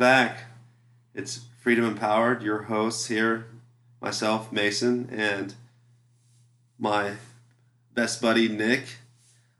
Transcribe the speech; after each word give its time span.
back. 0.00 0.44
It's 1.14 1.44
Freedom 1.60 1.84
Empowered, 1.84 2.42
your 2.42 2.62
hosts 2.62 3.08
here, 3.08 3.48
myself, 4.00 4.50
Mason, 4.50 5.10
and 5.12 5.52
my 6.78 7.16
best 7.92 8.22
buddy, 8.22 8.48
Nick. 8.48 8.96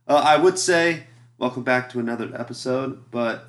Uh, 0.08 0.22
I 0.24 0.38
would 0.38 0.58
say 0.58 1.04
welcome 1.36 1.62
back 1.62 1.90
to 1.90 2.00
another 2.00 2.30
episode, 2.34 3.10
but 3.10 3.48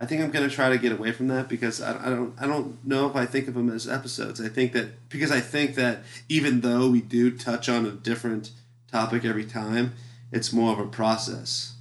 I 0.00 0.06
think 0.06 0.22
I'm 0.22 0.30
going 0.30 0.48
to 0.48 0.54
try 0.54 0.68
to 0.68 0.78
get 0.78 0.92
away 0.92 1.10
from 1.10 1.26
that 1.26 1.48
because 1.48 1.82
I, 1.82 2.06
I 2.06 2.10
don't 2.10 2.40
I 2.40 2.46
don't 2.46 2.86
know 2.86 3.10
if 3.10 3.16
I 3.16 3.26
think 3.26 3.48
of 3.48 3.54
them 3.54 3.68
as 3.68 3.88
episodes. 3.88 4.40
I 4.40 4.48
think 4.48 4.74
that 4.74 5.08
because 5.08 5.32
I 5.32 5.40
think 5.40 5.74
that 5.74 6.04
even 6.28 6.60
though 6.60 6.88
we 6.88 7.00
do 7.00 7.36
touch 7.36 7.68
on 7.68 7.84
a 7.84 7.90
different 7.90 8.52
topic 8.92 9.24
every 9.24 9.44
time, 9.44 9.94
it's 10.30 10.52
more 10.52 10.72
of 10.72 10.78
a 10.78 10.86
process. 10.86 11.74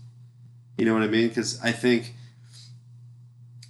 You 0.80 0.86
know 0.86 0.96
what 0.96 1.04
I 1.04 1.08
mean? 1.08 1.28
Because 1.28 1.62
I 1.62 1.72
think 1.72 2.16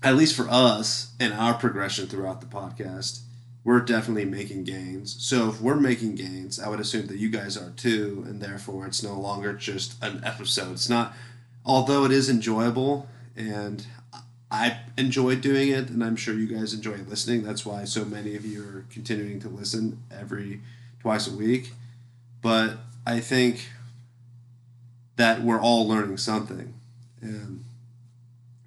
at 0.05 0.15
least 0.15 0.35
for 0.35 0.47
us 0.49 1.13
and 1.19 1.33
our 1.33 1.55
progression 1.55 2.05
throughout 2.05 2.39
the 2.39 2.47
podcast, 2.47 3.21
we're 3.63 3.79
definitely 3.79 4.25
making 4.25 4.63
gains. 4.63 5.15
So 5.19 5.49
if 5.49 5.59
we're 5.59 5.79
making 5.79 6.13
gains, 6.13 6.59
I 6.59 6.69
would 6.69 6.79
assume 6.79 7.07
that 7.07 7.17
you 7.17 7.29
guys 7.29 7.57
are 7.57 7.71
too, 7.71 8.23
and 8.27 8.39
therefore 8.39 8.85
it's 8.85 9.01
no 9.01 9.19
longer 9.19 9.53
just 9.53 10.01
an 10.03 10.21
episode. 10.23 10.73
It's 10.73 10.87
not, 10.87 11.13
although 11.65 12.05
it 12.05 12.11
is 12.11 12.29
enjoyable 12.29 13.09
and 13.35 13.87
I 14.51 14.77
enjoy 14.95 15.37
doing 15.37 15.69
it, 15.69 15.89
and 15.89 16.03
I'm 16.03 16.15
sure 16.15 16.35
you 16.35 16.45
guys 16.45 16.75
enjoy 16.75 16.97
listening. 16.97 17.43
That's 17.43 17.65
why 17.65 17.83
so 17.85 18.05
many 18.05 18.35
of 18.35 18.45
you 18.45 18.61
are 18.61 18.85
continuing 18.91 19.39
to 19.39 19.49
listen 19.49 20.03
every 20.11 20.61
twice 20.99 21.27
a 21.27 21.35
week. 21.35 21.73
But 22.43 22.77
I 23.07 23.19
think 23.19 23.69
that 25.15 25.41
we're 25.41 25.59
all 25.59 25.87
learning 25.87 26.17
something, 26.17 26.75
and 27.21 27.63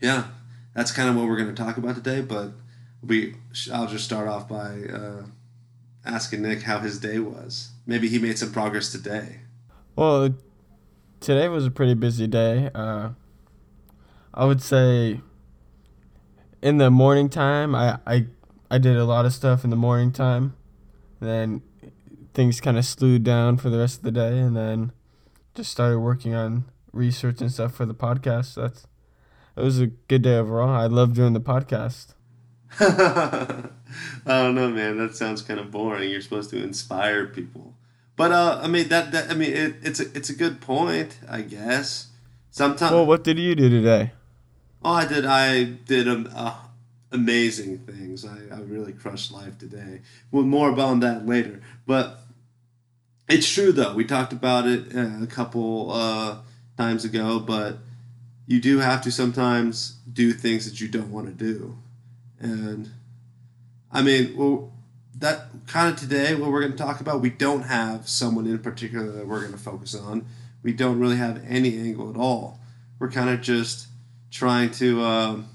yeah, 0.01 0.25
that's 0.75 0.93
kind 0.93 1.09
of 1.09 1.17
what 1.17 1.27
we're 1.27 1.37
going 1.37 1.55
to 1.55 1.63
talk 1.63 1.77
about 1.77 1.95
today. 1.95 2.21
But 2.21 2.53
we, 3.03 3.37
I'll 3.73 3.87
just 3.87 4.05
start 4.05 4.29
off 4.29 4.49
by 4.49 4.83
uh, 4.93 5.23
asking 6.05 6.43
Nick 6.43 6.63
how 6.63 6.79
his 6.79 6.99
day 6.99 7.19
was. 7.19 7.71
Maybe 7.87 8.09
he 8.09 8.19
made 8.19 8.39
some 8.39 8.53
progress 8.53 8.91
today. 8.93 9.41
Well, 9.97 10.35
today 11.21 11.49
was 11.49 11.67
a 11.67 11.71
pretty 11.71 11.95
busy 11.95 12.27
day. 12.27 12.71
Uh, 12.75 13.11
I 14.35 14.45
would 14.45 14.63
say 14.63 15.21
in 16.63 16.79
the 16.79 16.91
morning 16.91 17.29
time, 17.29 17.75
I, 17.75 17.99
I, 18.07 18.27
I 18.71 18.79
did 18.79 18.97
a 18.97 19.05
lot 19.05 19.25
of 19.25 19.33
stuff 19.33 19.65
in 19.65 19.71
the 19.71 19.77
morning 19.77 20.13
time. 20.13 20.55
Then 21.21 21.63
things 22.35 22.61
kind 22.61 22.79
of 22.79 22.85
slowed 22.85 23.25
down 23.25 23.57
for 23.57 23.71
the 23.71 23.79
rest 23.79 23.99
of 23.99 24.05
the 24.05 24.13
day, 24.13 24.39
and 24.39 24.57
then 24.57 24.93
just 25.55 25.73
started 25.73 25.99
working 25.99 26.35
on 26.35 26.67
research 26.93 27.41
and 27.41 27.51
stuff 27.51 27.75
for 27.75 27.85
the 27.87 27.95
podcast. 27.95 28.55
That's 28.55 28.87
it 29.59 29.65
was 29.65 29.81
a 29.81 29.87
good 29.87 30.23
day 30.23 30.37
overall. 30.37 30.69
I 30.69 30.87
love 30.87 31.15
doing 31.15 31.33
the 31.33 31.41
podcast. 31.41 32.15
I 32.81 33.71
don't 34.27 34.55
know, 34.55 34.71
man. 34.71 34.99
That 34.99 35.17
sounds 35.17 35.43
kind 35.43 35.59
of 35.59 35.71
boring. 35.71 36.11
You're 36.11 36.21
supposed 36.21 36.51
to 36.51 36.63
inspire 36.63 37.27
people, 37.27 37.75
but 38.17 38.31
uh, 38.31 38.61
I 38.63 38.69
mean 38.69 38.89
that, 38.89 39.11
that 39.13 39.31
I 39.31 39.35
mean 39.35 39.53
it, 39.53 39.77
it's 39.83 40.01
a 40.01 40.05
it's 40.15 40.29
a 40.29 40.35
good 40.35 40.61
point, 40.61 41.19
I 41.29 41.41
guess. 41.41 42.09
Sometimes. 42.51 42.93
Well, 42.93 43.07
what 43.07 43.25
did 43.25 43.39
you 43.39 43.55
do 43.55 43.69
today? 43.69 44.13
Oh, 44.85 44.93
I 44.93 45.07
did. 45.07 45.25
I 45.25 45.65
did 45.65 46.09
um, 46.09 46.29
uh, 46.35 46.55
amazing 47.11 47.79
things. 47.79 48.25
I, 48.25 48.37
I 48.55 48.61
really 48.61 48.93
crushed 48.93 49.33
life 49.33 49.59
today. 49.59 50.03
Well, 50.31 50.45
more 50.45 50.71
about 50.71 51.01
that 51.01 51.27
later. 51.27 51.61
But 51.87 52.21
it's 53.29 53.53
true 53.53 53.73
though. 53.73 53.95
We 53.95 54.05
talked 54.05 54.33
about 54.33 54.67
it 54.67 54.95
uh, 54.95 55.23
a 55.23 55.27
couple 55.27 55.91
uh, 55.93 56.39
times 56.77 57.05
ago, 57.05 57.41
but 57.41 57.79
you 58.49 58.61
do 58.61 58.79
have 58.79 59.03
to 59.03 59.13
sometimes 59.13 59.99
do 60.11 60.33
things 60.33 60.69
that 60.69 60.81
you 60.81 60.89
don't 60.89 61.13
want 61.13 61.27
to 61.27 61.33
do. 61.33 61.77
And 62.41 62.89
I 63.93 64.03
mean, 64.03 64.35
well, 64.39 64.73
that 65.19 65.49
kind 65.67 65.93
of 65.93 66.01
today, 66.01 66.35
what 66.35 66.51
we're 66.51 66.63
going 66.63 66.73
to 66.73 66.79
talk 66.79 67.03
about, 67.03 67.21
we 67.21 67.29
don't 67.29 67.63
have 67.63 68.09
someone 68.09 68.47
in 68.47 68.59
particular 68.61 69.13
that 69.13 69.27
we're 69.27 69.41
going 69.41 69.53
to 69.53 69.59
focus 69.59 69.95
on. 69.95 70.25
We 70.63 70.73
don't 70.73 70.99
really 70.99 71.17
have 71.17 71.45
any 71.47 71.79
angle 71.79 72.09
at 72.09 72.17
all. 72.17 72.59
We're 72.99 73.11
kind 73.11 73.29
of 73.29 73.43
just 73.43 73.89
trying 74.31 74.71
to 74.73 75.03
um, 75.03 75.49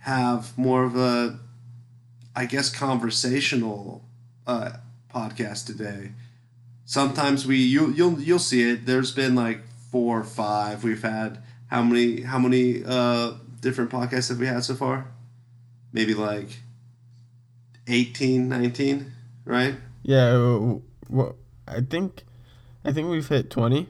have 0.00 0.56
more 0.58 0.84
of 0.84 0.96
a, 0.96 1.38
I 2.36 2.44
guess, 2.44 2.68
conversational 2.68 4.04
uh, 4.46 4.72
podcast 5.12 5.64
today. 5.64 6.12
Sometimes 6.84 7.46
we 7.46 7.56
you 7.56 7.90
you'll 7.92 8.20
you'll 8.20 8.38
see 8.38 8.68
it. 8.68 8.84
There's 8.84 9.12
been 9.12 9.34
like 9.34 9.60
four 9.90 10.20
or 10.20 10.24
five. 10.24 10.84
We've 10.84 11.02
had 11.02 11.42
how 11.68 11.82
many 11.82 12.22
how 12.22 12.38
many 12.38 12.82
uh, 12.84 13.32
different 13.60 13.90
podcasts 13.90 14.28
have 14.28 14.38
we 14.38 14.46
had 14.46 14.64
so 14.64 14.74
far? 14.74 15.06
Maybe 15.92 16.14
like 16.14 16.60
18, 17.88 18.48
19, 18.48 19.12
right? 19.44 19.74
Yeah, 20.02 20.78
well, 21.08 21.36
I 21.66 21.80
think 21.80 22.24
I 22.84 22.92
think 22.92 23.08
we've 23.08 23.26
hit 23.26 23.50
20. 23.50 23.88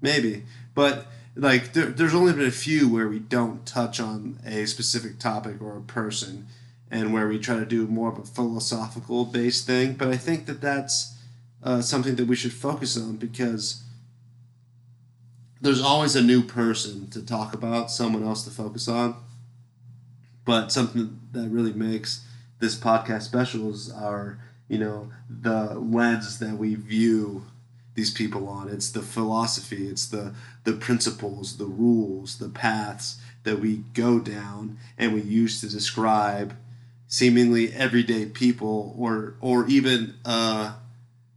Maybe. 0.00 0.44
But 0.74 1.06
like 1.36 1.72
there, 1.72 1.86
there's 1.86 2.14
only 2.14 2.32
been 2.32 2.46
a 2.46 2.50
few 2.50 2.88
where 2.88 3.08
we 3.08 3.18
don't 3.18 3.64
touch 3.64 4.00
on 4.00 4.38
a 4.44 4.66
specific 4.66 5.18
topic 5.18 5.60
or 5.60 5.76
a 5.76 5.82
person 5.82 6.46
and 6.90 7.12
where 7.12 7.26
we 7.26 7.38
try 7.38 7.56
to 7.56 7.64
do 7.64 7.86
more 7.86 8.12
of 8.12 8.18
a 8.18 8.24
philosophical 8.24 9.24
based 9.24 9.66
thing, 9.66 9.94
but 9.94 10.08
I 10.08 10.16
think 10.16 10.44
that 10.46 10.60
that's 10.60 11.16
uh, 11.62 11.80
something 11.80 12.16
that 12.16 12.26
we 12.26 12.36
should 12.36 12.52
focus 12.52 12.98
on 12.98 13.16
because 13.16 13.82
there's 15.62 15.80
always 15.80 16.16
a 16.16 16.22
new 16.22 16.42
person 16.42 17.08
to 17.10 17.24
talk 17.24 17.54
about, 17.54 17.90
someone 17.90 18.24
else 18.24 18.42
to 18.44 18.50
focus 18.50 18.88
on. 18.88 19.14
But 20.44 20.72
something 20.72 21.20
that 21.30 21.48
really 21.48 21.72
makes 21.72 22.26
this 22.58 22.74
podcast 22.74 23.22
special 23.22 23.70
is 23.70 23.90
our, 23.90 24.38
you 24.68 24.78
know, 24.78 25.12
the 25.30 25.74
lens 25.74 26.40
that 26.40 26.56
we 26.56 26.74
view 26.74 27.44
these 27.94 28.10
people 28.10 28.48
on. 28.48 28.68
It's 28.68 28.90
the 28.90 29.02
philosophy, 29.02 29.86
it's 29.86 30.06
the 30.06 30.34
the 30.64 30.72
principles, 30.72 31.58
the 31.58 31.66
rules, 31.66 32.38
the 32.38 32.48
paths 32.48 33.20
that 33.44 33.60
we 33.60 33.84
go 33.94 34.18
down 34.18 34.78
and 34.98 35.12
we 35.12 35.20
use 35.20 35.60
to 35.60 35.68
describe 35.68 36.56
seemingly 37.06 37.72
everyday 37.72 38.26
people 38.26 38.94
or 38.98 39.34
or 39.40 39.66
even 39.68 40.14
uh, 40.24 40.74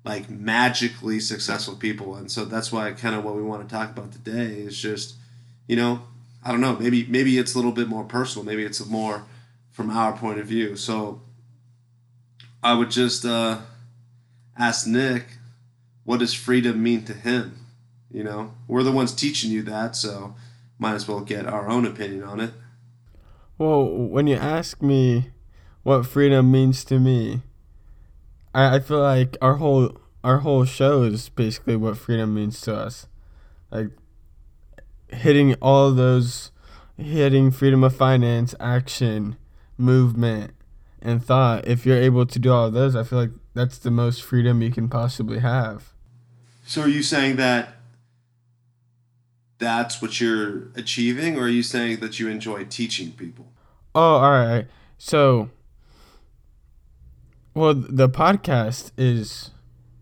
like 0.05 0.29
magically 0.29 1.19
successful 1.19 1.75
people. 1.75 2.15
And 2.15 2.31
so 2.31 2.45
that's 2.45 2.71
why 2.71 2.91
kind 2.93 3.15
of 3.15 3.25
what 3.25 3.35
we 3.35 3.41
want 3.41 3.67
to 3.67 3.75
talk 3.75 3.89
about 3.89 4.11
today 4.11 4.59
is 4.61 4.79
just, 4.79 5.15
you 5.67 5.75
know, 5.75 6.01
I 6.43 6.51
don't 6.51 6.61
know, 6.61 6.77
maybe 6.77 7.05
maybe 7.07 7.37
it's 7.39 7.55
a 7.55 7.57
little 7.57 7.71
bit 7.71 7.87
more 7.87 8.03
personal, 8.03 8.45
maybe 8.45 8.63
it's 8.63 8.85
more 8.85 9.23
from 9.71 9.89
our 9.89 10.15
point 10.15 10.39
of 10.39 10.45
view. 10.45 10.75
So 10.75 11.21
I 12.63 12.75
would 12.75 12.91
just 12.91 13.25
uh, 13.25 13.59
ask 14.57 14.85
Nick, 14.85 15.25
what 16.03 16.19
does 16.19 16.33
freedom 16.33 16.81
mean 16.83 17.03
to 17.05 17.13
him? 17.13 17.65
You 18.11 18.23
know, 18.23 18.53
we're 18.67 18.83
the 18.83 18.91
ones 18.91 19.11
teaching 19.13 19.49
you 19.49 19.63
that, 19.63 19.95
so 19.95 20.35
might 20.77 20.93
as 20.93 21.07
well 21.07 21.21
get 21.21 21.47
our 21.47 21.67
own 21.67 21.85
opinion 21.85 22.23
on 22.23 22.39
it. 22.39 22.51
Well, 23.57 23.85
when 23.89 24.27
you 24.27 24.35
ask 24.35 24.81
me 24.81 25.31
what 25.83 26.05
freedom 26.05 26.51
means 26.51 26.83
to 26.85 26.99
me, 26.99 27.41
I, 28.55 28.75
I 28.75 28.79
feel 28.79 29.01
like 29.01 29.37
our 29.41 29.55
whole 29.55 29.97
our 30.23 30.39
whole 30.39 30.65
show 30.65 31.03
is 31.03 31.29
basically 31.29 31.75
what 31.75 31.97
freedom 31.97 32.33
means 32.33 32.59
to 32.61 32.75
us. 32.75 33.07
Like 33.69 33.89
hitting 35.09 35.53
all 35.55 35.91
those 35.91 36.51
hitting 36.97 37.51
freedom 37.51 37.83
of 37.83 37.95
finance, 37.95 38.55
action, 38.59 39.35
movement, 39.77 40.55
and 41.01 41.23
thought. 41.23 41.67
If 41.67 41.85
you're 41.85 42.01
able 42.01 42.25
to 42.25 42.39
do 42.39 42.51
all 42.51 42.67
of 42.67 42.73
those, 42.73 42.95
I 42.95 43.03
feel 43.03 43.19
like 43.19 43.31
that's 43.53 43.77
the 43.77 43.91
most 43.91 44.23
freedom 44.23 44.61
you 44.61 44.71
can 44.71 44.89
possibly 44.89 45.39
have. 45.39 45.93
So 46.65 46.81
are 46.81 46.87
you 46.87 47.03
saying 47.03 47.35
that 47.35 47.75
that's 49.57 50.01
what 50.01 50.19
you're 50.19 50.69
achieving 50.75 51.37
or 51.37 51.43
are 51.43 51.49
you 51.49 51.61
saying 51.61 51.97
that 51.97 52.19
you 52.19 52.29
enjoy 52.29 52.63
teaching 52.65 53.11
people? 53.11 53.47
Oh, 53.93 54.15
all 54.17 54.31
right. 54.31 54.65
So 54.97 55.49
well, 57.55 57.73
the 57.73 58.09
podcast 58.09 58.91
is 58.97 59.51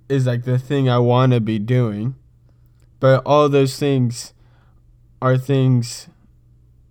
is 0.09 0.25
like 0.25 0.43
the 0.43 0.59
thing 0.59 0.89
I 0.89 0.97
want 0.97 1.31
to 1.33 1.39
be 1.39 1.59
doing. 1.59 2.15
But 2.99 3.21
all 3.25 3.47
those 3.47 3.77
things 3.77 4.33
are 5.21 5.37
things 5.37 6.07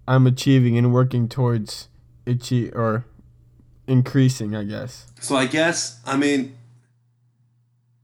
I'm 0.07 0.27
achieving 0.27 0.79
and 0.79 0.93
working 0.93 1.29
towards 1.29 1.89
achieve 2.27 2.73
or 2.75 3.07
increasing, 3.87 4.55
I 4.55 4.65
guess. 4.65 5.07
So 5.21 5.37
I 5.37 5.47
guess 5.47 6.01
I 6.07 6.17
mean 6.17 6.57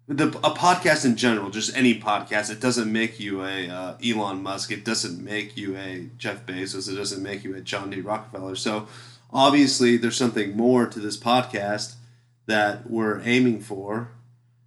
the 0.08 0.28
a 0.38 0.50
podcast 0.50 1.04
in 1.04 1.16
general, 1.16 1.50
just 1.50 1.76
any 1.76 2.00
podcast, 2.00 2.50
it 2.50 2.60
doesn't 2.60 2.90
make 2.90 3.20
you 3.20 3.44
a 3.44 3.68
uh, 3.68 3.94
Elon 4.04 4.42
Musk. 4.42 4.72
It 4.72 4.84
doesn't 4.84 5.22
make 5.22 5.56
you 5.56 5.76
a 5.76 6.08
Jeff 6.18 6.44
Bezos. 6.44 6.90
It 6.90 6.96
doesn't 6.96 7.22
make 7.22 7.44
you 7.44 7.54
a 7.54 7.60
John 7.60 7.90
D. 7.90 8.00
Rockefeller. 8.00 8.56
So 8.56 8.88
obviously, 9.32 9.96
there's 9.96 10.16
something 10.16 10.56
more 10.56 10.86
to 10.86 10.98
this 10.98 11.16
podcast 11.16 11.94
that 12.48 12.90
we're 12.90 13.20
aiming 13.22 13.60
for. 13.60 14.10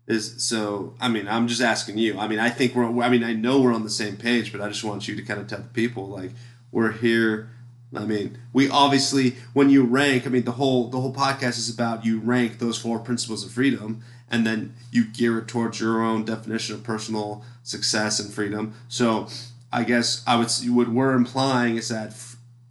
Is 0.08 0.44
so. 0.44 0.96
I 1.00 1.10
mean, 1.10 1.28
I'm 1.28 1.48
just 1.48 1.62
asking 1.62 1.98
you. 1.98 2.18
I 2.18 2.28
mean, 2.28 2.40
I 2.40 2.50
think 2.50 2.74
we're. 2.74 3.02
I 3.02 3.10
mean, 3.10 3.24
I 3.24 3.34
know 3.34 3.62
we're 3.62 3.74
on 3.74 3.84
the 3.84 3.90
same 3.90 4.18
page, 4.18 4.52
but 4.52 4.62
I 4.62 4.68
just 4.68 4.84
want 4.84 5.08
you 5.08 5.16
to 5.16 5.22
kind 5.22 5.40
of 5.40 5.48
tell 5.48 5.60
the 5.60 5.66
people 5.66 6.08
like 6.08 6.32
we're 6.72 6.92
here 6.92 7.50
I 7.96 8.06
mean, 8.06 8.38
we 8.54 8.70
obviously 8.70 9.36
when 9.54 9.70
you 9.70 9.84
rank, 9.84 10.26
I 10.26 10.30
mean 10.30 10.44
the 10.44 10.54
whole 10.54 10.90
the 10.90 11.00
whole 11.00 11.14
podcast 11.14 11.58
is 11.58 11.70
about 11.70 12.06
you 12.06 12.20
rank 12.20 12.60
those 12.60 12.78
four 12.78 13.00
principles 13.00 13.44
of 13.46 13.52
freedom 13.52 14.02
and 14.30 14.46
then 14.46 14.74
you 14.92 15.06
gear 15.06 15.40
it 15.40 15.48
towards 15.48 15.82
your 15.82 16.02
own 16.02 16.24
definition 16.24 16.76
of 16.76 16.84
personal 16.84 17.44
success 17.64 18.20
and 18.20 18.34
freedom. 18.34 18.74
So, 18.88 19.28
I 19.74 19.84
guess 19.84 20.24
I 20.26 20.38
would 20.38 20.50
what 20.70 20.88
we're 20.88 21.14
implying 21.14 21.76
is 21.76 21.90
that 21.90 22.14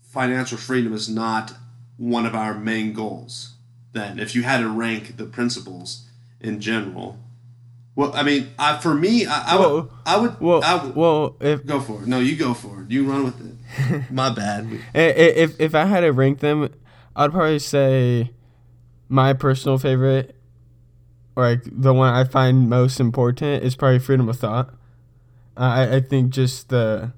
financial 0.01 0.57
freedom 0.57 0.95
is 0.95 1.09
not 1.09 1.55
one 1.99 2.25
of 2.25 2.35
our 2.35 2.55
main 2.55 2.95
goals. 2.95 3.55
Then, 3.93 4.19
if 4.19 4.35
you 4.35 4.43
had 4.43 4.59
to 4.59 4.69
rank 4.69 5.17
the 5.17 5.25
principles 5.25 6.09
in 6.41 6.61
general, 6.61 7.19
well, 7.97 8.13
I 8.15 8.23
mean, 8.23 8.51
I, 8.59 8.79
for 8.79 8.95
me, 8.95 9.27
I, 9.27 9.55
I 9.55 9.57
would, 9.59 9.89
I 10.07 10.17
would, 10.17 10.41
Well, 10.41 10.63
I 10.65 10.83
would 10.83 10.95
well, 10.95 11.37
if 11.41 11.67
go 11.67 11.81
for 11.81 12.03
it. 12.03 12.07
No, 12.07 12.21
you 12.21 12.37
go 12.37 12.55
for 12.55 12.83
it. 12.83 12.91
You 12.91 13.05
run 13.05 13.25
with 13.25 13.41
it. 13.41 14.11
My 14.11 14.31
bad. 14.31 14.69
If 14.95 15.61
if 15.61 15.75
I 15.75 15.85
had 15.85 16.01
to 16.01 16.11
rank 16.11 16.39
them, 16.39 16.71
I'd 17.15 17.33
probably 17.33 17.59
say 17.59 18.31
my 19.09 19.33
personal 19.33 19.77
favorite, 19.77 20.37
or 21.37 21.45
like 21.45 21.63
the 21.65 21.93
one 21.93 22.15
I 22.15 22.25
find 22.25 22.69
most 22.71 23.01
important, 23.01 23.65
is 23.65 23.77
probably 23.77 23.99
freedom 23.99 24.29
of 24.29 24.39
thought. 24.39 24.75
I 25.57 25.97
I 25.97 26.01
think 26.01 26.31
just 26.31 26.69
the 26.69 27.13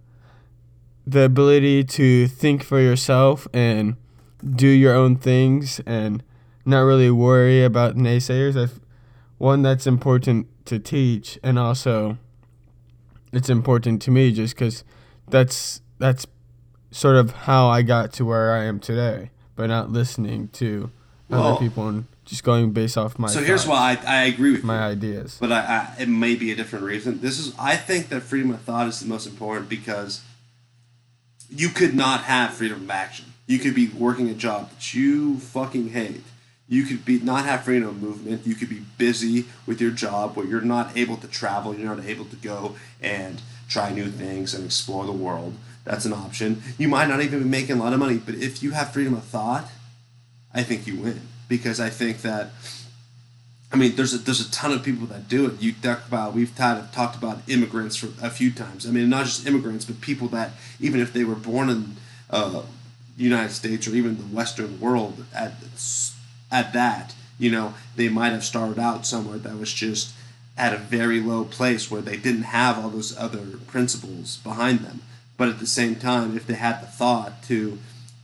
the 1.07 1.23
ability 1.23 1.85
to 1.85 2.27
think 2.27 2.63
for 2.63 2.81
yourself 2.81 3.47
and 3.53 3.97
do 4.45 4.67
your 4.67 4.95
own 4.95 5.17
things 5.17 5.81
and 5.87 6.23
not 6.65 6.81
really 6.81 7.11
worry 7.11 7.65
about 7.65 7.97
naysayers. 7.97 8.57
I 8.57 8.71
one 9.39 9.63
that's 9.63 9.87
important 9.87 10.47
to 10.67 10.79
teach, 10.79 11.39
and 11.43 11.59
also 11.59 12.19
it's 13.33 13.49
important 13.49 14.01
to 14.03 14.11
me 14.11 14.33
just 14.33 14.55
because 14.55 14.85
that's 15.29 15.81
that's 15.99 16.27
sort 16.91 17.17
of 17.17 17.33
how 17.33 17.69
I 17.69 17.83
got 17.83 18.13
to 18.15 18.25
where 18.25 18.53
I 18.53 18.65
am 18.65 18.79
today, 18.79 19.31
by 19.57 19.67
not 19.67 19.91
listening 19.91 20.49
to 20.55 20.91
Well- 21.29 21.43
other 21.57 21.61
people 21.61 21.89
and 21.89 22.05
just 22.25 22.45
going 22.45 22.71
based 22.71 22.97
off 22.97 23.19
my. 23.19 23.27
so 23.27 23.43
here's 23.43 23.67
why 23.67 23.99
I, 24.07 24.19
I 24.19 24.23
agree 24.25 24.53
with 24.53 24.63
my 24.63 24.77
you. 24.87 24.93
ideas. 24.93 25.39
but 25.41 25.51
I, 25.51 25.59
I 25.99 26.03
it 26.03 26.09
may 26.09 26.37
be 26.37 26.53
a 26.53 26.55
different 26.55 26.85
reason. 26.85 27.21
This 27.21 27.39
is 27.39 27.53
I 27.59 27.75
think 27.77 28.11
that 28.11 28.21
freedom 28.23 28.53
of 28.53 28.61
thought 28.61 28.87
is 28.87 29.01
the 29.01 29.09
most 29.09 29.27
important 29.27 29.69
because 29.69 30.23
you 31.51 31.69
could 31.69 31.95
not 31.95 32.23
have 32.25 32.55
freedom 32.55 32.83
of 32.85 32.91
action. 32.91 33.27
You 33.49 33.59
could 33.59 33.75
be 33.75 33.89
working 33.89 34.29
a 34.29 34.35
job 34.35 34.71
that 34.71 34.95
you 34.95 35.39
fucking 35.39 35.89
hate. 35.91 36.23
You 36.69 36.85
could 36.85 37.05
be 37.05 37.19
not 37.19 37.45
have 37.45 37.65
freedom 37.65 37.89
of 37.89 38.03
movement. 38.03 38.47
You 38.47 38.55
could 38.55 38.69
be 38.69 38.83
busy 38.97 39.47
with 39.67 39.81
your 39.81 39.91
job 39.91 40.37
where 40.37 40.47
you're 40.47 40.61
not 40.61 40.97
able 40.97 41.17
to 41.19 41.27
travel. 41.27 41.75
You're 41.75 41.95
not 41.95 42.05
able 42.05 42.25
to 42.27 42.37
go 42.37 42.77
and 43.01 43.43
try 43.69 43.93
new 43.93 44.11
things 44.11 44.55
and 44.55 44.65
explore 44.65 45.05
the 45.05 45.13
world. 45.13 45.55
That's 45.85 46.05
an 46.05 46.13
option. 46.13 46.63
You 46.79 46.89
might 46.89 47.09
not 47.09 47.21
even 47.21 47.41
be 47.41 47.49
making 47.49 47.77
a 47.77 47.83
lot 47.83 47.93
of 47.93 47.99
money, 47.99 48.19
but 48.19 48.37
if 48.37 48.63
you 48.63 48.71
have 48.71 48.93
freedom 48.93 49.15
of 49.15 49.25
thought, 49.25 49.69
I 50.55 50.63
think 50.63 50.87
you 50.87 50.97
win 50.97 51.23
because 51.49 51.81
I 51.81 51.91
think 51.91 52.23
that 52.23 52.51
I 53.73 53.77
mean, 53.77 53.97
there's 53.97 54.13
a 54.13 54.19
there's 54.19 54.47
a 54.47 54.51
ton 54.51 54.73
of 54.73 54.83
people 54.83 55.07
that 55.07 55.29
do 55.29 55.47
it. 55.47 55.63
You 55.63 55.73
talk 55.73 56.07
about 56.07 56.35
we've 56.35 56.55
talked 56.55 56.93
talked 56.93 57.17
about 57.17 57.39
immigrants 57.49 57.97
for 57.97 58.09
a 58.25 58.29
few 58.29 58.53
times. 58.53 58.87
I 58.87 58.91
mean, 58.91 59.09
not 59.09 59.25
just 59.25 59.47
immigrants, 59.47 59.87
but 59.87 60.01
people 60.01 60.29
that 60.29 60.51
even 60.79 61.01
if 61.01 61.13
they 61.13 61.25
were 61.25 61.35
born 61.35 61.71
in 61.71 61.97
uh, 62.29 62.63
the 63.17 63.25
United 63.25 63.53
States 63.53 63.89
or 63.89 63.95
even 63.95 64.19
the 64.19 64.37
Western 64.37 64.79
world 64.79 65.25
at 65.35 65.55
at 66.53 66.73
that, 66.75 67.15
you 67.39 67.51
know, 67.51 67.75
they 67.97 68.09
might 68.09 68.31
have 68.31 68.45
started 68.45 68.79
out 68.79 69.07
somewhere 69.07 69.39
that 69.39 69.59
was 69.59 69.73
just 69.73 70.15
at 70.57 70.75
a 70.75 70.79
very 70.79 71.19
low 71.21 71.45
place 71.45 71.91
where 71.91 72.03
they 72.03 72.17
didn't 72.17 72.43
have 72.43 72.79
all 72.79 72.91
those 72.91 73.17
other 73.19 73.57
principles 73.67 74.37
behind 74.39 74.81
them. 74.81 75.01
But 75.37 75.49
at 75.49 75.59
the 75.59 75.67
same 75.67 75.97
time, 75.97 76.37
if 76.37 76.47
they 76.47 76.55
had 76.55 76.83
the 76.83 76.87
thought 76.87 77.43
to 77.45 77.79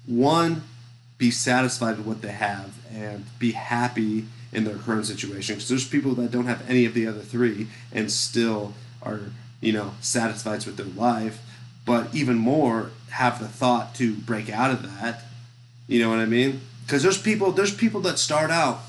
one 0.07 0.63
be 1.17 1.31
satisfied 1.31 1.97
with 1.97 2.07
what 2.07 2.23
they 2.23 2.31
have 2.31 2.77
and 2.93 3.25
be 3.39 3.53
happy 3.53 4.27
in 4.53 4.65
their 4.65 4.77
current 4.77 5.07
situation 5.07 5.57
because 5.57 5.69
there's 5.69 5.89
people 5.89 6.15
that 6.15 6.31
don't 6.31 6.47
have 6.47 6.69
any 6.71 6.85
of 6.85 6.95
the 6.95 7.07
other 7.07 7.21
three 7.21 7.67
and 7.93 8.11
still 8.11 8.73
are 9.03 9.21
you 9.61 9.73
know 9.73 9.93
satisfied 10.01 10.65
with 10.65 10.77
their 10.77 10.87
life. 10.87 11.43
But 11.85 12.15
even 12.15 12.37
more 12.37 12.91
have 13.11 13.41
the 13.41 13.49
thought 13.49 13.95
to 13.97 14.15
break 14.15 14.51
out 14.51 14.71
of 14.71 14.83
that. 15.01 15.25
You 15.87 16.03
know 16.03 16.11
what 16.11 16.19
i 16.19 16.27
mean 16.27 16.61
because 16.89 17.03
there's 17.03 17.21
people 17.21 17.53
there's 17.53 17.75
people 17.75 18.01
that 18.01 18.19
start 18.19 18.51
out 18.51 18.81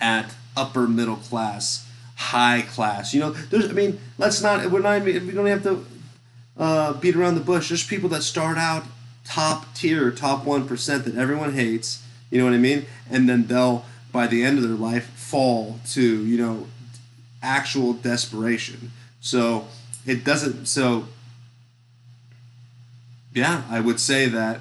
at 0.00 0.34
upper 0.56 0.86
middle 0.86 1.16
class 1.16 1.88
high 2.16 2.62
class 2.62 3.14
you 3.14 3.18
know 3.18 3.30
there's 3.30 3.68
i 3.68 3.72
mean 3.72 3.98
let's 4.18 4.42
not 4.42 4.70
we're 4.70 4.78
not 4.78 5.02
we 5.02 5.32
don't 5.32 5.46
have 5.46 5.62
to 5.64 5.84
uh, 6.56 6.92
beat 6.92 7.16
around 7.16 7.34
the 7.34 7.40
bush 7.40 7.70
there's 7.70 7.84
people 7.84 8.08
that 8.08 8.22
start 8.22 8.56
out 8.56 8.84
top 9.24 9.74
tier, 9.74 10.10
top 10.10 10.44
one 10.44 10.68
percent 10.68 11.04
that 11.04 11.16
everyone 11.16 11.54
hates. 11.54 12.02
You 12.30 12.38
know 12.38 12.44
what 12.44 12.54
I 12.54 12.58
mean? 12.58 12.86
And 13.10 13.28
then 13.28 13.46
they'll, 13.46 13.84
by 14.12 14.26
the 14.26 14.44
end 14.44 14.58
of 14.58 14.64
their 14.64 14.76
life, 14.76 15.06
fall 15.10 15.80
to 15.90 16.02
you 16.02 16.38
know 16.38 16.66
actual 17.42 17.94
desperation. 17.94 18.92
So 19.20 19.66
it 20.06 20.24
doesn't. 20.24 20.66
So 20.66 21.08
yeah, 23.32 23.64
I 23.68 23.80
would 23.80 23.98
say 23.98 24.28
that 24.28 24.60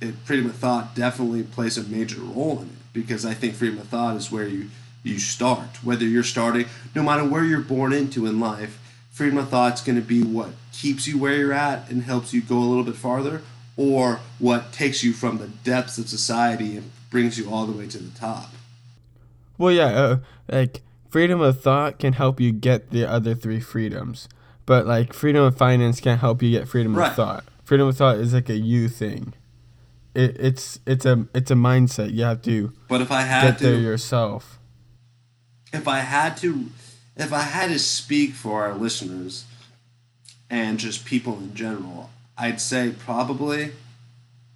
it, 0.00 0.14
freedom 0.24 0.46
of 0.46 0.56
thought 0.56 0.94
definitely 0.94 1.42
plays 1.42 1.78
a 1.78 1.84
major 1.84 2.20
role 2.20 2.58
in 2.60 2.66
it 2.66 2.72
because 2.92 3.24
I 3.24 3.34
think 3.34 3.54
freedom 3.54 3.78
of 3.78 3.88
thought 3.88 4.16
is 4.16 4.30
where 4.30 4.46
you 4.46 4.68
you 5.02 5.18
start. 5.18 5.84
Whether 5.84 6.04
you're 6.04 6.24
starting, 6.24 6.66
no 6.94 7.02
matter 7.02 7.24
where 7.24 7.44
you're 7.44 7.60
born 7.60 7.92
into 7.92 8.26
in 8.26 8.40
life, 8.40 8.80
freedom 9.10 9.38
of 9.38 9.48
thought's 9.50 9.80
going 9.82 9.96
to 10.00 10.04
be 10.04 10.22
what 10.22 10.50
keeps 10.72 11.06
you 11.06 11.16
where 11.16 11.36
you're 11.36 11.52
at 11.52 11.88
and 11.88 12.02
helps 12.02 12.32
you 12.34 12.40
go 12.42 12.58
a 12.58 12.66
little 12.66 12.82
bit 12.84 12.96
farther, 12.96 13.42
or 13.76 14.20
what 14.40 14.72
takes 14.72 15.04
you 15.04 15.12
from 15.12 15.38
the 15.38 15.46
depths 15.46 15.96
of 15.98 16.08
society 16.08 16.76
and 16.76 16.90
brings 17.10 17.38
you 17.38 17.48
all 17.48 17.66
the 17.66 17.72
way 17.78 17.86
to 17.86 17.98
the 17.98 18.18
top. 18.18 18.50
Well, 19.58 19.72
yeah, 19.72 19.86
uh, 19.86 20.18
like 20.50 20.82
freedom 21.08 21.40
of 21.40 21.60
thought 21.62 21.98
can 22.00 22.14
help 22.14 22.40
you 22.40 22.50
get 22.52 22.90
the 22.90 23.08
other 23.08 23.34
three 23.34 23.60
freedoms, 23.60 24.28
but 24.66 24.86
like 24.86 25.12
freedom 25.12 25.44
of 25.44 25.56
finance 25.56 26.00
can't 26.00 26.20
help 26.20 26.42
you 26.42 26.50
get 26.50 26.68
freedom 26.68 26.94
Right. 26.96 27.10
of 27.10 27.16
thought. 27.16 27.44
Freedom 27.64 27.88
of 27.88 27.96
thought 27.96 28.16
is 28.16 28.34
like 28.34 28.48
a 28.48 28.56
you 28.56 28.88
thing. 28.88 29.34
It, 30.16 30.36
it's 30.40 30.80
it's 30.86 31.04
a 31.04 31.26
it's 31.34 31.50
a 31.50 31.54
mindset. 31.54 32.12
You 32.14 32.24
have 32.24 32.40
to 32.42 32.72
But 32.88 33.02
if 33.02 33.10
I 33.12 33.20
had 33.20 33.42
get 33.50 33.58
to, 33.58 33.64
there 33.64 33.78
yourself. 33.78 34.58
if 35.74 35.86
I 35.86 35.98
had 35.98 36.38
to, 36.38 36.66
if 37.16 37.32
I 37.34 37.42
had 37.42 37.68
to 37.70 37.78
speak 37.78 38.32
for 38.32 38.62
our 38.64 38.74
listeners 38.74 39.44
and 40.48 40.78
just 40.78 41.04
people 41.04 41.34
in 41.38 41.54
general, 41.54 42.08
I'd 42.38 42.62
say 42.62 42.94
probably 42.98 43.72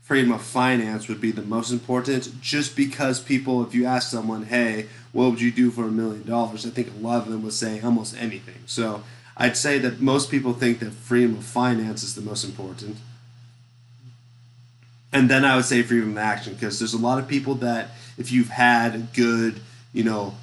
freedom 0.01 0.33
of 0.33 0.41
finance 0.43 1.09
would 1.09 1.21
be 1.21 1.31
the 1.31 1.43
most 1.43 1.71
important 1.71 2.41
just 2.41 2.75
because 2.75 3.21
people 3.21 3.63
if 3.63 3.75
you 3.75 3.85
ask 3.85 4.11
someone 4.11 4.45
hey 4.47 4.87
what 5.13 5.31
would 5.31 5.41
you 5.41 5.53
do 5.53 5.71
for 5.71 5.85
a 5.85 5.91
million 5.91 6.25
dollars? 6.27 6.65
I 6.67 6.71
think 6.71 6.89
a 6.89 6.99
lot 7.07 7.23
of 7.23 7.29
them 7.31 7.43
would 7.43 7.53
say 7.53 7.81
almost 7.83 8.17
anything. 8.17 8.63
So 8.67 9.03
i'd 9.37 9.57
say 9.57 9.79
that 9.79 10.01
most 10.01 10.31
people 10.31 10.53
think 10.55 10.79
that 10.81 10.93
freedom 10.93 11.37
of 11.37 11.45
finance 11.45 12.03
is 12.03 12.15
the 12.15 12.21
most 12.31 12.45
important 12.45 12.97
and 15.13 15.29
then 15.31 15.45
i 15.45 15.57
would 15.57 15.65
say 15.65 15.83
freedom 15.83 16.13
of 16.13 16.19
action 16.19 16.55
because 16.55 16.79
there's 16.79 16.95
a 16.95 16.99
lot 16.99 17.19
of 17.19 17.29
people 17.29 17.55
that 17.55 17.89
if 18.19 18.31
you've 18.33 18.49
had 18.49 19.13
good 19.13 19.61
you 19.93 20.05
know 20.05 20.35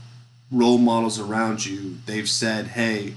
role 0.52 0.78
models 0.78 1.20
around 1.20 1.66
you 1.66 1.98
they've 2.06 2.30
said 2.30 2.68
hey 2.68 3.14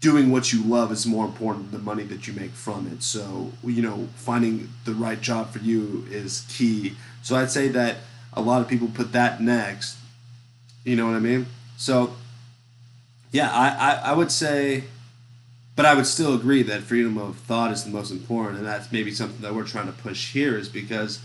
doing 0.00 0.32
what 0.32 0.52
you 0.52 0.62
love 0.62 0.90
is 0.90 1.06
more 1.06 1.26
important 1.26 1.70
than 1.70 1.80
the 1.80 1.84
money 1.84 2.04
that 2.04 2.26
you 2.26 2.32
make 2.32 2.52
from 2.52 2.86
it. 2.86 3.02
So, 3.02 3.52
you 3.62 3.82
know, 3.82 4.08
finding 4.16 4.70
the 4.84 4.94
right 4.94 5.20
job 5.20 5.50
for 5.50 5.58
you 5.58 6.06
is 6.10 6.46
key. 6.48 6.96
So, 7.22 7.36
I'd 7.36 7.50
say 7.50 7.68
that 7.68 7.98
a 8.32 8.40
lot 8.40 8.62
of 8.62 8.68
people 8.68 8.88
put 8.92 9.12
that 9.12 9.40
next. 9.40 9.98
You 10.84 10.96
know 10.96 11.06
what 11.06 11.14
I 11.14 11.20
mean? 11.20 11.46
So, 11.76 12.14
yeah, 13.30 13.50
I, 13.52 13.68
I, 13.68 14.10
I 14.10 14.12
would 14.14 14.32
say, 14.32 14.84
but 15.80 15.86
I 15.86 15.94
would 15.94 16.06
still 16.06 16.34
agree 16.34 16.62
that 16.64 16.82
freedom 16.82 17.16
of 17.16 17.36
thought 17.36 17.72
is 17.72 17.84
the 17.84 17.90
most 17.90 18.10
important. 18.10 18.58
And 18.58 18.66
that's 18.66 18.92
maybe 18.92 19.12
something 19.12 19.40
that 19.40 19.54
we're 19.54 19.66
trying 19.66 19.86
to 19.86 19.94
push 19.94 20.34
here 20.34 20.58
is 20.58 20.68
because, 20.68 21.20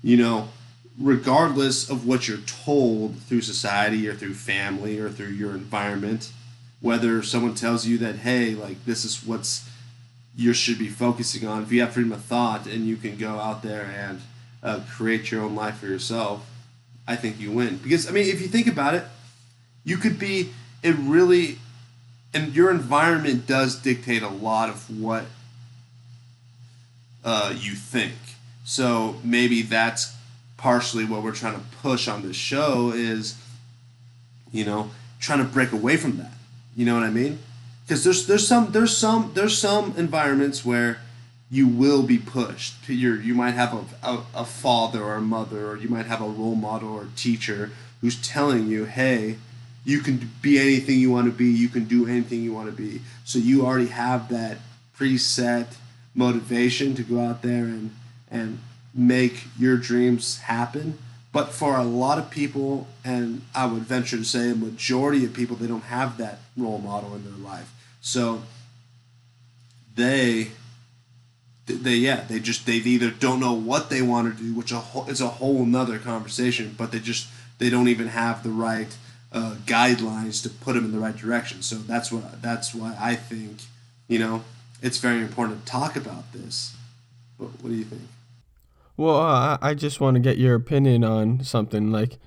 you 0.00 0.16
know, 0.16 0.48
regardless 0.96 1.90
of 1.90 2.06
what 2.06 2.28
you're 2.28 2.38
told 2.38 3.16
through 3.22 3.40
society 3.40 4.06
or 4.06 4.14
through 4.14 4.34
family 4.34 5.00
or 5.00 5.10
through 5.10 5.30
your 5.30 5.56
environment, 5.56 6.30
whether 6.80 7.20
someone 7.24 7.56
tells 7.56 7.84
you 7.84 7.98
that 7.98 8.14
hey 8.14 8.54
like 8.54 8.84
this 8.84 9.04
is 9.04 9.26
what's 9.26 9.68
you 10.36 10.52
should 10.52 10.78
be 10.78 10.88
focusing 10.88 11.48
on 11.48 11.64
if 11.64 11.72
you 11.72 11.80
have 11.80 11.92
freedom 11.92 12.12
of 12.12 12.22
thought 12.22 12.66
and 12.68 12.86
you 12.86 12.96
can 12.96 13.16
go 13.16 13.40
out 13.40 13.60
there 13.64 13.92
and 13.98 14.20
uh, 14.62 14.78
create 14.88 15.32
your 15.32 15.42
own 15.42 15.56
life 15.56 15.78
for 15.78 15.86
yourself 15.86 16.48
i 17.08 17.16
think 17.16 17.40
you 17.40 17.50
win 17.50 17.76
because 17.78 18.08
i 18.08 18.12
mean 18.12 18.26
if 18.26 18.40
you 18.40 18.46
think 18.46 18.66
about 18.66 18.94
it 18.94 19.04
you 19.84 19.96
could 19.96 20.18
be 20.18 20.50
a 20.84 20.92
really 20.92 21.58
and 22.32 22.54
your 22.54 22.70
environment 22.70 23.46
does 23.46 23.76
dictate 23.80 24.22
a 24.22 24.28
lot 24.28 24.68
of 24.68 25.00
what 25.00 25.24
uh, 27.24 27.52
you 27.56 27.72
think 27.72 28.14
so 28.64 29.16
maybe 29.22 29.62
that's 29.62 30.14
partially 30.56 31.04
what 31.04 31.22
we're 31.22 31.32
trying 31.32 31.54
to 31.54 31.66
push 31.82 32.08
on 32.08 32.22
this 32.22 32.36
show 32.36 32.92
is 32.94 33.36
you 34.52 34.64
know 34.64 34.90
trying 35.18 35.38
to 35.38 35.44
break 35.44 35.72
away 35.72 35.96
from 35.96 36.16
that 36.16 36.32
you 36.76 36.84
know 36.84 36.94
what 36.94 37.02
I 37.02 37.10
mean? 37.10 37.38
Because 37.84 38.04
there's 38.04 38.26
there's 38.26 38.46
some 38.46 38.72
there's 38.72 38.96
some 38.96 39.32
there's 39.34 39.58
some 39.58 39.94
environments 39.96 40.64
where 40.64 41.00
you 41.50 41.66
will 41.66 42.02
be 42.02 42.18
pushed. 42.18 42.88
you 42.88 43.14
you 43.14 43.34
might 43.34 43.52
have 43.52 43.74
a, 43.74 44.08
a, 44.08 44.22
a 44.36 44.44
father 44.44 45.02
or 45.02 45.16
a 45.16 45.20
mother, 45.20 45.68
or 45.68 45.76
you 45.76 45.88
might 45.88 46.06
have 46.06 46.20
a 46.20 46.28
role 46.28 46.54
model 46.54 46.90
or 46.90 47.08
teacher 47.16 47.72
who's 48.00 48.20
telling 48.26 48.68
you, 48.68 48.84
hey, 48.84 49.36
you 49.90 50.00
can 50.00 50.30
be 50.40 50.58
anything 50.58 51.00
you 51.00 51.10
want 51.10 51.26
to 51.26 51.32
be, 51.32 51.46
you 51.46 51.68
can 51.68 51.84
do 51.84 52.06
anything 52.06 52.42
you 52.42 52.52
want 52.52 52.70
to 52.70 52.82
be. 52.82 53.00
So 53.24 53.40
you 53.40 53.66
already 53.66 53.88
have 53.88 54.28
that 54.28 54.58
preset 54.96 55.74
motivation 56.14 56.94
to 56.94 57.02
go 57.02 57.20
out 57.20 57.42
there 57.42 57.64
and, 57.64 57.90
and 58.30 58.60
make 58.94 59.44
your 59.58 59.76
dreams 59.76 60.38
happen. 60.38 60.98
But 61.32 61.50
for 61.50 61.76
a 61.76 61.82
lot 61.82 62.18
of 62.18 62.30
people, 62.30 62.86
and 63.04 63.42
I 63.52 63.66
would 63.66 63.82
venture 63.82 64.16
to 64.16 64.24
say 64.24 64.50
a 64.50 64.54
majority 64.54 65.24
of 65.24 65.32
people, 65.32 65.56
they 65.56 65.66
don't 65.66 65.82
have 65.82 66.18
that 66.18 66.38
role 66.56 66.78
model 66.78 67.14
in 67.16 67.24
their 67.24 67.32
life. 67.32 67.72
So 68.00 68.42
they 69.94 70.52
they 71.66 71.94
yeah 71.94 72.24
they 72.28 72.40
just 72.40 72.66
they 72.66 72.76
either 72.76 73.10
don't 73.10 73.38
know 73.38 73.52
what 73.52 73.90
they 73.90 74.02
want 74.02 74.36
to 74.36 74.42
do 74.42 74.54
which 74.54 74.72
a 74.72 74.76
whole, 74.76 75.06
is 75.08 75.20
a 75.20 75.28
whole 75.28 75.64
nother 75.64 76.00
conversation 76.00 76.74
but 76.76 76.90
they 76.90 76.98
just 76.98 77.28
they 77.58 77.70
don't 77.70 77.86
even 77.86 78.08
have 78.08 78.42
the 78.42 78.50
right 78.50 78.96
uh, 79.32 79.54
guidelines 79.64 80.42
to 80.42 80.48
put 80.48 80.74
them 80.74 80.84
in 80.84 80.92
the 80.92 80.98
right 80.98 81.16
direction 81.16 81.62
so 81.62 81.76
that's 81.76 82.10
what 82.10 82.42
that's 82.42 82.74
why 82.74 82.96
i 83.00 83.14
think 83.14 83.58
you 84.08 84.18
know 84.18 84.42
it's 84.82 84.98
very 84.98 85.20
important 85.20 85.64
to 85.64 85.70
talk 85.70 85.96
about 85.96 86.32
this 86.32 86.74
but 87.38 87.46
what 87.60 87.70
do 87.70 87.74
you 87.74 87.84
think 87.84 88.02
well 88.96 89.20
uh, 89.20 89.58
i 89.62 89.74
just 89.74 90.00
want 90.00 90.14
to 90.14 90.20
get 90.20 90.38
your 90.38 90.54
opinion 90.54 91.04
on 91.04 91.42
something 91.44 91.92
like 91.92 92.18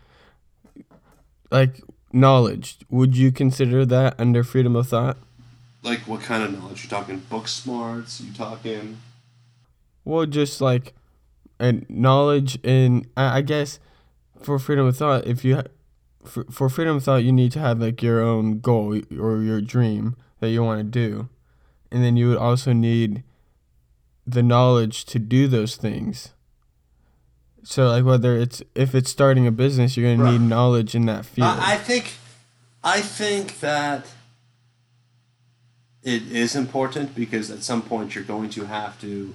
like 1.51 1.81
knowledge 2.11 2.77
would 2.89 3.17
you 3.17 3.31
consider 3.31 3.85
that 3.85 4.15
under 4.17 4.43
freedom 4.43 4.75
of 4.75 4.87
thought 4.87 5.17
like 5.83 5.99
what 6.07 6.21
kind 6.21 6.43
of 6.43 6.57
knowledge? 6.57 6.83
You 6.83 6.89
talking 6.89 7.19
book 7.29 7.47
smarts? 7.47 8.21
You 8.21 8.33
talking? 8.33 8.97
Well, 10.05 10.25
just 10.25 10.61
like, 10.61 10.93
and 11.59 11.85
knowledge 11.89 12.57
in 12.63 13.05
I, 13.15 13.37
I 13.37 13.41
guess 13.41 13.79
for 14.41 14.57
freedom 14.59 14.87
of 14.87 14.97
thought, 14.97 15.27
if 15.27 15.43
you 15.43 15.61
for, 16.25 16.43
for 16.45 16.69
freedom 16.69 16.97
of 16.97 17.03
thought, 17.03 17.23
you 17.23 17.31
need 17.31 17.51
to 17.53 17.59
have 17.59 17.79
like 17.79 18.01
your 18.01 18.21
own 18.21 18.59
goal 18.59 19.01
or 19.19 19.41
your 19.41 19.61
dream 19.61 20.15
that 20.39 20.49
you 20.49 20.63
want 20.63 20.79
to 20.79 20.83
do, 20.83 21.29
and 21.91 22.03
then 22.03 22.17
you 22.17 22.29
would 22.29 22.37
also 22.37 22.73
need 22.73 23.23
the 24.25 24.43
knowledge 24.43 25.05
to 25.05 25.19
do 25.19 25.47
those 25.47 25.75
things. 25.75 26.33
So 27.63 27.87
like 27.87 28.03
whether 28.03 28.35
it's 28.35 28.61
if 28.75 28.93
it's 28.93 29.09
starting 29.09 29.47
a 29.47 29.51
business, 29.51 29.95
you're 29.95 30.11
gonna 30.11 30.23
right. 30.23 30.39
need 30.39 30.41
knowledge 30.41 30.95
in 30.95 31.05
that 31.05 31.25
field. 31.25 31.47
I, 31.47 31.73
I 31.73 31.77
think, 31.77 32.13
I 32.83 33.01
think 33.01 33.59
that 33.61 34.07
it 36.03 36.29
is 36.31 36.55
important 36.55 37.15
because 37.15 37.49
at 37.49 37.63
some 37.63 37.81
point 37.81 38.15
you're 38.15 38.23
going 38.25 38.49
to 38.49 38.65
have 38.65 38.99
to 39.01 39.33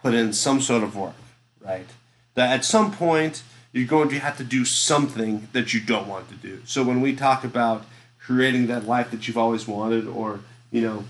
put 0.00 0.14
in 0.14 0.32
some 0.32 0.60
sort 0.60 0.84
of 0.84 0.96
work, 0.96 1.16
right? 1.60 1.88
That 2.34 2.52
at 2.52 2.64
some 2.64 2.92
point 2.92 3.42
you're 3.76 3.86
going 3.86 4.08
to 4.08 4.18
have 4.18 4.36
to 4.38 4.44
do 4.44 4.64
something 4.64 5.48
that 5.52 5.74
you 5.74 5.80
don't 5.80 6.08
want 6.08 6.28
to 6.28 6.34
do. 6.34 6.60
So 6.64 6.82
when 6.82 7.00
we 7.00 7.14
talk 7.14 7.44
about 7.44 7.84
creating 8.18 8.66
that 8.68 8.86
life 8.86 9.10
that 9.10 9.28
you've 9.28 9.38
always 9.38 9.68
wanted, 9.68 10.06
or 10.06 10.40
you 10.70 10.80
know, 10.80 11.04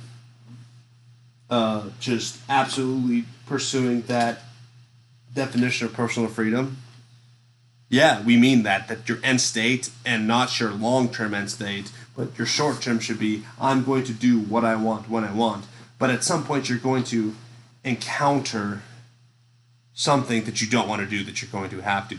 uh, 1.49 1.91
just 2.01 2.39
absolutely 2.49 3.25
pursuing 3.47 4.03
that 4.03 4.41
definition 5.33 5.87
of 5.87 5.93
personal 5.93 6.29
freedom, 6.29 6.79
yeah, 7.89 8.23
we 8.23 8.37
mean 8.37 8.65
that 8.65 8.89
that 8.89 9.09
your 9.09 9.19
end 9.23 9.41
state 9.41 9.91
and 10.05 10.27
not 10.27 10.59
your 10.59 10.73
long 10.73 11.09
term 11.09 11.35
end 11.35 11.51
state 11.51 11.93
but 12.17 12.37
your 12.39 12.47
short 12.47 12.81
term 12.81 12.99
should 12.99 13.19
be 13.19 13.45
I'm 13.61 13.85
going 13.85 14.05
to 14.05 14.13
do 14.13 14.41
what 14.41 14.65
I 14.65 14.75
want 14.75 15.11
when 15.11 15.23
I 15.23 15.33
want. 15.33 15.67
But 15.99 16.11
at 16.11 16.25
some 16.25 16.45
point, 16.45 16.69
you're 16.69 16.79
going 16.79 17.05
to 17.05 17.35
encounter 17.85 18.83
something 19.95 20.45
that 20.45 20.61
you 20.61 20.67
don't 20.67 20.89
want 20.89 21.01
to 21.03 21.07
do 21.07 21.23
that 21.25 21.41
you're 21.41 21.51
going 21.51 21.71
to 21.71 21.81
have 21.81 22.09
to 22.09 22.17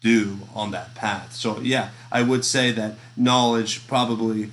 do 0.00 0.38
on 0.54 0.70
that 0.70 0.94
path. 0.94 1.34
So, 1.34 1.60
yeah, 1.60 1.90
I 2.10 2.22
would 2.22 2.44
say 2.44 2.72
that 2.72 2.94
knowledge 3.16 3.86
probably 3.86 4.50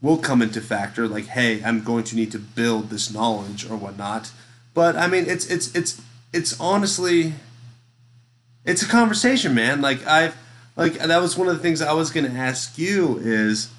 will 0.00 0.18
come 0.18 0.42
into 0.42 0.60
factor 0.60 1.06
like 1.06 1.26
hey 1.26 1.62
i'm 1.62 1.80
going 1.80 2.02
to 2.02 2.16
need 2.16 2.32
to 2.32 2.38
build 2.38 2.90
this 2.90 3.14
knowledge 3.14 3.70
or 3.70 3.76
whatnot 3.76 4.32
but 4.74 4.96
i 4.96 5.06
mean 5.06 5.24
it's 5.28 5.46
it's 5.46 5.72
it's 5.76 6.02
it's 6.32 6.58
honestly 6.58 7.34
it's 8.64 8.82
a 8.82 8.88
conversation 8.88 9.54
man 9.54 9.80
like 9.80 10.04
i've 10.04 10.36
like 10.74 10.94
that 10.94 11.22
was 11.22 11.38
one 11.38 11.46
of 11.46 11.54
the 11.54 11.62
things 11.62 11.80
i 11.80 11.92
was 11.92 12.10
going 12.10 12.28
to 12.28 12.36
ask 12.36 12.76
you 12.78 13.16
is 13.22 13.70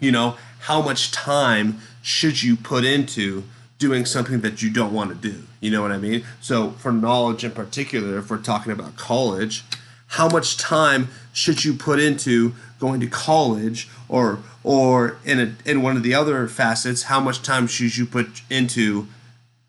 you 0.00 0.10
know, 0.10 0.36
how 0.60 0.82
much 0.82 1.12
time 1.12 1.78
should 2.02 2.42
you 2.42 2.56
put 2.56 2.84
into 2.84 3.44
doing 3.80 4.04
something 4.04 4.42
that 4.42 4.62
you 4.62 4.70
don't 4.70 4.92
want 4.92 5.10
to 5.10 5.16
do? 5.16 5.42
You 5.60 5.72
know 5.72 5.82
what 5.82 5.90
I 5.90 5.98
mean? 5.98 6.24
So, 6.40 6.70
for 6.72 6.92
knowledge 6.92 7.42
in 7.42 7.50
particular, 7.50 8.18
if 8.18 8.30
we're 8.30 8.38
talking 8.38 8.70
about 8.70 8.96
college, 8.96 9.64
how 10.10 10.28
much 10.28 10.56
time 10.56 11.08
should 11.32 11.64
you 11.64 11.74
put 11.74 11.98
into 11.98 12.54
going 12.78 13.00
to 13.00 13.06
college 13.08 13.88
or 14.08 14.40
or 14.62 15.16
in 15.24 15.40
a, 15.40 15.68
in 15.68 15.82
one 15.82 15.96
of 15.96 16.02
the 16.02 16.14
other 16.14 16.48
facets 16.48 17.04
how 17.04 17.20
much 17.20 17.42
time 17.42 17.66
should 17.66 17.96
you 17.96 18.04
put 18.04 18.42
into 18.50 19.06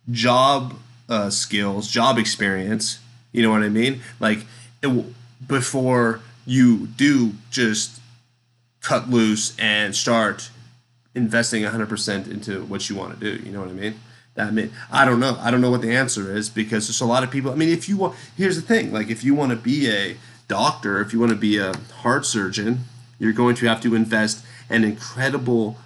job 0.09 0.73
uh, 1.09 1.29
skills 1.29 1.87
job 1.87 2.17
experience 2.17 2.99
you 3.31 3.43
know 3.43 3.51
what 3.51 3.61
i 3.61 3.69
mean 3.69 4.01
like 4.19 4.39
it, 4.81 5.05
before 5.45 6.21
you 6.45 6.87
do 6.87 7.33
just 7.51 7.99
cut 8.81 9.09
loose 9.09 9.55
and 9.59 9.95
start 9.95 10.49
investing 11.13 11.63
100% 11.63 12.29
into 12.29 12.63
what 12.65 12.89
you 12.89 12.95
want 12.95 13.19
to 13.19 13.37
do. 13.37 13.43
You 13.43 13.51
know 13.51 13.59
what 13.59 13.69
I 13.69 13.73
mean? 13.73 13.99
That 14.35 14.53
mean 14.53 14.71
I 14.91 15.03
don't 15.03 15.19
know. 15.19 15.37
I 15.41 15.51
don't 15.51 15.59
know 15.59 15.71
what 15.71 15.81
the 15.81 15.93
answer 15.93 16.33
is 16.33 16.49
because 16.49 16.87
there's 16.87 17.01
a 17.01 17.05
lot 17.05 17.23
of 17.23 17.31
people. 17.31 17.51
I 17.51 17.55
mean, 17.55 17.69
if 17.69 17.89
you 17.89 17.97
want, 17.97 18.15
here's 18.37 18.55
the 18.55 18.61
thing: 18.61 18.93
like 18.93 19.09
if 19.09 19.23
you 19.25 19.35
want 19.35 19.51
to 19.51 19.57
be 19.57 19.89
a 19.89 20.15
doctor, 20.47 21.01
if 21.01 21.11
you 21.11 21.19
want 21.19 21.31
to 21.31 21.37
be 21.37 21.57
a 21.57 21.73
heart 21.97 22.25
surgeon, 22.25 22.85
you're 23.19 23.33
going 23.33 23.55
to 23.55 23.65
have 23.65 23.81
to 23.81 23.93
invest 23.93 24.45
an 24.69 24.85
incredible 24.85 25.77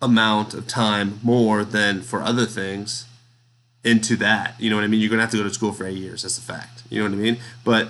amount 0.00 0.54
of 0.54 0.66
time 0.66 1.20
more 1.22 1.64
than 1.64 2.00
for 2.00 2.22
other 2.22 2.46
things 2.46 3.06
into 3.84 4.16
that. 4.16 4.54
You 4.58 4.70
know 4.70 4.76
what 4.76 4.84
I 4.84 4.88
mean? 4.88 5.00
You're 5.00 5.10
going 5.10 5.18
to 5.18 5.22
have 5.22 5.30
to 5.32 5.36
go 5.36 5.42
to 5.42 5.52
school 5.52 5.72
for 5.72 5.86
eight 5.86 5.98
years. 5.98 6.22
That's 6.22 6.38
a 6.38 6.42
fact. 6.42 6.82
You 6.88 7.02
know 7.02 7.10
what 7.10 7.18
I 7.18 7.22
mean? 7.22 7.36
But 7.62 7.88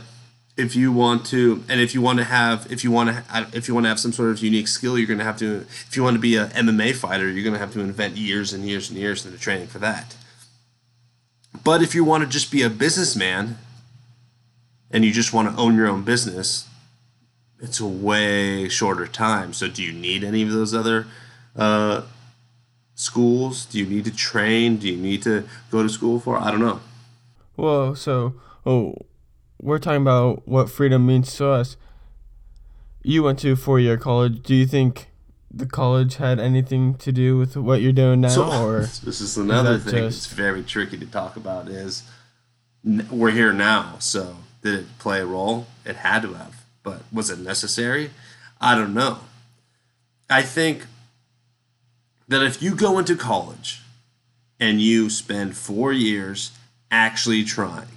if 0.57 0.77
you 0.77 0.93
want 0.93 1.27
to 1.27 1.65
and 1.69 1.81
if 1.81 1.95
you 1.95 2.01
want 2.01 2.19
to 2.19 2.25
have 2.25 2.71
if 2.71 2.85
you 2.85 2.91
want 2.91 3.11
to 3.11 3.47
if 3.53 3.67
you 3.67 3.75
want 3.75 3.85
to 3.85 3.89
have 3.89 3.99
some 3.99 4.13
sort 4.13 4.31
of 4.31 4.39
unique 4.39 4.69
skill 4.69 4.97
you're 4.97 5.07
going 5.07 5.19
to 5.19 5.25
have 5.25 5.37
to 5.37 5.67
if 5.87 5.97
you 5.97 6.03
want 6.03 6.15
to 6.15 6.21
be 6.21 6.37
a 6.37 6.47
MMA 6.49 6.95
fighter 6.95 7.29
you're 7.29 7.43
going 7.43 7.55
to 7.55 7.59
have 7.59 7.73
to 7.73 7.81
invent 7.81 8.17
years 8.17 8.53
and 8.53 8.65
years 8.65 8.89
and 8.89 8.99
years 8.99 9.27
into 9.27 9.39
training 9.39 9.67
for 9.67 9.79
that. 9.81 10.17
But 11.63 11.83
if 11.83 11.95
you 11.95 12.05
want 12.05 12.25
to 12.25 12.29
just 12.29 12.53
be 12.53 12.63
a 12.63 12.71
businessman 12.71 13.59
and 14.91 15.05
you 15.05 15.13
just 15.13 15.33
want 15.33 15.51
to 15.51 15.61
own 15.61 15.75
your 15.75 15.89
own 15.89 16.03
business 16.03 16.69
it's 17.61 17.81
a 17.81 17.87
way 17.87 18.69
shorter 18.69 19.07
time. 19.07 19.53
So 19.53 19.69
do 19.69 19.83
you 19.83 19.93
need 19.93 20.23
any 20.23 20.43
of 20.43 20.51
those 20.51 20.75
other 20.75 21.07
uh, 21.57 22.03
schools? 22.95 23.65
Do 23.65 23.79
you 23.79 23.87
need 23.87 24.05
to 24.05 24.15
train? 24.15 24.77
Do 24.77 24.89
you 24.89 24.97
need 24.97 25.23
to 25.23 25.45
go 25.71 25.83
to 25.83 25.89
school 25.89 26.21
for? 26.21 26.37
I 26.37 26.51
don't 26.51 26.61
know. 26.61 26.81
Well 27.57 27.95
so 27.95 28.35
oh 28.67 28.97
we're 29.65 29.79
talking 29.79 30.03
about 30.03 30.47
what 30.47 30.69
freedom 30.69 31.07
means 31.07 31.35
to 31.37 31.49
us. 31.49 31.79
You 33.03 33.23
went 33.23 33.39
to 33.41 33.57
four 33.57 33.81
year 33.81 33.97
college. 33.97 34.43
Do 34.43 34.55
you 34.55 34.67
think 34.67 35.09
the 35.51 35.65
college 35.65 36.17
had 36.17 36.39
anything 36.39 36.97
to 36.97 37.11
do 37.11 37.39
with 37.39 37.57
what 37.57 37.81
you're 37.81 37.93
doing 37.93 38.21
now, 38.21 38.29
so, 38.29 38.63
or 38.63 38.81
this 39.05 39.21
is 39.21 39.39
another 39.39 39.75
is 39.75 39.85
thing 39.85 40.05
just... 40.05 40.25
that's 40.25 40.35
very 40.35 40.63
tricky 40.63 40.99
to 40.99 41.07
talk 41.07 41.37
about? 41.37 41.69
Is 41.69 42.03
we're 43.11 43.31
here 43.31 43.55
now, 43.55 43.97
so 44.01 44.37
did 44.63 44.81
it 44.81 44.99
play 44.99 45.21
a 45.21 45.27
role? 45.27 45.67
It 45.87 45.97
had 45.97 46.23
to 46.23 46.35
have, 46.35 46.65
but 46.83 47.03
was 47.11 47.31
it 47.31 47.39
necessary? 47.39 48.11
I 48.61 48.75
don't 48.75 48.93
know. 48.93 49.21
I 50.29 50.43
think 50.43 50.87
that 52.29 52.43
if 52.43 52.63
you 52.63 52.75
go 52.75 52.99
into 52.99 53.17
college 53.17 53.81
and 54.61 54.81
you 54.81 55.09
spend 55.09 55.57
four 55.57 55.93
years 55.93 56.53
actually 56.91 57.45
trying, 57.45 57.94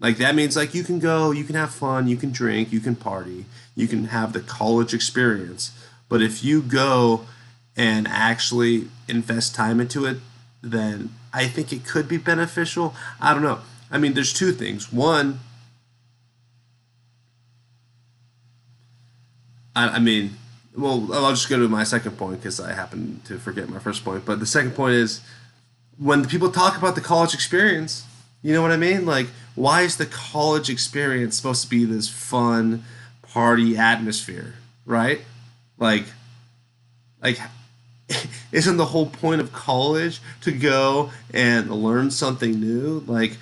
like 0.00 0.16
that 0.16 0.34
means 0.34 0.56
like 0.56 0.74
you 0.74 0.82
can 0.82 0.98
go, 0.98 1.30
you 1.30 1.44
can 1.44 1.54
have 1.54 1.72
fun, 1.72 2.08
you 2.08 2.16
can 2.16 2.32
drink, 2.32 2.72
you 2.72 2.80
can 2.80 2.96
party, 2.96 3.44
you 3.76 3.86
can 3.86 4.06
have 4.06 4.32
the 4.32 4.40
college 4.40 4.94
experience. 4.94 5.72
But 6.08 6.22
if 6.22 6.42
you 6.42 6.62
go 6.62 7.26
and 7.76 8.08
actually 8.08 8.88
invest 9.08 9.54
time 9.54 9.78
into 9.78 10.06
it, 10.06 10.16
then 10.62 11.14
I 11.32 11.46
think 11.46 11.72
it 11.72 11.84
could 11.84 12.08
be 12.08 12.16
beneficial. 12.16 12.94
I 13.20 13.32
don't 13.32 13.42
know. 13.42 13.60
I 13.90 13.98
mean, 13.98 14.14
there's 14.14 14.32
two 14.32 14.52
things. 14.52 14.92
One, 14.92 15.40
I, 19.76 19.88
I 19.88 19.98
mean, 19.98 20.36
well, 20.76 21.12
I'll 21.12 21.30
just 21.30 21.48
go 21.48 21.58
to 21.58 21.68
my 21.68 21.84
second 21.84 22.16
point 22.16 22.40
because 22.40 22.58
I 22.58 22.72
happen 22.72 23.20
to 23.26 23.38
forget 23.38 23.68
my 23.68 23.78
first 23.78 24.04
point. 24.04 24.24
But 24.24 24.40
the 24.40 24.46
second 24.46 24.72
point 24.72 24.94
is 24.94 25.20
when 25.98 26.24
people 26.26 26.50
talk 26.50 26.78
about 26.78 26.94
the 26.94 27.00
college 27.00 27.34
experience, 27.34 28.04
you 28.42 28.54
know 28.54 28.62
what 28.62 28.72
I 28.72 28.76
mean? 28.76 29.04
Like, 29.04 29.26
why 29.60 29.82
is 29.82 29.98
the 29.98 30.06
college 30.06 30.70
experience 30.70 31.36
supposed 31.36 31.62
to 31.62 31.68
be 31.68 31.84
this 31.84 32.08
fun 32.08 32.82
party 33.20 33.76
atmosphere, 33.76 34.54
right? 34.86 35.20
Like, 35.78 36.04
like 37.22 37.38
isn't 38.52 38.78
the 38.78 38.86
whole 38.86 39.06
point 39.06 39.42
of 39.42 39.52
college 39.52 40.22
to 40.40 40.50
go 40.50 41.10
and 41.34 41.70
learn 41.70 42.10
something 42.10 42.58
new? 42.58 43.04
Like, 43.06 43.36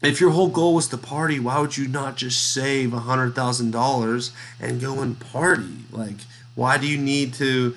if 0.00 0.22
your 0.22 0.30
whole 0.30 0.48
goal 0.48 0.74
was 0.74 0.88
to 0.88 0.96
party, 0.96 1.38
why 1.38 1.60
would 1.60 1.76
you 1.76 1.86
not 1.86 2.16
just 2.16 2.54
save 2.54 2.94
a 2.94 3.00
hundred 3.00 3.34
thousand 3.34 3.72
dollars 3.72 4.32
and 4.58 4.80
go 4.80 5.02
and 5.02 5.20
party? 5.20 5.84
Like, 5.92 6.16
why 6.54 6.78
do 6.78 6.86
you 6.86 6.96
need 6.96 7.34
to 7.34 7.74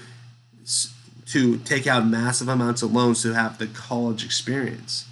to 1.25 1.58
take 1.60 1.88
out 1.88 2.08
massive 2.08 2.48
amounts 2.48 2.82
of 2.82 2.94
loans 2.94 3.22
to 3.24 3.34
have 3.34 3.58
the 3.58 3.68
college 3.68 4.24
experience? 4.24 5.08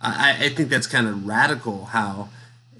I, 0.00 0.36
I 0.44 0.48
think 0.50 0.68
that's 0.68 0.86
kind 0.86 1.08
of 1.08 1.26
radical 1.26 1.86
how 1.86 2.28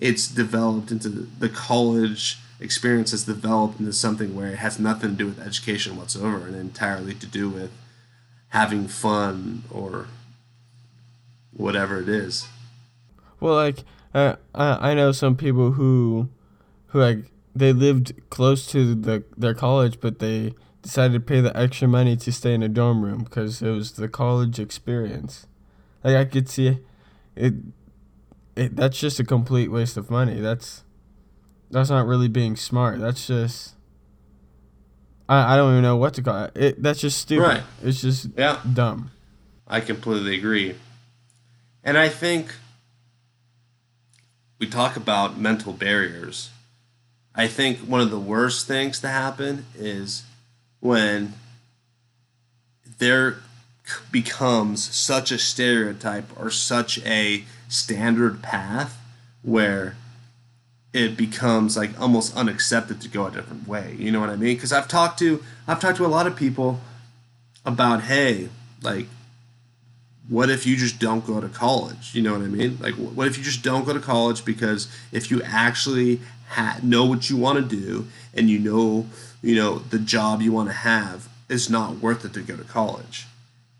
it's 0.00 0.28
developed 0.28 0.90
into 0.90 1.08
the 1.08 1.48
college 1.48 2.38
experience 2.60 3.10
has 3.12 3.24
developed 3.24 3.78
into 3.80 3.92
something 3.92 4.34
where 4.34 4.48
it 4.48 4.58
has 4.58 4.78
nothing 4.78 5.10
to 5.10 5.16
do 5.16 5.26
with 5.26 5.40
education 5.40 5.96
whatsoever 5.96 6.46
and 6.46 6.56
entirely 6.56 7.14
to 7.14 7.26
do 7.26 7.48
with 7.48 7.70
having 8.48 8.88
fun 8.88 9.62
or 9.70 10.06
whatever 11.52 12.00
it 12.00 12.08
is. 12.08 12.48
Well, 13.40 13.54
like 13.54 13.84
uh, 14.14 14.36
I 14.54 14.90
I 14.90 14.94
know 14.94 15.12
some 15.12 15.36
people 15.36 15.72
who 15.72 16.28
who 16.88 17.00
like 17.00 17.30
they 17.54 17.72
lived 17.72 18.12
close 18.30 18.66
to 18.68 18.94
the 18.94 19.24
their 19.36 19.54
college, 19.54 20.00
but 20.00 20.18
they 20.18 20.54
decided 20.82 21.14
to 21.14 21.20
pay 21.20 21.40
the 21.40 21.56
extra 21.56 21.88
money 21.88 22.16
to 22.16 22.32
stay 22.32 22.54
in 22.54 22.62
a 22.62 22.68
dorm 22.68 23.02
room 23.04 23.24
because 23.24 23.62
it 23.62 23.70
was 23.70 23.92
the 23.92 24.08
college 24.08 24.58
experience. 24.58 25.46
Like 26.02 26.16
I 26.16 26.24
could 26.24 26.48
see 26.48 26.78
it, 27.38 27.54
it. 28.56 28.76
That's 28.76 28.98
just 28.98 29.20
a 29.20 29.24
complete 29.24 29.68
waste 29.70 29.96
of 29.96 30.10
money. 30.10 30.40
That's 30.40 30.84
that's 31.70 31.90
not 31.90 32.06
really 32.06 32.28
being 32.28 32.56
smart. 32.56 33.00
That's 33.00 33.26
just 33.26 33.74
I, 35.28 35.54
I 35.54 35.56
don't 35.56 35.72
even 35.72 35.82
know 35.82 35.96
what 35.96 36.14
to 36.14 36.22
call 36.22 36.44
it. 36.44 36.52
it 36.56 36.82
that's 36.82 37.00
just 37.00 37.18
stupid. 37.18 37.42
Right. 37.42 37.62
It's 37.82 38.00
just 38.00 38.28
yeah. 38.36 38.60
dumb. 38.72 39.10
I 39.66 39.80
completely 39.80 40.36
agree. 40.36 40.74
And 41.84 41.96
I 41.96 42.08
think 42.08 42.54
we 44.58 44.66
talk 44.66 44.96
about 44.96 45.38
mental 45.38 45.72
barriers. 45.72 46.50
I 47.34 47.46
think 47.46 47.78
one 47.78 48.00
of 48.00 48.10
the 48.10 48.18
worst 48.18 48.66
things 48.66 49.00
to 49.00 49.08
happen 49.08 49.66
is 49.76 50.24
when 50.80 51.34
there 52.98 53.36
becomes 54.10 54.94
such 54.94 55.30
a 55.30 55.38
stereotype 55.38 56.26
or 56.38 56.50
such 56.50 56.98
a 57.04 57.44
standard 57.68 58.42
path 58.42 59.00
where 59.42 59.96
it 60.92 61.16
becomes 61.16 61.76
like 61.76 61.98
almost 62.00 62.36
unaccepted 62.36 63.00
to 63.00 63.08
go 63.08 63.26
a 63.26 63.30
different 63.30 63.68
way. 63.68 63.94
You 63.98 64.10
know 64.10 64.20
what 64.20 64.30
I 64.30 64.36
mean? 64.36 64.56
Because 64.56 64.72
I've 64.72 64.88
talked 64.88 65.18
to 65.20 65.42
I've 65.66 65.80
talked 65.80 65.98
to 65.98 66.06
a 66.06 66.08
lot 66.08 66.26
of 66.26 66.36
people 66.36 66.80
about 67.64 68.02
hey, 68.02 68.48
like, 68.82 69.06
what 70.28 70.50
if 70.50 70.66
you 70.66 70.76
just 70.76 70.98
don't 70.98 71.26
go 71.26 71.40
to 71.40 71.48
college? 71.48 72.14
You 72.14 72.22
know 72.22 72.32
what 72.32 72.42
I 72.42 72.46
mean? 72.48 72.78
Like, 72.80 72.94
what 72.94 73.26
if 73.26 73.38
you 73.38 73.44
just 73.44 73.62
don't 73.62 73.84
go 73.86 73.92
to 73.92 74.00
college 74.00 74.44
because 74.44 74.88
if 75.12 75.30
you 75.30 75.42
actually 75.42 76.20
ha- 76.48 76.78
know 76.82 77.04
what 77.04 77.30
you 77.30 77.36
want 77.36 77.58
to 77.58 77.76
do 77.76 78.06
and 78.34 78.48
you 78.48 78.58
know 78.58 79.06
you 79.42 79.54
know 79.54 79.78
the 79.78 79.98
job 79.98 80.42
you 80.42 80.52
want 80.52 80.68
to 80.68 80.74
have, 80.74 81.28
it's 81.48 81.68
not 81.68 81.96
worth 81.96 82.24
it 82.24 82.32
to 82.34 82.40
go 82.40 82.56
to 82.56 82.64
college. 82.64 83.26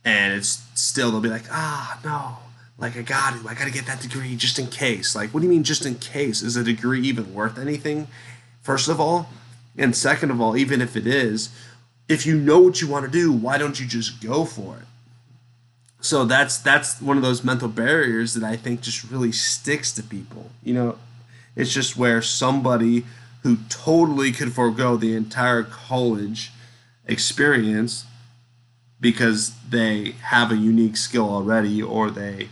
And 0.04 0.34
it's 0.34 0.64
still 0.74 1.10
they'll 1.10 1.20
be 1.20 1.28
like, 1.28 1.44
ah, 1.50 2.00
no, 2.04 2.38
like 2.78 2.96
I 2.96 3.02
got 3.02 3.40
to, 3.40 3.48
I 3.48 3.54
got 3.54 3.64
to 3.64 3.70
get 3.70 3.86
that 3.86 4.00
degree 4.00 4.36
just 4.36 4.58
in 4.58 4.68
case. 4.68 5.14
Like, 5.14 5.34
what 5.34 5.40
do 5.40 5.46
you 5.46 5.52
mean 5.52 5.64
just 5.64 5.84
in 5.84 5.96
case? 5.96 6.42
Is 6.42 6.56
a 6.56 6.64
degree 6.64 7.02
even 7.02 7.34
worth 7.34 7.58
anything? 7.58 8.08
First 8.62 8.88
of 8.88 9.00
all, 9.00 9.28
and 9.76 9.94
second 9.94 10.30
of 10.30 10.40
all, 10.40 10.56
even 10.56 10.80
if 10.80 10.96
it 10.96 11.06
is, 11.06 11.50
if 12.08 12.24
you 12.24 12.38
know 12.38 12.60
what 12.60 12.80
you 12.80 12.88
want 12.88 13.04
to 13.04 13.10
do, 13.10 13.32
why 13.32 13.58
don't 13.58 13.78
you 13.78 13.86
just 13.86 14.22
go 14.22 14.44
for 14.44 14.76
it? 14.76 14.86
So 16.00 16.24
that's 16.24 16.58
that's 16.58 17.02
one 17.02 17.16
of 17.16 17.22
those 17.22 17.42
mental 17.42 17.68
barriers 17.68 18.34
that 18.34 18.44
I 18.44 18.56
think 18.56 18.82
just 18.82 19.10
really 19.10 19.32
sticks 19.32 19.92
to 19.92 20.02
people. 20.02 20.50
You 20.62 20.74
know, 20.74 20.98
it's 21.56 21.72
just 21.72 21.96
where 21.96 22.22
somebody 22.22 23.04
who 23.42 23.58
totally 23.68 24.30
could 24.32 24.52
forego 24.52 24.96
the 24.96 25.14
entire 25.14 25.64
college 25.64 26.52
experience 27.06 28.04
because 29.00 29.52
they 29.68 30.12
have 30.22 30.50
a 30.50 30.56
unique 30.56 30.96
skill 30.96 31.28
already 31.28 31.82
or 31.82 32.10
they 32.10 32.48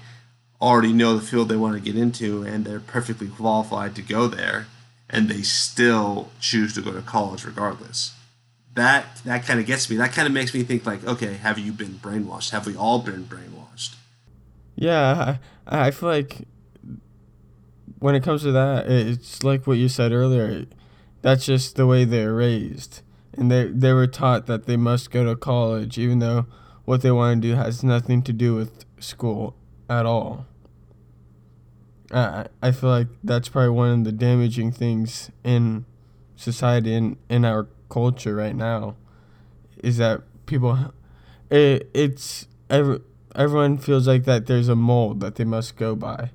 already 0.60 0.92
know 0.92 1.16
the 1.16 1.24
field 1.24 1.48
they 1.48 1.56
want 1.56 1.74
to 1.74 1.80
get 1.80 2.00
into 2.00 2.42
and 2.42 2.64
they're 2.64 2.80
perfectly 2.80 3.28
qualified 3.28 3.94
to 3.94 4.02
go 4.02 4.26
there 4.26 4.66
and 5.08 5.28
they 5.28 5.42
still 5.42 6.30
choose 6.40 6.74
to 6.74 6.80
go 6.80 6.92
to 6.92 7.02
college 7.02 7.44
regardless. 7.44 8.14
That 8.74 9.06
that 9.24 9.44
kind 9.46 9.58
of 9.58 9.66
gets 9.66 9.88
me. 9.88 9.96
That 9.96 10.12
kind 10.12 10.26
of 10.26 10.34
makes 10.34 10.52
me 10.54 10.62
think 10.62 10.86
like 10.86 11.04
okay 11.04 11.34
have 11.34 11.58
you 11.58 11.72
been 11.72 11.94
brainwashed? 11.94 12.50
Have 12.50 12.66
we 12.66 12.76
all 12.76 13.00
been 13.00 13.24
brainwashed? 13.24 13.94
Yeah 14.74 15.38
i, 15.66 15.86
I 15.86 15.90
feel 15.90 16.08
like 16.08 16.46
when 17.98 18.14
it 18.14 18.22
comes 18.22 18.42
to 18.42 18.52
that 18.52 18.90
it's 18.90 19.42
like 19.42 19.66
what 19.66 19.78
you 19.78 19.88
said 19.88 20.12
earlier. 20.12 20.66
That's 21.22 21.44
just 21.44 21.74
the 21.74 21.86
way 21.86 22.04
they're 22.04 22.34
raised 22.34 23.00
and 23.36 23.50
they 23.50 23.66
they 23.66 23.92
were 23.92 24.06
taught 24.06 24.46
that 24.46 24.66
they 24.66 24.76
must 24.76 25.10
go 25.10 25.24
to 25.24 25.36
college 25.36 25.98
even 25.98 26.18
though 26.18 26.46
what 26.84 27.02
they 27.02 27.10
want 27.10 27.42
to 27.42 27.48
do 27.48 27.54
has 27.54 27.82
nothing 27.82 28.22
to 28.22 28.32
do 28.32 28.54
with 28.54 28.84
school 28.98 29.54
at 29.90 30.06
all. 30.06 30.46
I 32.12 32.46
I 32.62 32.72
feel 32.72 32.90
like 32.90 33.08
that's 33.22 33.48
probably 33.48 33.70
one 33.70 33.90
of 33.90 34.04
the 34.04 34.12
damaging 34.12 34.72
things 34.72 35.30
in 35.44 35.84
society 36.36 36.94
and 36.94 37.16
in 37.28 37.44
our 37.44 37.68
culture 37.88 38.34
right 38.34 38.54
now 38.54 38.96
is 39.82 39.96
that 39.98 40.22
people 40.46 40.92
it, 41.50 41.90
it's 41.94 42.46
every, 42.70 43.00
everyone 43.34 43.78
feels 43.78 44.08
like 44.08 44.24
that 44.24 44.46
there's 44.46 44.68
a 44.68 44.76
mold 44.76 45.20
that 45.20 45.36
they 45.36 45.44
must 45.44 45.76
go 45.76 45.94
by. 45.94 46.30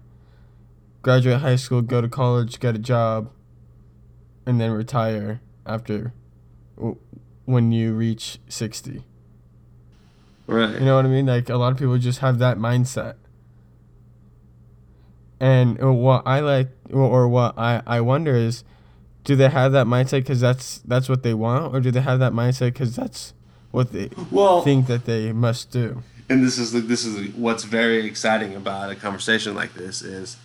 Graduate 1.01 1.41
high 1.41 1.55
school, 1.55 1.81
go 1.81 1.99
to 2.01 2.07
college, 2.07 2.59
get 2.59 2.75
a 2.75 2.79
job, 2.79 3.31
and 4.45 4.61
then 4.61 4.71
retire 4.71 5.41
after 5.65 6.13
when 7.45 7.71
you 7.71 7.93
reach 7.93 8.39
60. 8.49 9.03
Right. 10.47 10.73
You 10.73 10.85
know 10.85 10.95
what 10.95 11.05
I 11.05 11.09
mean? 11.09 11.25
Like 11.25 11.49
a 11.49 11.55
lot 11.55 11.71
of 11.71 11.77
people 11.77 11.97
just 11.97 12.19
have 12.19 12.39
that 12.39 12.57
mindset. 12.57 13.15
And 15.39 15.79
what 15.79 16.23
I 16.27 16.39
like, 16.41 16.69
or 16.91 17.27
what 17.27 17.57
I, 17.57 17.81
I 17.87 18.01
wonder 18.01 18.35
is, 18.35 18.63
do 19.23 19.35
they 19.35 19.49
have 19.49 19.71
that 19.71 19.87
mindset 19.87 20.19
because 20.19 20.39
that's 20.39 20.79
that's 20.79 21.07
what 21.09 21.23
they 21.23 21.33
want, 21.33 21.73
or 21.73 21.79
do 21.79 21.89
they 21.89 22.01
have 22.01 22.19
that 22.19 22.33
mindset 22.33 22.73
because 22.73 22.95
that's 22.95 23.33
what 23.71 23.91
they 23.91 24.09
well, 24.31 24.61
think 24.61 24.87
that 24.87 25.05
they 25.05 25.31
must 25.31 25.71
do? 25.71 26.03
And 26.29 26.43
this 26.43 26.57
is 26.57 26.71
this 26.87 27.05
is 27.05 27.33
what's 27.35 27.63
very 27.63 28.05
exciting 28.05 28.55
about 28.55 28.91
a 28.91 28.95
conversation 28.95 29.55
like 29.55 29.73
this 29.73 30.01
is, 30.01 30.37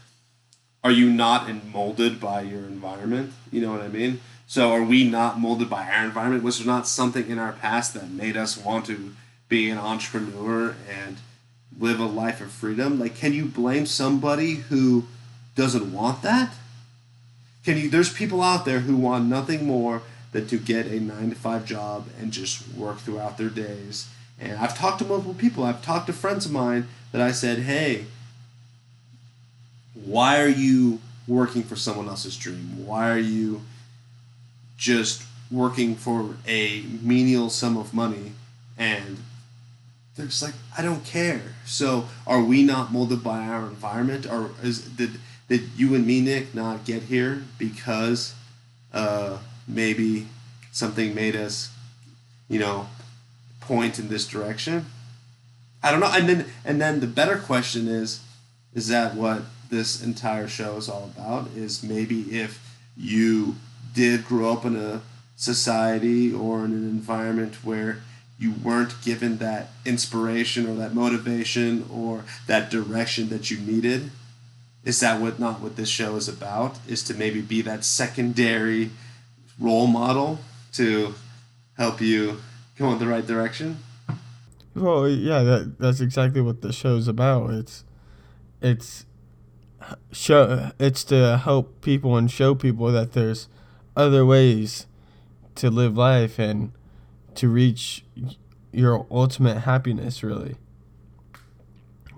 are 0.83 0.91
you 0.91 1.11
not 1.11 1.49
molded 1.67 2.21
by 2.21 2.41
your 2.43 2.61
environment? 2.61 3.33
You 3.51 3.61
know 3.61 3.73
what 3.73 3.83
I 3.83 3.89
mean? 3.89 4.21
So 4.47 4.73
are 4.73 4.83
we 4.83 5.05
not 5.05 5.41
molded 5.41 5.69
by 5.69 5.91
our 5.91 6.05
environment? 6.05 6.45
Was 6.45 6.59
there 6.59 6.67
not 6.67 6.87
something 6.87 7.29
in 7.29 7.39
our 7.39 7.53
past 7.53 7.95
that 7.95 8.11
made 8.11 8.37
us 8.37 8.57
want 8.57 8.87
to 8.87 9.15
be 9.49 9.69
an 9.71 9.79
entrepreneur 9.79 10.77
and 10.89 11.17
live 11.79 11.99
a 11.99 12.07
life 12.07 12.41
of 12.41 12.53
freedom? 12.53 13.01
Like, 13.01 13.17
can 13.17 13.33
you 13.33 13.45
blame 13.47 13.87
somebody 13.87 14.55
who 14.55 15.07
doesn't 15.57 15.93
want 15.93 16.23
that? 16.23 16.55
Can 17.65 17.77
you? 17.77 17.91
There's 17.91 18.13
people 18.13 18.41
out 18.41 18.65
there 18.65 18.81
who 18.81 18.97
want 18.97 19.27
nothing 19.27 19.67
more 19.67 20.03
than 20.31 20.47
to 20.47 20.59
get 20.59 20.87
a 20.87 21.01
nine 21.01 21.31
to 21.31 21.35
five 21.35 21.65
job 21.65 22.07
and 22.21 22.31
just 22.31 22.69
work 22.75 22.99
throughout 22.99 23.39
their 23.39 23.49
days. 23.49 24.09
And 24.39 24.59
I've 24.59 24.79
talked 24.79 25.01
to 25.01 25.05
multiple 25.05 25.35
people. 25.35 25.65
I've 25.65 25.83
talked 25.83 26.07
to 26.07 26.13
friends 26.13 26.47
of 26.47 26.53
mine 26.53 26.87
that 27.11 27.21
I 27.21 27.33
said, 27.33 27.61
"Hey, 27.61 28.05
why 29.95 30.41
are 30.41 30.49
you 30.49 31.01
working 31.27 31.65
for 31.65 31.75
someone 31.75 32.09
else's 32.09 32.37
dream? 32.37 32.87
Why 32.87 33.11
are 33.11 33.19
you 33.19 33.63
just 34.77 35.23
working 35.51 35.95
for 35.95 36.37
a 36.47 36.83
menial 37.03 37.49
sum 37.51 37.77
of 37.77 37.95
money 37.95 38.33
and 38.77 39.19
they're 40.17 40.27
just 40.27 40.43
like, 40.43 40.55
I 40.77 40.83
don't 40.83 41.05
care. 41.05 41.43
So 41.67 42.07
are 42.27 42.43
we 42.43 42.63
not 42.63 42.93
molded 42.93 43.23
by 43.23 43.41
our 43.41 43.67
environment, 43.67 44.27
or 44.27 44.51
is 44.63 44.81
did 44.81 45.21
did 45.49 45.71
you 45.77 45.95
and 45.95 46.07
me, 46.07 46.21
Nick, 46.21 46.55
not 46.55 46.85
get 46.85 47.05
here 47.05 47.45
because 47.59 48.35
uh, 48.93 49.39
maybe 49.69 50.27
something 50.73 51.15
made 51.15 51.37
us, 51.37 51.71
you 52.49 52.59
know, 52.59 52.89
point 53.61 53.99
in 53.99 54.09
this 54.09 54.27
direction? 54.27 54.87
I 55.83 55.91
don't 55.91 56.01
know. 56.01 56.11
And 56.13 56.29
then 56.29 56.47
and 56.65 56.81
then 56.81 57.01
the 57.01 57.07
better 57.07 57.37
question 57.37 57.87
is, 57.87 58.21
is 58.75 58.89
that 58.89 59.15
what 59.15 59.43
this 59.69 60.03
entire 60.03 60.49
show 60.49 60.77
is 60.77 60.89
all 60.89 61.11
about? 61.15 61.49
Is 61.55 61.83
maybe 61.83 62.23
if 62.41 62.79
you 62.97 63.57
did 63.97 64.27
grow 64.27 64.53
up 64.53 64.65
in 64.67 64.77
a 64.77 65.01
society 65.37 66.33
or 66.33 66.65
in 66.67 66.73
an 66.73 66.85
environment 66.85 67.65
where 67.65 68.03
you 68.39 68.53
weren't 68.63 69.03
given 69.03 69.39
that 69.39 69.71
inspiration 69.87 70.67
or 70.69 70.75
that 70.75 70.95
motivation 70.95 71.87
or 71.91 72.23
that 72.47 72.71
direction 72.71 73.31
that 73.31 73.51
you 73.51 73.59
needed 73.59 74.11
is 74.85 75.01
that 75.01 75.19
what 75.19 75.41
not 75.41 75.61
what 75.61 75.77
this 75.77 75.89
show 75.89 76.15
is 76.15 76.29
about 76.29 76.79
is 76.87 77.03
to 77.03 77.15
maybe 77.15 77.41
be 77.41 77.63
that 77.63 77.85
secondary 77.85 78.91
role 79.59 79.87
model 79.87 80.39
to 80.73 81.15
help 81.79 82.01
you 82.01 82.37
go 82.79 82.93
in 82.93 82.99
the 82.99 83.07
right 83.07 83.27
direction. 83.27 83.79
Well, 84.75 85.09
yeah, 85.09 85.43
that 85.43 85.79
that's 85.79 86.01
exactly 86.01 86.43
what 86.43 86.61
the 86.61 86.73
show's 86.73 87.09
about. 87.09 87.51
It's 87.51 87.85
it's 88.61 89.07
show 90.13 90.71
it's 90.79 91.03
to 91.05 91.39
help 91.39 91.81
people 91.81 92.17
and 92.17 92.31
show 92.31 92.55
people 92.55 92.93
that 92.93 93.15
there's 93.15 93.49
other 93.97 94.25
ways 94.25 94.87
to 95.57 95.71
live 95.71 95.97
life 95.97 96.39
and 96.39 96.73
to 97.35 97.49
reach 97.49 98.05
your 98.73 99.07
ultimate 99.11 99.61
happiness 99.61 100.23
really. 100.23 100.57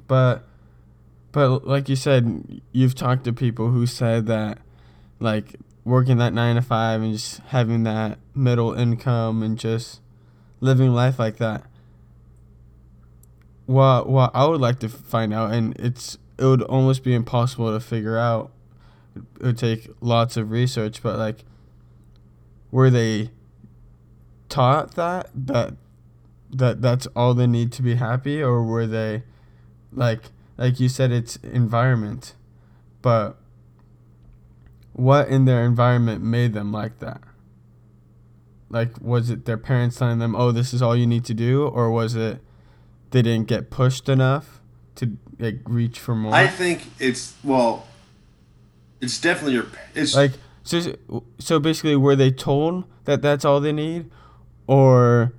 But 0.07 0.45
but 1.33 1.67
like 1.67 1.89
you 1.89 1.97
said, 1.97 2.63
you've 2.73 2.95
talked 2.95 3.25
to 3.25 3.33
people 3.33 3.71
who 3.71 3.87
said 3.87 4.27
that 4.27 4.59
like 5.21 5.57
working 5.85 6.19
that 6.19 6.33
9 6.33 6.57
to 6.57 6.63
5 6.63 7.03
and 7.03 7.13
just 7.13 7.39
having 7.49 7.85
that 7.85 8.19
middle 8.35 8.75
income 8.75 9.43
and 9.43 9.59
just 9.59 10.01
living 10.61 10.93
life 10.93 11.19
like 11.19 11.37
that 11.37 11.65
what 13.69 14.09
what 14.09 14.31
I 14.35 14.47
would 14.47 14.63
like 14.63 14.79
to 14.81 14.89
find 14.89 15.33
out, 15.33 15.53
and 15.53 15.79
it's 15.79 16.17
it 16.39 16.45
would 16.45 16.63
almost 16.63 17.05
be 17.05 17.15
impossible 17.15 17.71
to 17.73 17.81
figure 17.81 18.17
out. 18.17 18.51
It 19.15 19.43
would 19.43 19.59
take 19.59 19.91
lots 20.01 20.39
of 20.39 20.51
research, 20.51 21.03
but 21.03 21.19
like, 21.19 21.45
were 22.71 22.91
they 22.91 23.31
taught 24.49 24.95
that 24.95 25.29
that 25.35 25.75
that 26.51 26.81
that's 26.81 27.07
all 27.15 27.35
they 27.35 27.47
need 27.47 27.73
to 27.73 27.83
be 27.83 27.97
happy, 27.97 28.43
or 28.43 28.63
were 28.63 28.87
they, 28.87 29.23
like 29.93 30.25
like 30.57 30.81
you 30.81 30.89
said, 30.89 31.13
it's 31.13 31.37
environment, 31.37 32.35
but 33.03 33.37
what 34.93 35.29
in 35.29 35.45
their 35.45 35.65
environment 35.65 36.23
made 36.23 36.53
them 36.53 36.73
like 36.73 36.99
that? 36.99 37.21
Like, 38.71 39.01
was 39.01 39.31
it 39.31 39.45
their 39.45 39.57
parents 39.57 39.97
telling 39.97 40.19
them, 40.19 40.35
"Oh, 40.35 40.53
this 40.53 40.75
is 40.75 40.83
all 40.83 40.97
you 40.97 41.07
need 41.07 41.25
to 41.27 41.35
do," 41.35 41.67
or 41.67 41.91
was 41.91 42.15
it 42.15 42.41
they 43.11 43.23
didn't 43.23 43.49
get 43.49 43.71
pushed 43.71 44.09
enough 44.09 44.61
to 44.97 45.17
like 45.39 45.61
reach 45.65 45.99
for 45.99 46.15
more. 46.15 46.35
I 46.35 46.47
think 46.47 46.83
it's 46.99 47.35
well, 47.43 47.87
it's 49.01 49.21
definitely 49.21 49.55
your. 49.55 49.67
It's 49.95 50.15
like 50.15 50.33
so. 50.69 51.25
So 51.39 51.59
basically, 51.59 51.97
were 51.97 52.17
they 52.17 52.31
told 52.31 52.85
that 53.05 53.23
that's 53.23 53.45
all 53.45 53.61
they 53.61 53.73
need, 53.73 54.11
or 54.67 55.33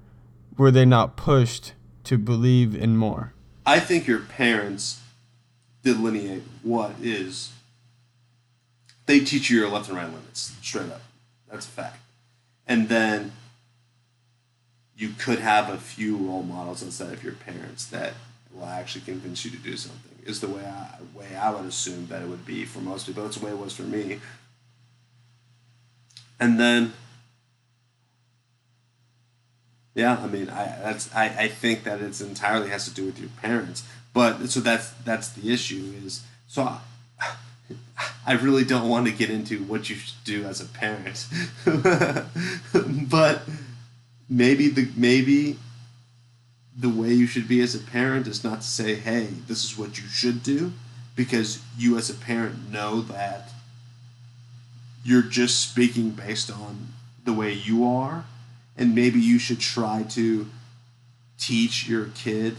were 0.58 0.72
they 0.72 0.86
not 0.86 1.16
pushed 1.16 1.74
to 2.06 2.18
believe 2.18 2.76
in 2.76 2.98
more? 2.98 3.34
I 3.66 3.80
think 3.80 4.08
your 4.08 4.20
parents 4.20 5.02
delineate 5.84 6.44
what 6.64 6.94
is. 7.02 7.52
They 9.06 9.20
teach 9.20 9.50
you 9.50 9.60
your 9.60 9.70
left 9.70 9.90
and 9.90 9.98
right 9.98 10.12
limits 10.12 10.56
straight 10.62 10.92
up. 10.92 11.02
That's 11.50 11.66
a 11.66 11.70
fact, 11.70 12.00
and 12.68 12.90
then 12.90 13.32
you 14.98 15.10
could 15.18 15.40
have 15.40 15.70
a 15.70 15.78
few 15.78 16.18
role 16.18 16.44
models 16.44 16.84
outside 16.84 17.14
of 17.14 17.24
your 17.24 17.34
parents 17.34 17.86
that 17.86 18.14
will 18.54 18.66
actually 18.66 19.02
convince 19.02 19.46
you 19.46 19.52
to 19.52 19.58
do 19.58 19.78
something. 19.78 20.06
Is 20.26 20.42
the 20.42 20.48
way 20.48 20.66
I 20.66 20.98
way 21.18 21.36
I 21.36 21.50
would 21.52 21.66
assume 21.66 22.08
that 22.08 22.22
it 22.22 22.28
would 22.28 22.46
be 22.46 22.66
for 22.66 22.80
most 22.80 23.08
people. 23.08 23.24
That's 23.24 23.38
the 23.38 23.46
way 23.46 23.52
it 23.52 23.58
was 23.58 23.74
for 23.74 23.84
me. 23.84 24.20
And 26.40 26.60
then, 26.60 26.94
yeah, 29.94 30.18
I 30.22 30.28
mean, 30.28 30.50
I 30.50 30.66
that's 30.82 31.14
I, 31.14 31.26
I 31.26 31.48
think 31.48 31.84
that 31.84 32.02
it's 32.02 32.22
entirely 32.22 32.70
has 32.70 32.86
to 32.86 32.94
do 32.94 33.06
with 33.06 33.20
your 33.20 33.30
parents. 33.42 33.84
But 34.14 34.50
so 34.50 34.60
that's 34.60 34.92
that's 35.04 35.30
the 35.30 35.52
issue 35.52 35.94
is 36.04 36.24
so. 36.48 36.64
I, 36.64 36.80
I 38.26 38.34
really 38.34 38.64
don't 38.64 38.90
want 38.90 39.08
to 39.08 39.12
get 39.12 39.30
into 39.30 39.64
what 39.64 39.90
you 39.90 39.96
should 39.96 40.24
do 40.24 40.46
as 40.46 40.62
a 40.62 40.66
parent, 40.66 41.28
but 43.10 43.42
maybe 44.30 44.70
the 44.70 44.90
maybe 44.96 45.58
the 46.78 46.90
way 46.90 47.14
you 47.14 47.28
should 47.28 47.48
be 47.48 47.62
as 47.62 47.76
a 47.76 47.80
parent 47.80 48.28
is 48.28 48.44
not 48.44 48.62
to 48.62 48.68
say, 48.68 48.96
"Hey, 48.96 49.28
this 49.48 49.64
is 49.64 49.78
what 49.78 49.98
you 50.02 50.08
should 50.08 50.42
do," 50.42 50.74
because 51.16 51.62
you 51.78 51.98
as 51.98 52.10
a 52.10 52.14
parent 52.14 52.72
know 52.72 53.02
that 53.02 53.52
you're 55.04 55.22
just 55.22 55.60
speaking 55.60 56.12
based 56.12 56.52
on 56.52 56.90
the 57.26 57.34
way 57.34 57.54
you 57.54 57.86
are, 57.86 58.26
and 58.78 58.96
maybe 58.96 59.20
you 59.20 59.40
should 59.40 59.60
try 59.60 60.04
to 60.10 60.48
teach 61.38 61.88
your 61.88 62.06
kid 62.16 62.58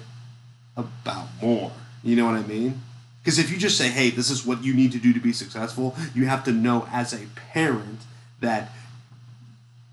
about 0.76 1.28
more. 1.42 1.72
You 2.02 2.16
know 2.16 2.24
what 2.24 2.34
I 2.34 2.42
mean? 2.42 2.80
Because 3.22 3.38
if 3.38 3.50
you 3.50 3.58
just 3.58 3.76
say, 3.76 3.88
"Hey, 3.88 4.10
this 4.10 4.30
is 4.30 4.46
what 4.46 4.64
you 4.64 4.72
need 4.72 4.92
to 4.92 4.98
do 4.98 5.12
to 5.12 5.20
be 5.20 5.32
successful," 5.32 5.96
you 6.14 6.26
have 6.26 6.44
to 6.44 6.52
know 6.52 6.88
as 6.90 7.12
a 7.12 7.26
parent 7.52 8.00
that 8.40 8.72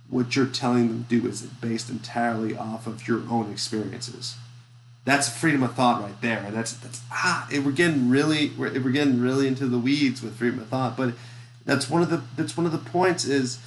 what 0.09 0.35
you're 0.35 0.45
telling 0.45 0.87
them 0.87 1.05
to 1.09 1.19
do 1.19 1.27
is 1.27 1.41
based 1.41 1.89
entirely 1.89 2.55
off 2.55 2.87
of 2.87 3.07
your 3.07 3.23
own 3.29 3.51
experiences. 3.51 4.35
That's 5.03 5.29
freedom 5.29 5.63
of 5.63 5.75
thought 5.75 6.01
right 6.01 6.19
there, 6.21 6.43
and 6.45 6.55
that's 6.55 6.73
that's 6.73 7.01
ah, 7.11 7.47
we're 7.51 7.71
getting 7.71 8.09
really 8.09 8.51
we're, 8.57 8.71
we're 8.81 8.91
getting 8.91 9.21
really 9.21 9.47
into 9.47 9.67
the 9.67 9.79
weeds 9.79 10.21
with 10.21 10.35
freedom 10.35 10.59
of 10.59 10.67
thought, 10.67 10.95
but 10.95 11.13
that's 11.67 11.89
one 11.89 12.01
of 12.01 12.09
the 12.09 12.23
that's 12.35 12.57
one 12.57 12.65
of 12.65 12.71
the 12.71 12.79
points 12.79 13.25
is 13.25 13.59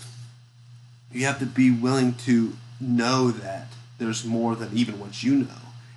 you 1.13 1.25
have 1.27 1.39
to 1.39 1.47
be 1.47 1.71
willing 1.71 2.15
to 2.15 2.57
know 2.81 3.31
that 3.31 3.69
there's 3.99 4.25
more 4.25 4.57
than 4.57 4.71
even 4.77 4.99
what 4.99 5.23
you 5.23 5.37
know. 5.37 5.47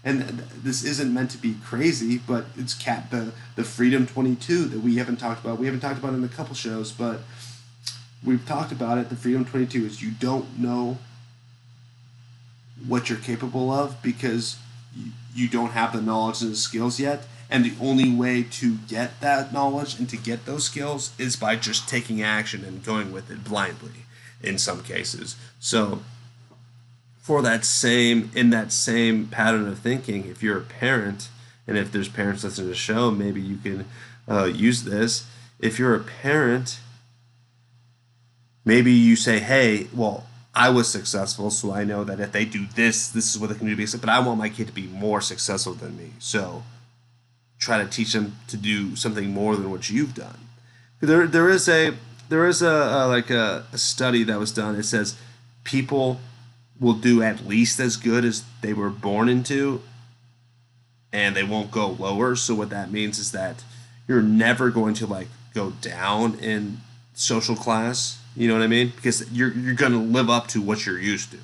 And 0.03 0.21
this 0.53 0.83
isn't 0.83 1.13
meant 1.13 1.31
to 1.31 1.37
be 1.37 1.55
crazy, 1.63 2.17
but 2.17 2.45
it's 2.57 2.73
cat 2.73 3.09
the 3.09 3.31
the 3.55 3.63
freedom 3.63 4.05
22 4.05 4.65
that 4.65 4.81
we 4.81 4.97
haven't 4.97 5.15
talked 5.15 5.43
about. 5.43 5.57
We 5.57 5.65
haven't 5.65 5.79
talked 5.79 5.97
about 5.97 6.13
in 6.13 6.23
a 6.23 6.27
couple 6.27 6.53
shows, 6.53 6.91
but 6.91 7.21
we've 8.23 8.45
talked 8.45 8.73
about 8.73 8.97
it. 8.97 9.09
The 9.09 9.15
Freedom 9.15 9.45
22 9.45 9.85
is 9.85 10.01
you 10.01 10.11
don't 10.11 10.59
know 10.59 10.97
what 12.85 13.09
you're 13.09 13.19
capable 13.19 13.71
of 13.71 14.01
because 14.01 14.57
you, 14.93 15.11
you 15.33 15.47
don't 15.47 15.71
have 15.71 15.93
the 15.93 16.01
knowledge 16.01 16.41
and 16.41 16.51
the 16.51 16.57
skills 16.57 16.99
yet. 16.99 17.25
And 17.53 17.63
the 17.63 17.73
only 17.79 18.09
way 18.11 18.43
to 18.43 18.77
get 18.87 19.21
that 19.21 19.53
knowledge 19.53 19.97
and 19.97 20.09
to 20.09 20.17
get 20.17 20.45
those 20.45 20.65
skills 20.65 21.11
is 21.17 21.35
by 21.35 21.55
just 21.55 21.87
taking 21.87 22.21
action 22.21 22.65
and 22.65 22.83
going 22.83 23.13
with 23.13 23.31
it 23.31 23.43
blindly 23.43 24.05
in 24.41 24.57
some 24.57 24.83
cases. 24.83 25.37
So, 25.59 26.01
for 27.21 27.41
that 27.41 27.63
same, 27.63 28.31
in 28.35 28.49
that 28.49 28.73
same 28.73 29.27
pattern 29.27 29.67
of 29.67 29.79
thinking, 29.79 30.25
if 30.25 30.43
you're 30.43 30.57
a 30.57 30.61
parent, 30.61 31.29
and 31.65 31.77
if 31.77 31.91
there's 31.91 32.09
parents 32.09 32.43
listening 32.43 32.65
to 32.65 32.69
the 32.69 32.75
show, 32.75 33.11
maybe 33.11 33.39
you 33.39 33.55
can 33.55 33.85
uh, 34.27 34.45
use 34.45 34.83
this. 34.83 35.25
If 35.59 35.79
you're 35.79 35.95
a 35.95 36.03
parent 36.03 36.79
maybe 38.65 38.91
you 38.91 39.15
say, 39.15 39.39
hey, 39.39 39.87
well, 39.93 40.25
I 40.55 40.69
was 40.69 40.87
successful, 40.87 41.49
so 41.49 41.71
I 41.71 41.83
know 41.83 42.03
that 42.03 42.19
if 42.19 42.31
they 42.31 42.45
do 42.45 42.67
this, 42.75 43.07
this 43.07 43.33
is 43.33 43.39
what 43.39 43.49
they 43.49 43.55
can 43.55 43.67
do 43.67 43.75
be. 43.75 43.85
But 43.85 44.09
I 44.09 44.19
want 44.19 44.37
my 44.37 44.49
kid 44.49 44.67
to 44.67 44.73
be 44.73 44.87
more 44.87 45.19
successful 45.19 45.73
than 45.73 45.97
me. 45.97 46.11
So 46.19 46.63
try 47.63 47.82
to 47.82 47.89
teach 47.89 48.13
them 48.13 48.36
to 48.47 48.58
do 48.58 48.95
something 48.95 49.32
more 49.32 49.56
than 49.56 49.71
what 49.71 49.89
you've 49.89 50.13
done. 50.13 50.38
There, 51.02 51.28
there 51.28 51.49
is 51.49 51.67
a 51.67 51.93
there 52.30 52.47
is 52.47 52.62
a, 52.62 52.67
a 52.67 53.08
like 53.08 53.30
a, 53.30 53.65
a 53.73 53.78
study 53.78 54.23
that 54.23 54.39
was 54.39 54.52
done. 54.52 54.76
It 54.76 54.84
says 54.84 55.17
people 55.63 56.19
will 56.80 56.93
do 56.93 57.21
at 57.21 57.45
least 57.45 57.80
as 57.80 57.97
good 57.97 58.26
as 58.26 58.43
they 58.62 58.73
were 58.73 58.89
born 58.89 59.30
into, 59.30 59.82
and 61.12 61.36
they 61.36 61.43
won't 61.43 61.71
go 61.71 61.88
lower. 61.88 62.36
So 62.36 62.56
what 62.56 62.69
that 62.69 62.91
means 62.91 63.19
is 63.19 63.32
that 63.32 63.63
you're 64.08 64.21
never 64.21 64.69
going 64.69 64.93
to 64.95 65.08
like 65.08 65.28
go 65.54 65.71
down 65.82 66.39
in 66.39 66.78
social 67.13 67.56
class 67.56 68.19
you 68.36 68.47
know 68.47 68.56
what 68.56 68.63
I 68.63 68.67
mean? 68.67 68.91
Because 68.95 69.32
you're 69.32 69.54
you're 69.54 69.76
gonna 69.76 70.02
live 70.02 70.30
up 70.30 70.47
to 70.49 70.62
what 70.62 70.86
you're 70.86 70.99
used 70.99 71.32
to. 71.32 71.39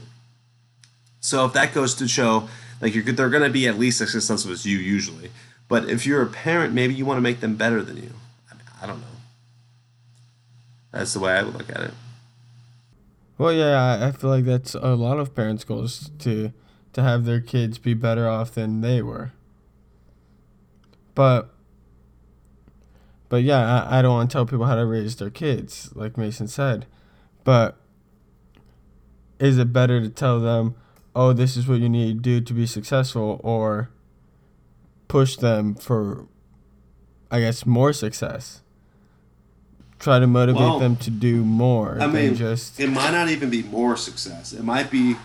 So 1.20 1.46
if 1.46 1.54
that 1.54 1.74
goes 1.74 1.94
to 1.96 2.08
show, 2.08 2.50
like 2.82 2.96
you're 2.96 3.04
they're 3.04 3.30
gonna 3.30 3.50
be 3.50 3.68
at 3.68 3.78
least 3.78 4.02
as 4.02 4.12
successful 4.12 4.52
as 4.52 4.66
you 4.66 4.78
usually. 4.78 5.30
But 5.70 5.88
if 5.88 6.06
you're 6.06 6.24
a 6.24 6.28
parent, 6.28 6.74
maybe 6.74 6.94
you 6.94 7.06
want 7.06 7.18
to 7.18 7.22
make 7.22 7.40
them 7.40 7.56
better 7.56 7.82
than 7.82 7.96
you. 7.96 8.12
I, 8.52 8.56
mean, 8.56 8.64
I 8.82 8.88
don't 8.88 9.00
know. 9.00 9.08
That's 10.92 11.14
the 11.14 11.20
way 11.22 11.32
I 11.32 11.44
would 11.44 11.54
look 11.54 11.70
at 11.70 11.82
it. 11.82 11.94
Well, 13.38 13.54
yeah, 13.54 14.06
I 14.06 14.12
feel 14.12 14.30
like 14.32 14.44
that's 14.44 14.74
a 14.74 14.96
lot 14.96 15.18
of 15.18 15.34
parents' 15.34 15.64
goals 15.64 16.12
to 16.20 16.52
to 16.92 17.04
have 17.04 17.24
their 17.24 17.40
kids 17.40 17.78
be 17.78 17.94
better 17.94 18.28
off 18.28 18.52
than 18.52 18.82
they 18.82 19.02
were. 19.02 19.32
But 21.16 21.50
but 23.30 23.44
yeah, 23.44 23.84
I, 23.84 24.00
I 24.00 24.02
don't 24.02 24.14
want 24.14 24.30
to 24.30 24.34
tell 24.34 24.46
people 24.46 24.66
how 24.66 24.76
to 24.76 24.86
raise 24.86 25.16
their 25.16 25.30
kids, 25.30 25.92
like 25.96 26.18
Mason 26.18 26.48
said. 26.48 26.88
But 27.44 27.78
is 29.40 29.58
it 29.58 29.72
better 29.72 30.02
to 30.02 30.10
tell 30.10 30.40
them, 30.40 30.76
oh, 31.16 31.32
this 31.32 31.56
is 31.56 31.68
what 31.68 31.80
you 31.80 31.88
need 31.88 32.16
to 32.16 32.20
do 32.22 32.42
to 32.42 32.54
be 32.54 32.66
successful, 32.66 33.40
or 33.44 33.90
push 35.10 35.36
them 35.36 35.76
for, 35.76 36.28
I 37.30 37.42
guess, 37.42 37.66
more 37.66 37.92
success? 37.92 38.62
Try 40.00 40.20
to 40.20 40.28
motivate 40.28 40.62
well, 40.62 40.80
them 40.80 40.96
to 40.96 41.10
do 41.10 41.44
more. 41.44 41.98
I 42.00 42.08
mean, 42.08 42.36
just 42.36 42.80
it 42.80 42.88
might 42.88 43.12
not 43.12 43.28
even 43.28 43.50
be 43.50 43.64
more 43.64 43.98
success. 43.98 44.54
It 44.54 44.64
might 44.64 44.90
be, 44.90 45.18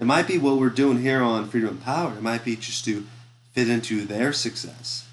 it 0.00 0.04
might 0.04 0.26
be 0.26 0.36
what 0.36 0.58
we're 0.58 0.68
doing 0.70 1.00
here 1.00 1.22
on 1.22 1.48
Freedom 1.48 1.70
Empowered. 1.70 2.16
It 2.16 2.22
might 2.22 2.44
be 2.44 2.56
just 2.56 2.84
to 2.86 3.06
fit 3.52 3.68
into 3.68 4.04
their 4.04 4.32
success 4.32 5.06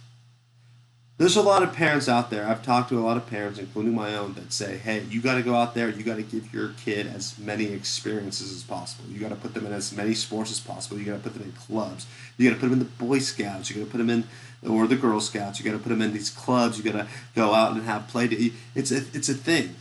there's 1.18 1.36
a 1.36 1.42
lot 1.42 1.64
of 1.64 1.74
parents 1.74 2.08
out 2.08 2.30
there. 2.30 2.48
I've 2.48 2.62
talked 2.62 2.90
to 2.90 3.00
a 3.00 3.02
lot 3.02 3.18
of 3.18 3.28
parents, 3.28 3.58
including 3.58 3.96
my 3.96 4.16
own, 4.16 4.34
that 4.36 4.54
say, 4.54 4.78
"Hey, 4.78 5.04
you 5.10 5.20
got 5.20 5.36
to 5.36 5.42
go 5.42 5.56
out 5.56 5.74
there. 5.74 5.90
You 5.90 6.04
got 6.04 6.18
to 6.18 6.22
give 6.22 6.54
your 6.54 6.74
kid 6.84 7.08
as 7.08 7.40
many 7.40 7.66
experiences 7.66 8.52
as 8.52 8.62
possible. 8.62 9.10
You 9.10 9.20
got 9.20 9.30
to 9.30 9.36
put 9.36 9.56
them 9.56 9.66
in 9.66 9.74
as 9.74 9.92
many 9.92 10.14
sports 10.14 10.52
as 10.52 10.60
possible. 10.60 11.00
You 11.00 11.06
got 11.06 11.24
to 11.24 11.30
put 11.30 11.34
them 11.34 11.42
in 11.42 11.54
clubs. 11.54 12.06
You 12.38 12.48
got 12.48 12.56
to 12.56 12.62
put 12.62 12.70
them 12.70 12.74
in 12.74 12.80
the 12.80 13.04
Boy 13.04 13.18
Scouts. 13.18 13.70
You 13.70 13.78
got 13.78 13.86
to 13.86 13.92
put 13.92 13.98
them 13.98 14.12
in, 14.12 14.26
or 14.70 14.86
the 14.86 14.96
Girl 14.96 15.20
Scouts. 15.20 15.60
You 15.60 15.66
got 15.66 15.76
to 15.76 15.82
put 15.82 15.90
them 15.90 16.04
in 16.04 16.14
these 16.14 16.30
clubs. 16.30 16.78
You 16.78 16.84
got 16.84 17.00
to 17.00 17.08
go 17.36 17.52
out 17.56 17.72
and 17.72 17.82
have 17.82 18.08
play. 18.10 18.28
To, 18.28 18.52
it's 18.76 18.92
a, 18.92 18.98
it's 19.14 19.30
a 19.30 19.34
thing. 19.34 19.76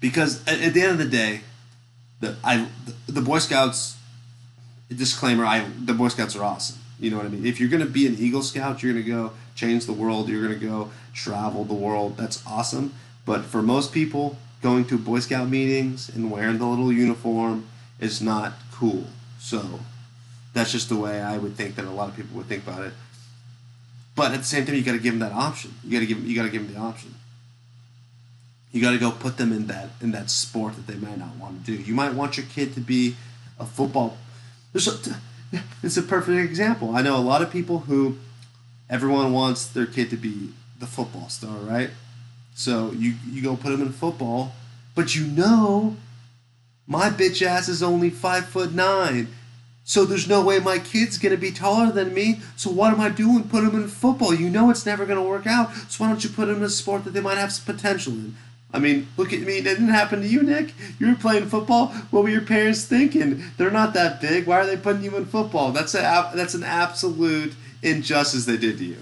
Because 0.00 0.46
at, 0.46 0.60
at 0.60 0.74
the 0.74 0.82
end 0.82 0.92
of 0.92 0.98
the 0.98 1.06
day, 1.06 1.40
the 2.20 2.36
I 2.44 2.68
the, 3.06 3.12
the 3.12 3.22
Boy 3.22 3.38
Scouts. 3.38 3.96
Disclaimer: 4.94 5.44
I 5.44 5.66
the 5.84 5.94
Boy 5.94 6.08
Scouts 6.08 6.36
are 6.36 6.44
awesome. 6.44 6.78
You 7.00 7.10
know 7.10 7.16
what 7.16 7.26
I 7.26 7.28
mean? 7.30 7.46
If 7.46 7.58
you're 7.60 7.68
gonna 7.68 7.86
be 7.86 8.06
an 8.06 8.16
Eagle 8.18 8.42
Scout, 8.42 8.82
you're 8.82 8.92
gonna 8.92 9.04
go 9.04 9.32
change 9.56 9.86
the 9.86 9.92
world. 9.92 10.28
You're 10.28 10.46
going 10.46 10.58
to 10.58 10.64
go 10.64 10.90
travel 11.12 11.64
the 11.64 11.74
world. 11.74 12.16
That's 12.16 12.46
awesome. 12.46 12.94
But 13.24 13.44
for 13.44 13.62
most 13.62 13.92
people, 13.92 14.38
going 14.62 14.84
to 14.86 14.98
Boy 14.98 15.20
Scout 15.20 15.48
meetings 15.48 16.08
and 16.08 16.30
wearing 16.30 16.58
the 16.58 16.66
little 16.66 16.92
uniform 16.92 17.66
is 17.98 18.22
not 18.22 18.52
cool. 18.72 19.04
So 19.40 19.80
that's 20.52 20.72
just 20.72 20.88
the 20.88 20.96
way 20.96 21.20
I 21.20 21.38
would 21.38 21.54
think 21.56 21.74
that 21.76 21.84
a 21.84 21.90
lot 21.90 22.08
of 22.08 22.16
people 22.16 22.36
would 22.36 22.46
think 22.46 22.66
about 22.66 22.84
it. 22.84 22.92
But 24.14 24.32
at 24.32 24.38
the 24.38 24.44
same 24.44 24.64
time, 24.64 24.76
you 24.76 24.82
got 24.82 24.92
to 24.92 24.98
give 24.98 25.12
them 25.12 25.28
that 25.28 25.32
option. 25.32 25.74
You 25.84 25.92
got 25.92 26.00
to 26.00 26.06
give 26.06 26.26
you 26.26 26.34
got 26.34 26.44
to 26.44 26.50
give 26.50 26.64
them 26.64 26.74
the 26.74 26.80
option. 26.80 27.14
You 28.72 28.80
got 28.80 28.92
to 28.92 28.98
go 28.98 29.10
put 29.10 29.36
them 29.36 29.52
in 29.52 29.66
that 29.66 29.90
in 30.00 30.12
that 30.12 30.30
sport 30.30 30.74
that 30.76 30.86
they 30.86 30.98
might 30.98 31.18
not 31.18 31.36
want 31.36 31.64
to 31.64 31.76
do. 31.76 31.82
You 31.82 31.94
might 31.94 32.14
want 32.14 32.36
your 32.36 32.46
kid 32.46 32.74
to 32.74 32.80
be 32.80 33.16
a 33.58 33.66
football. 33.66 34.16
A, 34.74 34.80
it's 35.82 35.96
a 35.96 36.02
perfect 36.02 36.38
example. 36.38 36.96
I 36.96 37.02
know 37.02 37.16
a 37.16 37.18
lot 37.18 37.42
of 37.42 37.50
people 37.50 37.80
who 37.80 38.18
everyone 38.88 39.32
wants 39.32 39.66
their 39.66 39.86
kid 39.86 40.10
to 40.10 40.16
be 40.16 40.52
the 40.78 40.86
football 40.86 41.28
star, 41.28 41.56
right? 41.58 41.90
So 42.54 42.92
you 42.92 43.14
you 43.30 43.42
go 43.42 43.56
put 43.56 43.72
him 43.72 43.82
in 43.82 43.92
football, 43.92 44.52
but 44.94 45.14
you 45.14 45.26
know, 45.26 45.96
my 46.86 47.10
bitch 47.10 47.42
ass 47.42 47.68
is 47.68 47.82
only 47.82 48.10
five 48.10 48.46
foot 48.46 48.72
nine. 48.72 49.28
So 49.84 50.04
there's 50.04 50.28
no 50.28 50.42
way 50.42 50.58
my 50.58 50.80
kid's 50.80 51.16
gonna 51.16 51.36
be 51.36 51.52
taller 51.52 51.92
than 51.92 52.12
me. 52.12 52.40
So 52.56 52.70
what 52.70 52.92
am 52.92 53.00
I 53.00 53.08
doing? 53.08 53.44
Put 53.44 53.62
him 53.62 53.76
in 53.80 53.88
football. 53.88 54.34
You 54.34 54.50
know 54.50 54.70
it's 54.70 54.86
never 54.86 55.06
gonna 55.06 55.22
work 55.22 55.46
out. 55.46 55.74
So 55.88 56.02
why 56.02 56.08
don't 56.08 56.24
you 56.24 56.30
put 56.30 56.48
him 56.48 56.56
in 56.56 56.62
a 56.64 56.68
sport 56.68 57.04
that 57.04 57.12
they 57.12 57.20
might 57.20 57.38
have 57.38 57.52
some 57.52 57.72
potential 57.72 58.12
in? 58.14 58.36
I 58.72 58.78
mean, 58.78 59.06
look 59.16 59.32
at 59.32 59.40
me. 59.40 59.60
Didn't 59.60 59.88
happen 59.88 60.20
to 60.22 60.28
you, 60.28 60.42
Nick. 60.42 60.74
You 60.98 61.08
were 61.08 61.14
playing 61.14 61.46
football. 61.46 61.88
What 62.10 62.24
were 62.24 62.28
your 62.28 62.42
parents 62.42 62.84
thinking? 62.84 63.44
They're 63.56 63.70
not 63.70 63.94
that 63.94 64.20
big. 64.20 64.46
Why 64.46 64.58
are 64.58 64.66
they 64.66 64.76
putting 64.76 65.04
you 65.04 65.16
in 65.16 65.24
football? 65.24 65.72
That's 65.72 65.94
a 65.94 66.32
that's 66.34 66.54
an 66.54 66.64
absolute 66.64 67.54
injustice 67.82 68.44
they 68.46 68.56
did 68.56 68.78
to 68.78 68.84
you? 68.84 68.98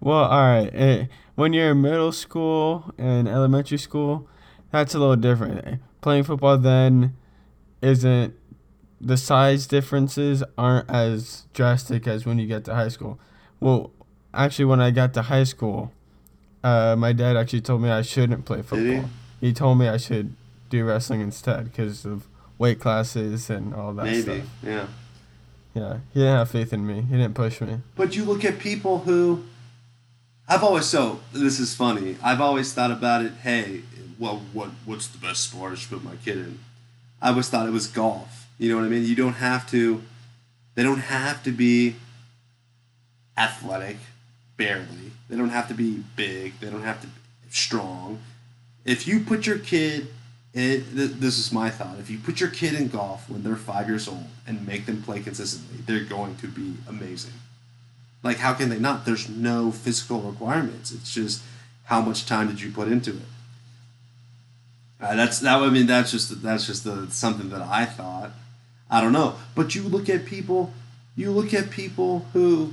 Well, 0.00 0.24
all 0.24 0.42
right. 0.42 0.70
Eh, 0.74 1.06
when 1.34 1.52
you're 1.52 1.70
in 1.70 1.80
middle 1.80 2.12
school 2.12 2.92
and 2.98 3.26
elementary 3.26 3.78
school, 3.78 4.28
that's 4.70 4.94
a 4.94 4.98
little 4.98 5.16
different. 5.16 5.66
Eh, 5.66 5.76
playing 6.00 6.24
football 6.24 6.58
then 6.58 7.16
isn't 7.80 8.34
the 9.00 9.16
size 9.16 9.66
differences 9.66 10.42
aren't 10.56 10.88
as 10.90 11.46
drastic 11.52 12.06
as 12.06 12.24
when 12.24 12.38
you 12.38 12.46
get 12.46 12.64
to 12.64 12.74
high 12.74 12.88
school. 12.88 13.18
Well, 13.60 13.90
actually, 14.32 14.64
when 14.66 14.80
I 14.80 14.90
got 14.90 15.14
to 15.14 15.22
high 15.22 15.44
school, 15.44 15.92
uh, 16.62 16.96
my 16.96 17.12
dad 17.12 17.36
actually 17.36 17.60
told 17.60 17.82
me 17.82 17.90
I 17.90 18.02
shouldn't 18.02 18.44
play 18.44 18.62
football. 18.62 19.08
He? 19.40 19.48
he? 19.48 19.52
told 19.52 19.78
me 19.78 19.88
I 19.88 19.98
should 19.98 20.34
do 20.70 20.84
wrestling 20.84 21.20
instead 21.20 21.64
because 21.64 22.04
of 22.04 22.26
weight 22.58 22.80
classes 22.80 23.50
and 23.50 23.74
all 23.74 23.92
that 23.94 24.04
Maybe, 24.04 24.22
stuff. 24.22 24.36
Maybe, 24.62 24.74
yeah. 24.74 24.86
Yeah, 25.74 25.98
he 26.12 26.20
didn't 26.20 26.36
have 26.36 26.50
faith 26.50 26.72
in 26.72 26.86
me. 26.86 27.02
He 27.02 27.16
didn't 27.16 27.34
push 27.34 27.60
me. 27.60 27.80
But 27.96 28.14
you 28.14 28.24
look 28.24 28.44
at 28.44 28.58
people 28.58 29.00
who 29.00 29.44
I've 30.48 30.62
always 30.62 30.86
so 30.86 31.20
this 31.32 31.58
is 31.58 31.74
funny. 31.74 32.16
I've 32.22 32.40
always 32.40 32.72
thought 32.72 32.90
about 32.90 33.24
it. 33.24 33.32
Hey, 33.42 33.82
well, 34.18 34.42
what 34.52 34.70
what's 34.84 35.08
the 35.08 35.18
best 35.18 35.50
sport 35.50 35.72
I 35.72 35.74
should 35.74 35.90
put 35.90 36.04
my 36.04 36.16
kid 36.16 36.38
in? 36.38 36.60
I 37.20 37.30
always 37.30 37.48
thought 37.48 37.66
it 37.66 37.72
was 37.72 37.86
golf. 37.86 38.46
You 38.58 38.70
know 38.70 38.76
what 38.76 38.84
I 38.84 38.88
mean? 38.88 39.04
You 39.04 39.16
don't 39.16 39.34
have 39.34 39.68
to. 39.70 40.02
They 40.74 40.82
don't 40.82 41.00
have 41.00 41.42
to 41.44 41.50
be 41.50 41.96
athletic, 43.36 43.96
barely. 44.56 45.12
They 45.28 45.36
don't 45.36 45.50
have 45.50 45.68
to 45.68 45.74
be 45.74 46.04
big. 46.14 46.60
They 46.60 46.70
don't 46.70 46.82
have 46.82 47.00
to 47.00 47.06
be 47.06 47.12
strong. 47.50 48.20
If 48.84 49.08
you 49.08 49.20
put 49.20 49.46
your 49.46 49.58
kid 49.58 50.08
it, 50.54 50.84
th- 50.94 51.10
this 51.12 51.38
is 51.38 51.52
my 51.52 51.68
thought. 51.68 51.98
If 51.98 52.08
you 52.08 52.18
put 52.18 52.40
your 52.40 52.48
kid 52.48 52.74
in 52.74 52.88
golf 52.88 53.28
when 53.28 53.42
they're 53.42 53.56
five 53.56 53.88
years 53.88 54.06
old 54.06 54.26
and 54.46 54.66
make 54.66 54.86
them 54.86 55.02
play 55.02 55.20
consistently, 55.20 55.78
they're 55.84 56.04
going 56.04 56.36
to 56.36 56.46
be 56.46 56.74
amazing. 56.88 57.32
Like, 58.22 58.38
how 58.38 58.54
can 58.54 58.68
they 58.68 58.78
not? 58.78 59.04
There's 59.04 59.28
no 59.28 59.72
physical 59.72 60.20
requirements. 60.20 60.92
It's 60.92 61.12
just 61.12 61.42
how 61.84 62.00
much 62.00 62.24
time 62.24 62.48
did 62.48 62.60
you 62.60 62.70
put 62.70 62.88
into 62.88 63.10
it. 63.10 63.16
Uh, 65.00 65.16
that's 65.16 65.40
that. 65.40 65.58
I 65.60 65.68
mean, 65.68 65.86
that's 65.86 66.12
just 66.12 66.40
that's 66.40 66.66
just 66.66 66.84
the 66.84 67.08
something 67.10 67.50
that 67.50 67.60
I 67.60 67.84
thought. 67.84 68.30
I 68.90 69.00
don't 69.00 69.12
know, 69.12 69.34
but 69.54 69.74
you 69.74 69.82
look 69.82 70.08
at 70.08 70.24
people. 70.24 70.72
You 71.16 71.30
look 71.30 71.52
at 71.52 71.70
people 71.70 72.26
who 72.32 72.72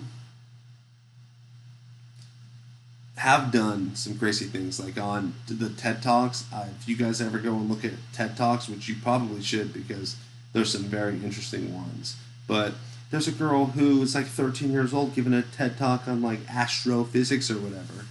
have 3.22 3.52
done 3.52 3.96
some 3.96 4.18
crazy 4.18 4.46
things, 4.46 4.80
like 4.84 4.98
on 4.98 5.36
the 5.48 5.70
TED 5.70 6.02
Talks. 6.02 6.46
Uh, 6.52 6.66
if 6.80 6.90
you 6.90 6.98
guys 6.98 7.22
ever 7.22 7.38
go 7.38 7.54
and 7.54 7.70
look 7.70 7.86
at 7.86 7.92
TED 8.14 8.36
Talks, 8.36 8.68
which 8.68 8.90
you 8.90 8.96
probably 8.96 9.44
should 9.44 9.72
because 9.72 10.16
there's 10.54 10.72
some 10.72 10.86
very 10.86 11.14
interesting 11.14 11.72
ones. 11.72 12.16
But 12.48 12.74
there's 13.12 13.28
a 13.28 13.32
girl 13.32 13.68
who 13.68 14.02
is 14.02 14.16
like 14.16 14.26
13 14.26 14.72
years 14.72 14.92
old 14.92 15.14
giving 15.14 15.34
a 15.34 15.44
TED 15.44 15.78
Talk 15.78 16.08
on 16.08 16.24
like 16.24 16.40
astrophysics 16.50 17.52
or 17.52 17.60
whatever. 17.60 18.06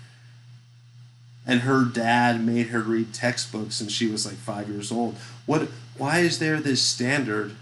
And 1.44 1.62
her 1.62 1.84
dad 1.84 2.46
made 2.46 2.68
her 2.68 2.80
read 2.80 3.12
textbooks 3.12 3.74
since 3.74 3.90
she 3.90 4.06
was 4.06 4.24
like 4.24 4.36
five 4.36 4.68
years 4.68 4.92
old. 4.92 5.16
What? 5.44 5.70
Why 5.98 6.20
is 6.20 6.38
there 6.38 6.60
this 6.60 6.82
standard 6.82 7.56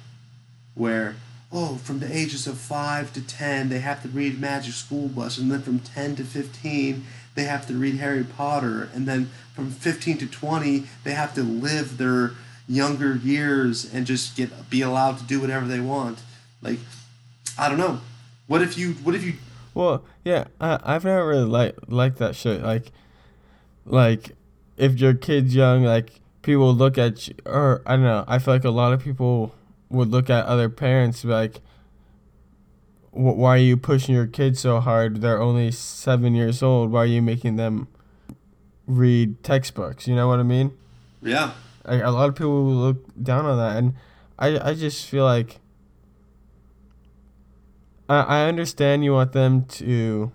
where 0.74 1.16
oh, 1.50 1.76
from 1.76 2.00
the 2.00 2.14
ages 2.14 2.46
of 2.46 2.58
five 2.58 3.10
to 3.14 3.26
ten, 3.26 3.70
they 3.70 3.78
have 3.78 4.02
to 4.02 4.08
read 4.08 4.38
Magic 4.38 4.74
School 4.74 5.08
Bus, 5.08 5.38
and 5.38 5.50
then 5.50 5.62
from 5.62 5.78
ten 5.78 6.14
to 6.16 6.24
fifteen, 6.24 7.06
they 7.38 7.44
have 7.44 7.68
to 7.68 7.74
read 7.74 7.94
Harry 7.98 8.24
Potter, 8.24 8.88
and 8.92 9.06
then 9.06 9.30
from 9.54 9.70
15 9.70 10.18
to 10.18 10.26
20, 10.26 10.84
they 11.04 11.12
have 11.12 11.34
to 11.34 11.42
live 11.42 11.96
their 11.96 12.32
younger 12.66 13.14
years 13.14 13.94
and 13.94 14.06
just 14.06 14.36
get 14.36 14.68
be 14.68 14.82
allowed 14.82 15.18
to 15.18 15.24
do 15.24 15.40
whatever 15.40 15.68
they 15.68 15.78
want. 15.78 16.18
Like, 16.60 16.80
I 17.56 17.68
don't 17.68 17.78
know. 17.78 18.00
What 18.48 18.60
if 18.60 18.76
you? 18.76 18.94
What 19.04 19.14
if 19.14 19.22
you? 19.22 19.34
Well, 19.72 20.04
yeah, 20.24 20.46
I 20.60 20.80
I've 20.82 21.04
never 21.04 21.28
really 21.28 21.44
like 21.44 21.76
liked 21.86 22.18
that 22.18 22.34
shit. 22.34 22.60
Like, 22.60 22.90
like 23.86 24.32
if 24.76 24.98
your 24.98 25.14
kid's 25.14 25.54
young, 25.54 25.84
like 25.84 26.20
people 26.42 26.74
look 26.74 26.98
at 26.98 27.28
you, 27.28 27.34
or 27.46 27.82
I 27.86 27.92
don't 27.94 28.04
know. 28.04 28.24
I 28.26 28.40
feel 28.40 28.54
like 28.54 28.64
a 28.64 28.70
lot 28.70 28.92
of 28.92 29.00
people 29.00 29.54
would 29.90 30.10
look 30.10 30.28
at 30.28 30.44
other 30.46 30.68
parents 30.68 31.24
like 31.24 31.60
why 33.18 33.56
are 33.56 33.60
you 33.60 33.76
pushing 33.76 34.14
your 34.14 34.28
kids 34.28 34.60
so 34.60 34.78
hard? 34.78 35.20
They're 35.22 35.42
only 35.42 35.72
seven 35.72 36.36
years 36.36 36.62
old. 36.62 36.92
Why 36.92 37.02
are 37.02 37.06
you 37.06 37.20
making 37.20 37.56
them 37.56 37.88
read 38.86 39.42
textbooks? 39.42 40.06
You 40.06 40.14
know 40.14 40.28
what 40.28 40.38
I 40.38 40.44
mean? 40.44 40.72
Yeah. 41.20 41.52
Like 41.84 42.02
a 42.02 42.10
lot 42.10 42.28
of 42.28 42.36
people 42.36 42.64
look 42.64 43.04
down 43.20 43.44
on 43.44 43.58
that, 43.58 43.76
and 43.76 43.94
I 44.38 44.70
I 44.70 44.74
just 44.74 45.06
feel 45.06 45.24
like 45.24 45.58
I 48.08 48.20
I 48.20 48.48
understand 48.48 49.04
you 49.04 49.14
want 49.14 49.32
them 49.32 49.64
to. 49.64 50.30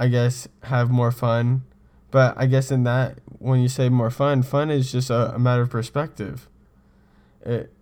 I 0.00 0.06
guess 0.06 0.48
have 0.62 0.90
more 0.90 1.10
fun, 1.10 1.64
but 2.10 2.34
I 2.38 2.46
guess 2.46 2.70
in 2.70 2.84
that 2.84 3.18
when 3.38 3.60
you 3.60 3.68
say 3.68 3.88
more 3.88 4.10
fun, 4.10 4.42
fun 4.42 4.70
is 4.70 4.92
just 4.92 5.10
a, 5.10 5.34
a 5.34 5.38
matter 5.38 5.62
of 5.62 5.70
perspective. 5.70 6.48
It, 7.44 7.72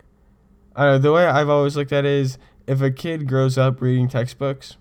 I 0.75 0.85
don't 0.85 0.93
know, 0.95 0.99
the 0.99 1.13
way 1.13 1.27
I've 1.27 1.51
always 1.51 1.77
looked 1.77 1.93
at 1.93 2.05
it 2.07 2.11
is 2.11 2.39
if 2.67 2.81
a 2.81 2.91
kid 2.91 3.29
grows 3.29 3.57
up 3.57 3.81
reading 3.81 4.09
textbooks, 4.09 4.77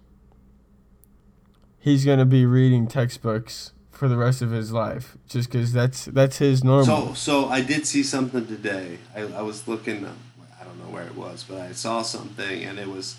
he's 1.78 2.06
gonna 2.06 2.26
be 2.26 2.46
reading 2.46 2.88
textbooks 2.88 3.74
for 3.92 4.08
the 4.08 4.18
rest 4.18 4.42
of 4.42 4.52
his 4.52 4.72
life, 4.72 5.18
just 5.28 5.50
because 5.50 5.72
that's 5.72 6.06
that's 6.06 6.38
his 6.38 6.64
normal. 6.64 6.86
So, 6.86 7.14
so 7.14 7.46
I 7.50 7.62
did 7.62 7.86
see 7.86 8.04
something 8.04 8.46
today. 8.46 9.00
I, 9.16 9.22
I 9.22 9.42
was 9.42 9.68
looking. 9.68 10.06
Um, 10.06 10.18
I 10.60 10.64
don't 10.64 10.80
know 10.80 10.90
where 10.90 11.06
it 11.06 11.16
was, 11.16 11.46
but 11.48 11.60
I 11.62 11.72
saw 11.72 12.02
something, 12.02 12.64
and 12.64 12.80
it 12.80 12.88
was 12.88 13.16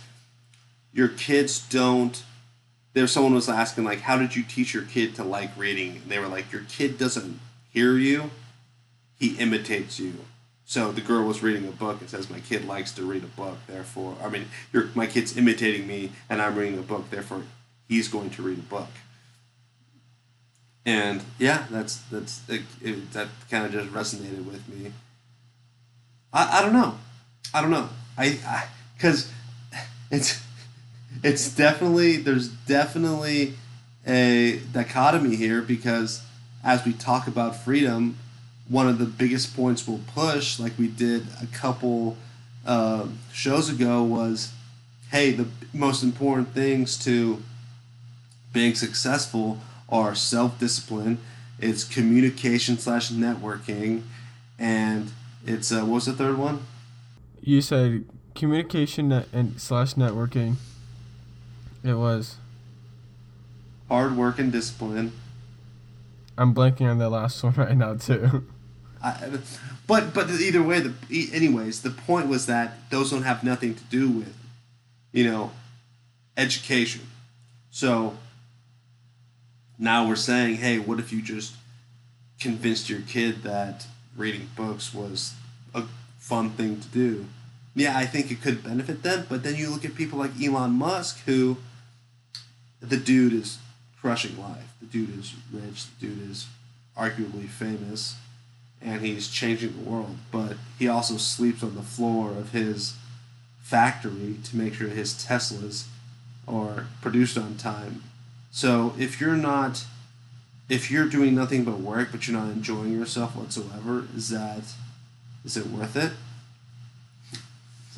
your 0.92 1.08
kids 1.08 1.60
don't. 1.68 2.22
There, 2.92 3.06
someone 3.06 3.34
was 3.34 3.48
asking 3.48 3.84
like, 3.84 4.00
"How 4.00 4.18
did 4.18 4.36
you 4.36 4.42
teach 4.42 4.74
your 4.74 4.84
kid 4.84 5.14
to 5.16 5.24
like 5.24 5.56
reading?" 5.56 5.96
And 5.96 6.10
they 6.10 6.18
were 6.18 6.28
like, 6.28 6.52
"Your 6.52 6.62
kid 6.62 6.98
doesn't 6.98 7.40
hear 7.70 7.96
you; 7.96 8.30
he 9.18 9.36
imitates 9.36 9.98
you." 9.98 10.14
So 10.68 10.90
the 10.90 11.00
girl 11.00 11.24
was 11.24 11.42
reading 11.44 11.66
a 11.66 11.70
book. 11.70 12.02
It 12.02 12.10
says, 12.10 12.28
"My 12.28 12.40
kid 12.40 12.66
likes 12.66 12.92
to 12.94 13.04
read 13.04 13.22
a 13.22 13.28
book. 13.28 13.56
Therefore, 13.68 14.16
I 14.22 14.28
mean, 14.28 14.46
my 14.94 15.06
kid's 15.06 15.36
imitating 15.36 15.86
me, 15.86 16.10
and 16.28 16.42
I'm 16.42 16.56
reading 16.56 16.78
a 16.78 16.82
book. 16.82 17.08
Therefore, 17.08 17.42
he's 17.88 18.08
going 18.08 18.30
to 18.30 18.42
read 18.42 18.58
a 18.58 18.62
book." 18.62 18.88
And 20.84 21.22
yeah, 21.38 21.66
that's 21.70 21.98
that's 22.10 22.42
it, 22.48 22.62
it, 22.82 23.12
that 23.12 23.28
kind 23.48 23.64
of 23.64 23.72
just 23.72 23.92
resonated 23.92 24.44
with 24.44 24.68
me. 24.68 24.92
I, 26.32 26.58
I 26.58 26.62
don't 26.62 26.72
know, 26.72 26.98
I 27.54 27.60
don't 27.60 27.70
know. 27.70 27.88
I 28.18 28.66
because 28.96 29.30
it's 30.10 30.42
it's 31.22 31.54
definitely 31.54 32.16
there's 32.16 32.48
definitely 32.48 33.54
a 34.06 34.58
dichotomy 34.72 35.36
here 35.36 35.62
because 35.62 36.22
as 36.64 36.84
we 36.84 36.92
talk 36.92 37.26
about 37.26 37.56
freedom, 37.56 38.18
one 38.68 38.88
of 38.88 38.98
the 38.98 39.04
biggest 39.04 39.54
points 39.54 39.86
we'll 39.86 40.00
push, 40.14 40.58
like 40.58 40.72
we 40.78 40.88
did 40.88 41.26
a 41.40 41.46
couple 41.46 42.16
uh, 42.64 43.06
shows 43.32 43.68
ago, 43.68 44.02
was 44.02 44.52
hey, 45.10 45.30
the 45.30 45.46
most 45.72 46.02
important 46.02 46.48
things 46.48 46.96
to 46.98 47.42
being 48.52 48.74
successful 48.74 49.58
are 49.88 50.14
self 50.14 50.58
discipline, 50.58 51.18
it's 51.58 51.84
communication 51.84 52.78
slash 52.78 53.10
networking, 53.10 54.02
and 54.58 55.12
it's 55.46 55.70
uh, 55.70 55.80
what 55.80 55.94
was 55.94 56.06
the 56.06 56.12
third 56.12 56.38
one? 56.38 56.60
You 57.40 57.60
said 57.60 58.04
communication 58.34 59.08
net 59.08 59.28
and 59.32 59.60
slash 59.60 59.94
networking. 59.94 60.56
It 61.84 61.94
was. 61.94 62.36
Hard 63.88 64.16
work 64.16 64.40
and 64.40 64.50
discipline. 64.50 65.12
I'm 66.36 66.52
blanking 66.52 66.90
on 66.90 66.98
the 66.98 67.08
last 67.08 67.42
one 67.44 67.54
right 67.54 67.76
now 67.76 67.94
too. 67.94 68.44
But 69.86 70.14
but 70.14 70.30
either 70.30 70.62
way, 70.62 70.80
the 70.80 70.94
anyways, 71.32 71.82
the 71.82 71.90
point 71.90 72.28
was 72.28 72.46
that 72.46 72.90
those 72.90 73.10
don't 73.10 73.22
have 73.22 73.44
nothing 73.44 73.74
to 73.74 73.84
do 73.84 74.08
with, 74.10 74.34
you 75.12 75.24
know, 75.30 75.52
education. 76.36 77.02
So 77.70 78.16
now 79.78 80.08
we're 80.08 80.16
saying, 80.16 80.56
hey, 80.56 80.78
what 80.78 80.98
if 80.98 81.12
you 81.12 81.22
just 81.22 81.54
convinced 82.40 82.88
your 82.88 83.02
kid 83.02 83.42
that 83.42 83.86
reading 84.16 84.48
books 84.56 84.94
was 84.94 85.34
a 85.74 85.84
fun 86.18 86.50
thing 86.50 86.80
to 86.80 86.88
do? 86.88 87.26
Yeah, 87.74 87.96
I 87.96 88.06
think 88.06 88.30
it 88.30 88.40
could 88.40 88.64
benefit 88.64 89.02
them, 89.02 89.26
but 89.28 89.42
then 89.42 89.56
you 89.56 89.68
look 89.68 89.84
at 89.84 89.94
people 89.94 90.18
like 90.18 90.30
Elon 90.42 90.72
Musk, 90.72 91.20
who 91.26 91.58
the 92.80 92.96
dude 92.96 93.34
is 93.34 93.58
crushing 94.00 94.40
life. 94.40 94.72
The 94.80 94.86
dude 94.86 95.18
is 95.18 95.34
rich. 95.52 95.84
The 95.84 96.06
dude 96.06 96.30
is 96.30 96.46
arguably 96.96 97.48
famous, 97.48 98.16
and 98.80 99.00
he's 99.00 99.28
changing 99.28 99.72
the 99.72 99.90
world. 99.90 100.16
But 100.30 100.56
he 100.78 100.88
also 100.88 101.16
sleeps 101.16 101.62
on 101.62 101.74
the 101.74 101.82
floor 101.82 102.30
of 102.30 102.52
his 102.52 102.94
factory 103.60 104.36
to 104.44 104.56
make 104.56 104.74
sure 104.74 104.88
his 104.88 105.14
Teslas 105.14 105.86
are 106.46 106.86
produced 107.02 107.36
on 107.36 107.56
time. 107.56 108.02
So 108.50 108.94
if 108.98 109.20
you're 109.20 109.36
not, 109.36 109.84
if 110.68 110.90
you're 110.90 111.08
doing 111.08 111.34
nothing 111.34 111.64
but 111.64 111.80
work, 111.80 112.08
but 112.12 112.26
you're 112.26 112.38
not 112.38 112.50
enjoying 112.50 112.92
yourself 112.92 113.34
whatsoever, 113.34 114.06
is 114.14 114.28
that, 114.30 114.62
is 115.44 115.56
it 115.56 115.66
worth 115.66 115.96
it? 115.96 116.12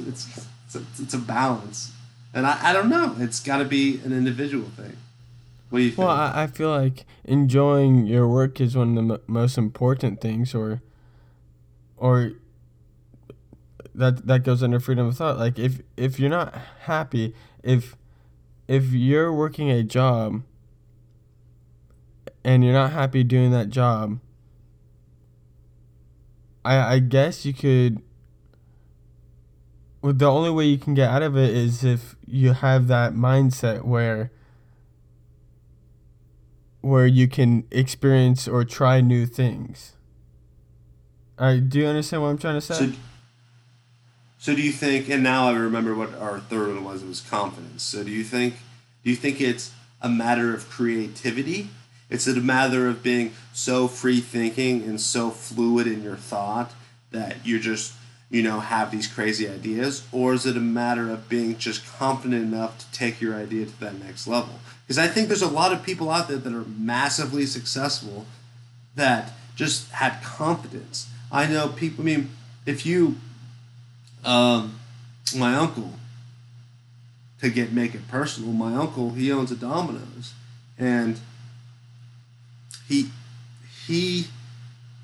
It's 0.06 0.48
it's 0.66 0.74
a, 0.76 1.02
it's 1.02 1.14
a 1.14 1.18
balance, 1.18 1.92
and 2.34 2.46
I, 2.46 2.58
I 2.62 2.72
don't 2.72 2.90
know. 2.90 3.16
It's 3.18 3.40
got 3.40 3.58
to 3.58 3.64
be 3.64 4.00
an 4.04 4.12
individual 4.12 4.68
thing. 4.76 4.96
What 5.70 5.78
do 5.78 5.84
you 5.84 5.90
think? 5.90 5.98
Well, 5.98 6.08
I, 6.08 6.44
I 6.44 6.46
feel 6.46 6.70
like 6.70 7.04
enjoying 7.24 8.06
your 8.06 8.26
work 8.26 8.60
is 8.60 8.76
one 8.76 8.96
of 8.96 9.06
the 9.08 9.14
m- 9.14 9.20
most 9.26 9.58
important 9.58 10.20
things, 10.20 10.54
or, 10.54 10.80
or 11.96 12.32
that 13.94 14.26
that 14.26 14.44
goes 14.44 14.62
under 14.62 14.80
freedom 14.80 15.06
of 15.06 15.16
thought. 15.16 15.38
Like 15.38 15.58
if 15.58 15.80
if 15.96 16.18
you're 16.18 16.30
not 16.30 16.54
happy, 16.82 17.34
if 17.62 17.96
if 18.66 18.92
you're 18.92 19.32
working 19.32 19.70
a 19.70 19.82
job 19.82 20.42
and 22.44 22.64
you're 22.64 22.72
not 22.72 22.92
happy 22.92 23.24
doing 23.24 23.50
that 23.50 23.68
job, 23.68 24.20
I 26.64 26.94
I 26.94 26.98
guess 27.00 27.44
you 27.44 27.52
could. 27.52 28.00
Well, 30.00 30.12
the 30.12 30.30
only 30.30 30.50
way 30.50 30.66
you 30.66 30.78
can 30.78 30.94
get 30.94 31.10
out 31.10 31.22
of 31.24 31.36
it 31.36 31.50
is 31.50 31.82
if 31.82 32.14
you 32.24 32.52
have 32.52 32.86
that 32.86 33.14
mindset 33.14 33.82
where 33.82 34.30
where 36.80 37.06
you 37.06 37.28
can 37.28 37.64
experience 37.70 38.46
or 38.46 38.64
try 38.64 39.00
new 39.00 39.26
things. 39.26 39.94
I 41.38 41.58
do 41.58 41.80
you 41.80 41.86
understand 41.86 42.22
what 42.22 42.28
I'm 42.28 42.38
trying 42.38 42.54
to 42.54 42.60
say? 42.60 42.74
So, 42.74 42.92
so 44.38 44.54
do 44.54 44.62
you 44.62 44.72
think? 44.72 45.08
And 45.08 45.22
now 45.22 45.48
I 45.48 45.52
remember 45.52 45.94
what 45.94 46.14
our 46.14 46.40
third 46.40 46.74
one 46.74 46.84
was. 46.84 47.02
It 47.02 47.08
was 47.08 47.20
confidence. 47.20 47.82
So 47.82 48.02
do 48.04 48.10
you 48.10 48.24
think? 48.24 48.54
Do 49.04 49.10
you 49.10 49.16
think 49.16 49.40
it's 49.40 49.72
a 50.00 50.08
matter 50.08 50.54
of 50.54 50.68
creativity? 50.68 51.70
It's 52.10 52.26
a 52.26 52.34
matter 52.40 52.88
of 52.88 53.02
being 53.02 53.32
so 53.52 53.86
free 53.86 54.20
thinking 54.20 54.82
and 54.82 55.00
so 55.00 55.30
fluid 55.30 55.86
in 55.86 56.02
your 56.02 56.16
thought 56.16 56.72
that 57.10 57.36
you're 57.44 57.60
just 57.60 57.92
you 58.30 58.42
know 58.42 58.60
have 58.60 58.90
these 58.90 59.06
crazy 59.06 59.48
ideas, 59.48 60.06
or 60.12 60.34
is 60.34 60.44
it 60.46 60.56
a 60.56 60.60
matter 60.60 61.10
of 61.10 61.28
being 61.28 61.56
just 61.56 61.86
confident 61.86 62.42
enough 62.42 62.78
to 62.78 62.90
take 62.92 63.20
your 63.20 63.34
idea 63.34 63.66
to 63.66 63.80
that 63.80 63.98
next 63.98 64.26
level? 64.26 64.60
Because 64.86 64.98
I 64.98 65.06
think 65.06 65.28
there's 65.28 65.42
a 65.42 65.48
lot 65.48 65.72
of 65.72 65.82
people 65.82 66.10
out 66.10 66.28
there 66.28 66.36
that 66.36 66.52
are 66.52 66.64
massively 66.64 67.46
successful 67.46 68.26
that 68.96 69.32
just 69.54 69.90
had 69.92 70.22
confidence. 70.22 71.08
I 71.32 71.46
know 71.46 71.68
people. 71.68 72.02
I 72.02 72.06
mean, 72.06 72.30
if 72.66 72.86
you, 72.86 73.16
um, 74.24 74.78
my 75.36 75.54
uncle, 75.54 75.94
to 77.40 77.50
get 77.50 77.72
make 77.72 77.94
it 77.94 78.08
personal, 78.08 78.52
my 78.52 78.74
uncle 78.74 79.10
he 79.10 79.32
owns 79.32 79.50
a 79.50 79.56
Domino's, 79.56 80.34
and 80.78 81.18
he 82.86 83.10
he 83.86 84.28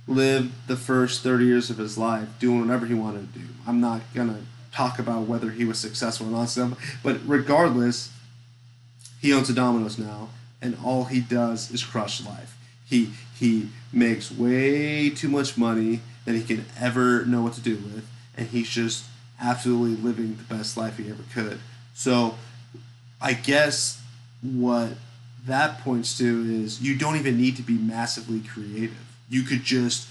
lived 0.07 0.53
the 0.67 0.77
first 0.77 1.23
30 1.23 1.45
years 1.45 1.71
of 1.71 1.79
his 1.79 1.97
life 1.97 2.29
doing 2.39 2.61
whatever 2.61 2.87
he 2.87 2.95
wanted 2.95 3.33
to 3.33 3.39
do. 3.39 3.47
I'm 3.67 3.81
not 3.81 4.03
gonna 4.15 4.41
talk 4.73 4.99
about 4.99 5.23
whether 5.23 5.51
he 5.51 5.65
was 5.65 5.79
successful 5.79 6.27
or 6.27 6.31
not, 6.31 6.79
but 7.03 7.21
regardless, 7.27 8.13
he 9.21 9.33
owns 9.33 9.49
a 9.49 9.55
Domino's 9.55 9.99
now, 9.99 10.29
and 10.61 10.77
all 10.85 11.05
he 11.05 11.21
does 11.21 11.71
is 11.71 11.83
crush 11.83 12.25
life. 12.25 12.57
He 12.85 13.13
he 13.35 13.71
makes 13.93 14.31
way 14.31 15.11
too 15.11 15.29
much 15.29 15.57
money 15.57 16.01
than 16.25 16.35
he 16.35 16.43
can 16.43 16.67
ever 16.79 17.25
know 17.25 17.43
what 17.43 17.55
to 17.55 17.61
do 17.61 17.77
with, 17.77 18.07
and 18.37 18.49
he's 18.49 18.69
just 18.69 19.05
absolutely 19.41 19.97
living 20.03 20.37
the 20.37 20.55
best 20.55 20.77
life 20.77 20.99
he 20.99 21.11
ever 21.11 21.23
could. 21.33 21.59
So, 21.95 22.37
I 23.21 23.33
guess 23.33 24.03
what 24.43 24.91
that 25.47 25.81
points 25.81 26.17
to 26.19 26.45
is 26.47 26.81
you 26.81 26.97
don't 26.97 27.17
even 27.17 27.37
need 27.37 27.57
to 27.57 27.63
be 27.63 27.75
massively 27.75 28.41
creative. 28.41 29.14
You 29.29 29.43
could 29.43 29.63
just 29.63 30.09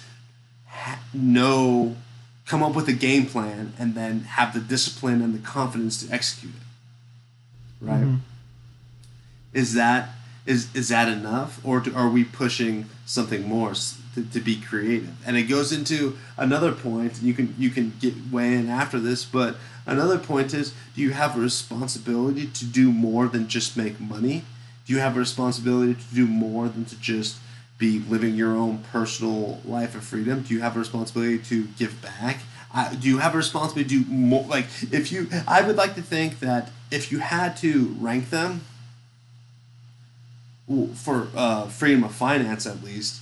ha- 0.68 1.00
know, 1.14 1.96
come 2.46 2.64
up 2.64 2.76
with 2.76 2.88
a 2.88 2.94
game 2.94 3.26
plan, 3.26 3.74
and 3.78 3.96
then 3.96 4.22
have 4.22 4.54
the 4.54 4.60
discipline 4.60 5.22
and 5.22 5.34
the 5.34 5.40
confidence 5.40 6.04
to 6.06 6.14
execute 6.14 6.54
it. 6.54 7.86
Right? 7.86 8.02
Mm-hmm. 8.02 8.16
Is 9.54 9.74
that 9.74 10.10
is 10.46 10.74
is 10.76 10.90
that 10.90 11.08
enough, 11.08 11.60
or 11.66 11.80
do, 11.80 11.96
are 11.96 12.10
we 12.10 12.24
pushing 12.24 12.86
something 13.06 13.48
more 13.48 13.74
to, 14.16 14.24
to 14.32 14.40
be 14.40 14.60
creative? 14.60 15.16
And 15.26 15.38
it 15.38 15.44
goes 15.44 15.72
into 15.72 16.18
another 16.38 16.72
point. 16.72 17.22
You 17.22 17.34
can 17.34 17.56
you 17.58 17.70
can 17.70 17.94
get 18.02 18.14
way 18.32 18.54
in 18.54 18.70
after 18.70 19.00
this, 19.00 19.24
but 19.24 19.56
another 19.86 20.18
point 20.18 20.54
is: 20.54 20.74
Do 20.96 21.02
you 21.02 21.12
have 21.12 21.38
a 21.38 21.40
responsibility 21.40 22.48
to 22.48 22.66
do 22.66 22.92
more 22.92 23.28
than 23.28 23.48
just 23.48 23.78
make 23.78 24.00
money? 24.00 24.44
Do 24.86 24.94
you 24.94 25.00
have 25.00 25.16
a 25.16 25.20
responsibility 25.20 25.94
to 25.94 26.16
do 26.16 26.28
more 26.28 26.68
than 26.68 26.84
to 26.86 27.00
just 27.00 27.38
be 27.78 28.00
living 28.00 28.36
your 28.36 28.56
own 28.56 28.80
personal 28.92 29.60
life 29.66 29.96
of 29.96 30.04
freedom? 30.04 30.42
Do 30.42 30.54
you 30.54 30.62
have 30.62 30.76
a 30.76 30.80
responsibility 30.80 31.40
to 31.40 31.66
give 31.78 32.02
back? 32.02 32.40
Uh, 32.74 32.94
do 32.96 33.08
you 33.08 33.20
have 33.20 33.34
a 33.34 33.38
responsibility 33.38 33.98
to 33.98 34.04
do 34.04 34.12
more? 34.12 34.44
Like, 34.46 34.66
if 34.92 35.12
you, 35.12 35.28
I 35.48 35.62
would 35.62 35.76
like 35.76 35.96
to 35.96 36.02
think 36.02 36.40
that 36.40 36.72
if 36.92 37.12
you 37.12 37.20
had 37.20 37.56
to 37.58 37.96
rank 38.00 38.30
them 38.30 38.62
for 40.96 41.28
uh, 41.36 41.68
freedom 41.68 42.04
of 42.04 42.16
finance, 42.16 42.66
at 42.66 42.84
least, 42.84 43.22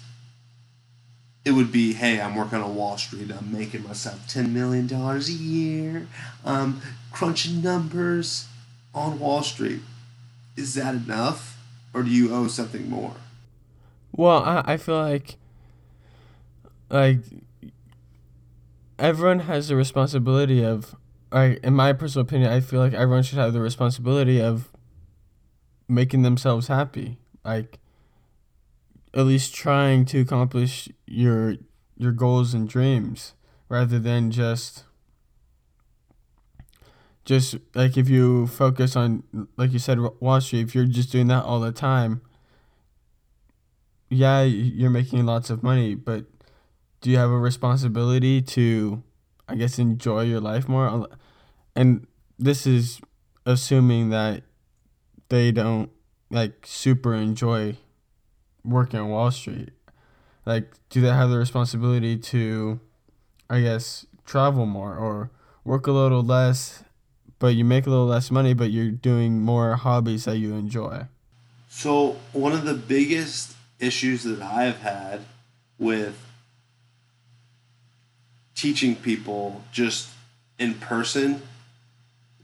it 1.44 1.52
would 1.52 1.72
be, 1.72 1.94
hey, 1.94 2.22
I'm 2.22 2.36
working 2.36 2.60
on 2.60 2.76
Wall 2.76 2.98
Street. 2.98 3.32
I'm 3.32 3.52
making 3.52 3.84
myself 3.84 4.28
ten 4.28 4.54
million 4.54 4.88
dollars 4.88 5.28
a 5.28 5.34
year. 5.34 6.08
I'm 6.46 6.82
crunching 7.12 7.62
numbers 7.62 8.48
on 8.94 9.20
Wall 9.20 9.42
Street. 9.42 9.82
Is 10.56 10.76
that 10.76 10.94
enough, 10.94 11.58
or 11.94 12.04
do 12.04 12.10
you 12.10 12.34
owe 12.34 12.48
something 12.48 12.90
more? 12.90 13.16
Well, 14.12 14.44
I, 14.44 14.64
I 14.66 14.78
feel 14.78 14.98
like 14.98 15.38
like 16.90 17.20
everyone 19.00 19.40
has 19.40 19.70
the 19.70 19.76
responsibility 19.76 20.64
of 20.64 20.96
I 21.32 21.58
in 21.64 21.74
my 21.74 21.94
personal 21.94 22.26
opinion, 22.26 22.52
I 22.52 22.60
feel 22.60 22.80
like 22.80 22.94
everyone 22.94 23.24
should 23.24 23.40
have 23.40 23.54
the 23.54 23.62
responsibility 23.62 24.42
of 24.42 24.70
making 25.88 26.22
themselves 26.24 26.68
happy. 26.68 27.18
Like 27.44 27.80
at 29.14 29.26
least 29.26 29.54
trying 29.54 30.06
to 30.06 30.20
accomplish 30.22 30.90
your 31.06 31.56
your 31.98 32.12
goals 32.12 32.54
and 32.54 32.68
dreams 32.68 33.34
rather 33.70 34.00
than 34.00 34.32
just 34.32 34.86
just 37.24 37.56
like 37.76 37.98
if 37.98 38.10
you 38.10 38.48
focus 38.48 38.96
on 38.96 39.24
like 39.58 39.72
you 39.72 39.80
said 39.80 40.00
Wall 40.20 40.42
Street, 40.42 40.62
if 40.62 40.76
you're 40.76 40.86
just 40.86 41.12
doing 41.12 41.28
that 41.28 41.44
all 41.44 41.60
the 41.60 41.72
time, 41.72 42.22
yeah, 44.12 44.42
you're 44.44 44.90
making 44.90 45.26
lots 45.26 45.50
of 45.50 45.64
money, 45.64 45.96
but 45.96 46.26
do 47.00 47.10
you 47.10 47.18
have 47.18 47.32
a 47.32 47.40
responsibility 47.40 48.42
to, 48.42 49.02
I 49.48 49.56
guess, 49.56 49.80
enjoy 49.80 50.24
your 50.24 50.42
life 50.42 50.68
more? 50.68 51.08
And 51.78 52.06
this 52.38 52.68
is 52.68 53.00
assuming 53.46 54.10
that 54.10 54.44
they 55.30 55.54
don't 55.54 55.90
like 56.30 56.66
super 56.66 57.14
enjoy 57.14 57.78
working 58.66 59.00
on 59.00 59.10
Wall 59.10 59.32
Street. 59.32 59.70
Like, 60.46 60.74
do 60.90 61.00
they 61.00 61.08
have 61.08 61.30
the 61.30 61.38
responsibility 61.38 62.18
to, 62.18 62.82
I 63.50 63.62
guess, 63.62 64.06
travel 64.26 64.66
more 64.66 64.94
or 64.94 65.32
work 65.64 65.88
a 65.88 65.92
little 65.92 66.24
less, 66.24 66.84
but 67.40 67.56
you 67.56 67.64
make 67.64 67.88
a 67.88 67.90
little 67.90 68.08
less 68.08 68.30
money, 68.30 68.54
but 68.54 68.72
you're 68.72 68.92
doing 68.92 69.40
more 69.40 69.78
hobbies 69.78 70.26
that 70.26 70.38
you 70.38 70.54
enjoy? 70.54 71.08
So, 71.70 72.18
one 72.34 72.52
of 72.52 72.66
the 72.66 72.74
biggest 72.74 73.56
issues 73.82 74.24
that 74.24 74.42
I've 74.42 74.80
had 74.80 75.22
with 75.78 76.18
teaching 78.56 78.96
people 78.96 79.64
just 79.72 80.10
in 80.60 80.76
person 80.76 81.42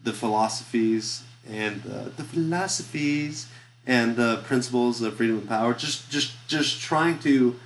the 0.03 0.11
philosophies 0.11 1.23
and 1.49 1.83
the, 1.83 2.11
the 2.17 2.23
philosophies 2.23 3.47
and 3.85 4.15
the 4.15 4.37
principles 4.45 5.01
of 5.01 5.15
freedom 5.15 5.37
and 5.37 5.47
power 5.47 5.73
just 5.73 6.09
just 6.09 6.33
just 6.47 6.81
trying 6.81 7.19
to 7.19 7.59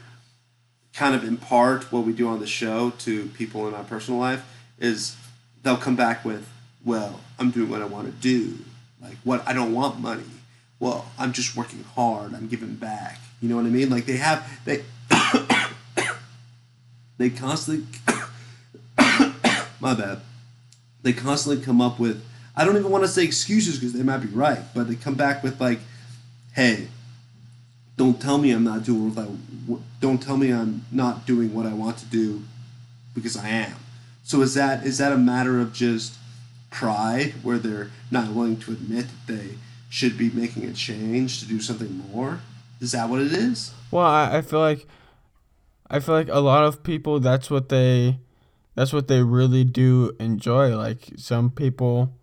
kind 0.94 1.16
of 1.16 1.24
impart 1.24 1.92
what 1.92 2.06
we 2.06 2.12
do 2.12 2.28
on 2.28 2.40
the 2.40 2.48
show 2.48 2.90
to 3.00 3.28
people 3.30 3.66
in 3.68 3.74
my 3.74 3.84
personal 3.84 4.20
life 4.20 4.44
is 4.80 5.16
they'll 5.64 5.78
come 5.78 5.96
back 5.96 6.26
with 6.26 6.46
well 6.84 7.22
i'm 7.40 7.52
doing 7.52 7.70
what 7.70 7.82
i 7.82 7.86
want 7.86 8.06
to 8.06 8.14
do. 8.14 8.58
Like 9.02 9.18
what 9.24 9.48
i 9.48 9.54
don't 9.54 9.74
want 9.74 10.00
money. 10.00 10.24
Well 10.80 11.06
i'm 11.18 11.32
just 11.32 11.56
working 11.56 11.86
hard. 11.96 12.34
I'm 12.34 12.48
giving 12.48 12.76
back 12.76 13.20
you 13.42 13.50
know 13.50 13.56
what 13.56 13.66
i 13.66 13.70
mean 13.70 13.90
like 13.90 14.06
they 14.06 14.18
have 14.18 14.48
they 14.66 14.84
they 17.18 17.30
constantly 17.30 17.86
my 19.80 19.94
bad 19.94 20.20
they 21.04 21.14
constantly 21.14 21.64
come 21.64 21.82
up 21.82 22.00
with 22.00 22.24
I 22.56 22.66
don't 22.66 22.78
even 22.78 22.92
want 22.92 23.04
to 23.04 23.08
say 23.08 23.24
excuses 23.24 23.80
because 23.80 23.94
they 23.94 24.04
might 24.04 24.18
be 24.18 24.28
right, 24.28 24.60
but 24.76 24.88
they 24.88 24.96
come 24.96 25.16
back 25.16 25.44
with 25.44 25.60
like, 25.62 25.80
"Hey, 26.54 26.88
don't 27.98 28.22
tell 28.22 28.38
me 28.38 28.52
I'm 28.52 28.64
not 28.64 28.84
doing 28.84 29.16
what 29.16 29.28
I 29.28 29.78
don't 30.00 30.22
tell 30.22 30.38
me 30.38 30.52
I'm 30.52 30.86
not 30.92 31.26
doing 31.26 31.54
what 31.54 31.66
I 31.66 31.74
want 31.74 31.98
to 32.00 32.06
do 32.06 32.44
because 33.16 33.38
I 33.38 33.48
am." 33.48 33.76
So 34.24 34.42
is 34.42 34.54
that 34.56 34.86
is 34.86 34.98
that 34.98 35.14
a 35.14 35.18
matter 35.18 35.60
of 35.60 35.74
just 35.74 36.18
pride 36.70 37.34
where 37.42 37.58
they're 37.58 37.92
not 38.10 38.30
willing 38.30 38.58
to 38.58 38.72
admit 38.72 39.08
that 39.08 39.34
they 39.34 39.56
should 39.90 40.18
be 40.18 40.30
making 40.30 40.66
a 40.66 40.74
change 40.74 41.40
to 41.40 41.46
do 41.46 41.60
something 41.60 41.98
more? 42.12 42.42
Is 42.82 42.92
that 42.94 43.08
what 43.08 43.22
it 43.22 43.32
is? 43.32 43.74
Well, 43.92 44.06
I, 44.06 44.38
I 44.38 44.42
feel 44.42 44.60
like 44.60 44.88
I 45.90 46.00
feel 46.00 46.16
like 46.16 46.30
a 46.30 46.40
lot 46.40 46.64
of 46.64 46.84
people 46.84 47.20
that's 47.20 47.50
what 47.50 47.70
they 47.70 48.20
that's 48.76 48.92
what 48.92 49.08
they 49.08 49.22
really 49.22 49.64
do 49.64 50.16
enjoy. 50.20 50.76
Like 50.76 51.12
some 51.16 51.52
people 51.52 52.14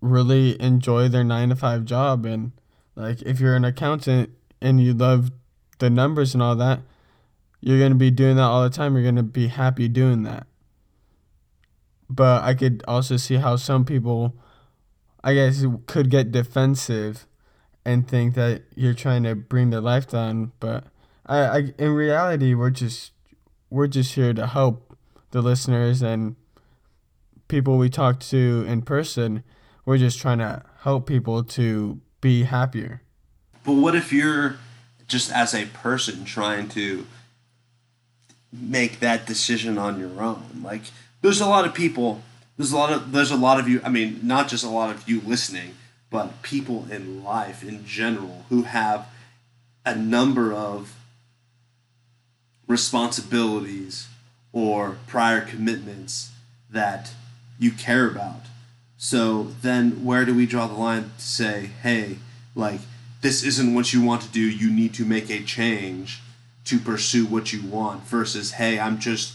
really 0.00 0.60
enjoy 0.60 1.08
their 1.08 1.22
nine 1.24 1.50
to 1.50 1.56
five 1.56 1.84
job 1.84 2.26
and 2.26 2.52
like 2.96 3.22
if 3.22 3.38
you're 3.38 3.54
an 3.54 3.64
accountant 3.64 4.30
and 4.60 4.80
you 4.80 4.92
love 4.92 5.30
the 5.78 5.88
numbers 5.88 6.34
and 6.34 6.42
all 6.42 6.56
that 6.56 6.80
you're 7.60 7.78
going 7.78 7.92
to 7.92 7.98
be 7.98 8.10
doing 8.10 8.34
that 8.36 8.42
all 8.42 8.64
the 8.64 8.70
time 8.70 8.94
you're 8.94 9.04
going 9.04 9.14
to 9.14 9.22
be 9.22 9.46
happy 9.46 9.86
doing 9.86 10.24
that 10.24 10.44
but 12.10 12.42
i 12.42 12.52
could 12.52 12.82
also 12.88 13.16
see 13.16 13.36
how 13.36 13.54
some 13.54 13.84
people 13.84 14.34
i 15.22 15.32
guess 15.32 15.64
could 15.86 16.10
get 16.10 16.32
defensive 16.32 17.26
and 17.84 18.08
think 18.08 18.34
that 18.34 18.62
you're 18.74 18.94
trying 18.94 19.22
to 19.24 19.34
bring 19.34 19.70
their 19.70 19.80
life 19.80 20.08
down 20.08 20.52
but 20.60 20.84
I, 21.26 21.38
I 21.38 21.58
in 21.78 21.92
reality 21.92 22.54
we're 22.54 22.70
just 22.70 23.12
we're 23.70 23.86
just 23.86 24.14
here 24.14 24.34
to 24.34 24.46
help 24.46 24.96
the 25.30 25.40
listeners 25.40 26.02
and 26.02 26.36
people 27.48 27.78
we 27.78 27.88
talk 27.88 28.20
to 28.20 28.64
in 28.66 28.82
person 28.82 29.42
we're 29.84 29.98
just 29.98 30.20
trying 30.20 30.38
to 30.38 30.62
help 30.80 31.06
people 31.06 31.42
to 31.42 32.00
be 32.20 32.44
happier. 32.44 33.02
But 33.64 33.74
what 33.74 33.94
if 33.94 34.12
you're 34.12 34.56
just 35.06 35.30
as 35.30 35.54
a 35.54 35.66
person 35.66 36.24
trying 36.24 36.68
to 36.70 37.06
make 38.52 39.00
that 39.00 39.26
decision 39.26 39.78
on 39.78 39.98
your 39.98 40.22
own? 40.22 40.62
Like 40.62 40.82
there's 41.20 41.40
a 41.40 41.46
lot 41.46 41.66
of 41.66 41.74
people 41.74 42.22
there's 42.56 42.72
a 42.72 42.76
lot 42.76 42.92
of 42.92 43.12
there's 43.12 43.30
a 43.30 43.36
lot 43.36 43.58
of 43.58 43.68
you 43.68 43.80
I 43.84 43.88
mean 43.88 44.20
not 44.22 44.48
just 44.48 44.64
a 44.64 44.68
lot 44.68 44.94
of 44.94 45.08
you 45.08 45.20
listening, 45.20 45.74
but 46.12 46.42
people 46.42 46.86
in 46.90 47.24
life 47.24 47.64
in 47.64 47.84
general 47.86 48.44
who 48.50 48.62
have 48.62 49.08
a 49.84 49.96
number 49.96 50.52
of 50.52 50.94
responsibilities 52.68 54.08
or 54.52 54.98
prior 55.06 55.40
commitments 55.40 56.30
that 56.70 57.12
you 57.58 57.70
care 57.72 58.06
about. 58.06 58.42
So 58.98 59.48
then 59.62 60.04
where 60.04 60.24
do 60.24 60.34
we 60.34 60.46
draw 60.46 60.66
the 60.66 60.74
line 60.74 61.10
to 61.16 61.24
say, 61.24 61.70
hey, 61.82 62.18
like, 62.54 62.80
this 63.22 63.42
isn't 63.42 63.74
what 63.74 63.92
you 63.92 64.02
want 64.02 64.22
to 64.22 64.28
do, 64.28 64.40
you 64.40 64.70
need 64.70 64.94
to 64.94 65.04
make 65.04 65.30
a 65.30 65.42
change 65.42 66.20
to 66.66 66.78
pursue 66.78 67.24
what 67.24 67.52
you 67.52 67.62
want 67.62 68.02
versus, 68.02 68.52
hey, 68.52 68.78
I'm 68.78 68.98
just 68.98 69.34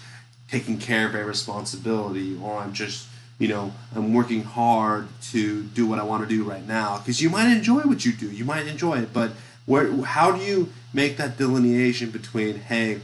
taking 0.49 0.77
care 0.77 1.07
of 1.07 1.15
a 1.15 1.25
responsibility 1.25 2.37
or 2.41 2.59
I'm 2.59 2.73
just, 2.73 3.06
you 3.39 3.47
know, 3.47 3.73
I'm 3.95 4.13
working 4.13 4.43
hard 4.43 5.07
to 5.31 5.63
do 5.63 5.85
what 5.85 5.99
I 5.99 6.03
want 6.03 6.27
to 6.27 6.29
do 6.29 6.43
right 6.43 6.65
now. 6.65 6.97
Because 6.97 7.21
you 7.21 7.29
might 7.29 7.51
enjoy 7.51 7.81
what 7.81 8.05
you 8.05 8.11
do, 8.11 8.31
you 8.31 8.45
might 8.45 8.67
enjoy 8.67 8.99
it, 8.99 9.13
but 9.13 9.31
where, 9.65 9.91
how 10.03 10.31
do 10.31 10.41
you 10.41 10.71
make 10.93 11.17
that 11.17 11.37
delineation 11.37 12.09
between, 12.09 12.55
hey, 12.55 13.01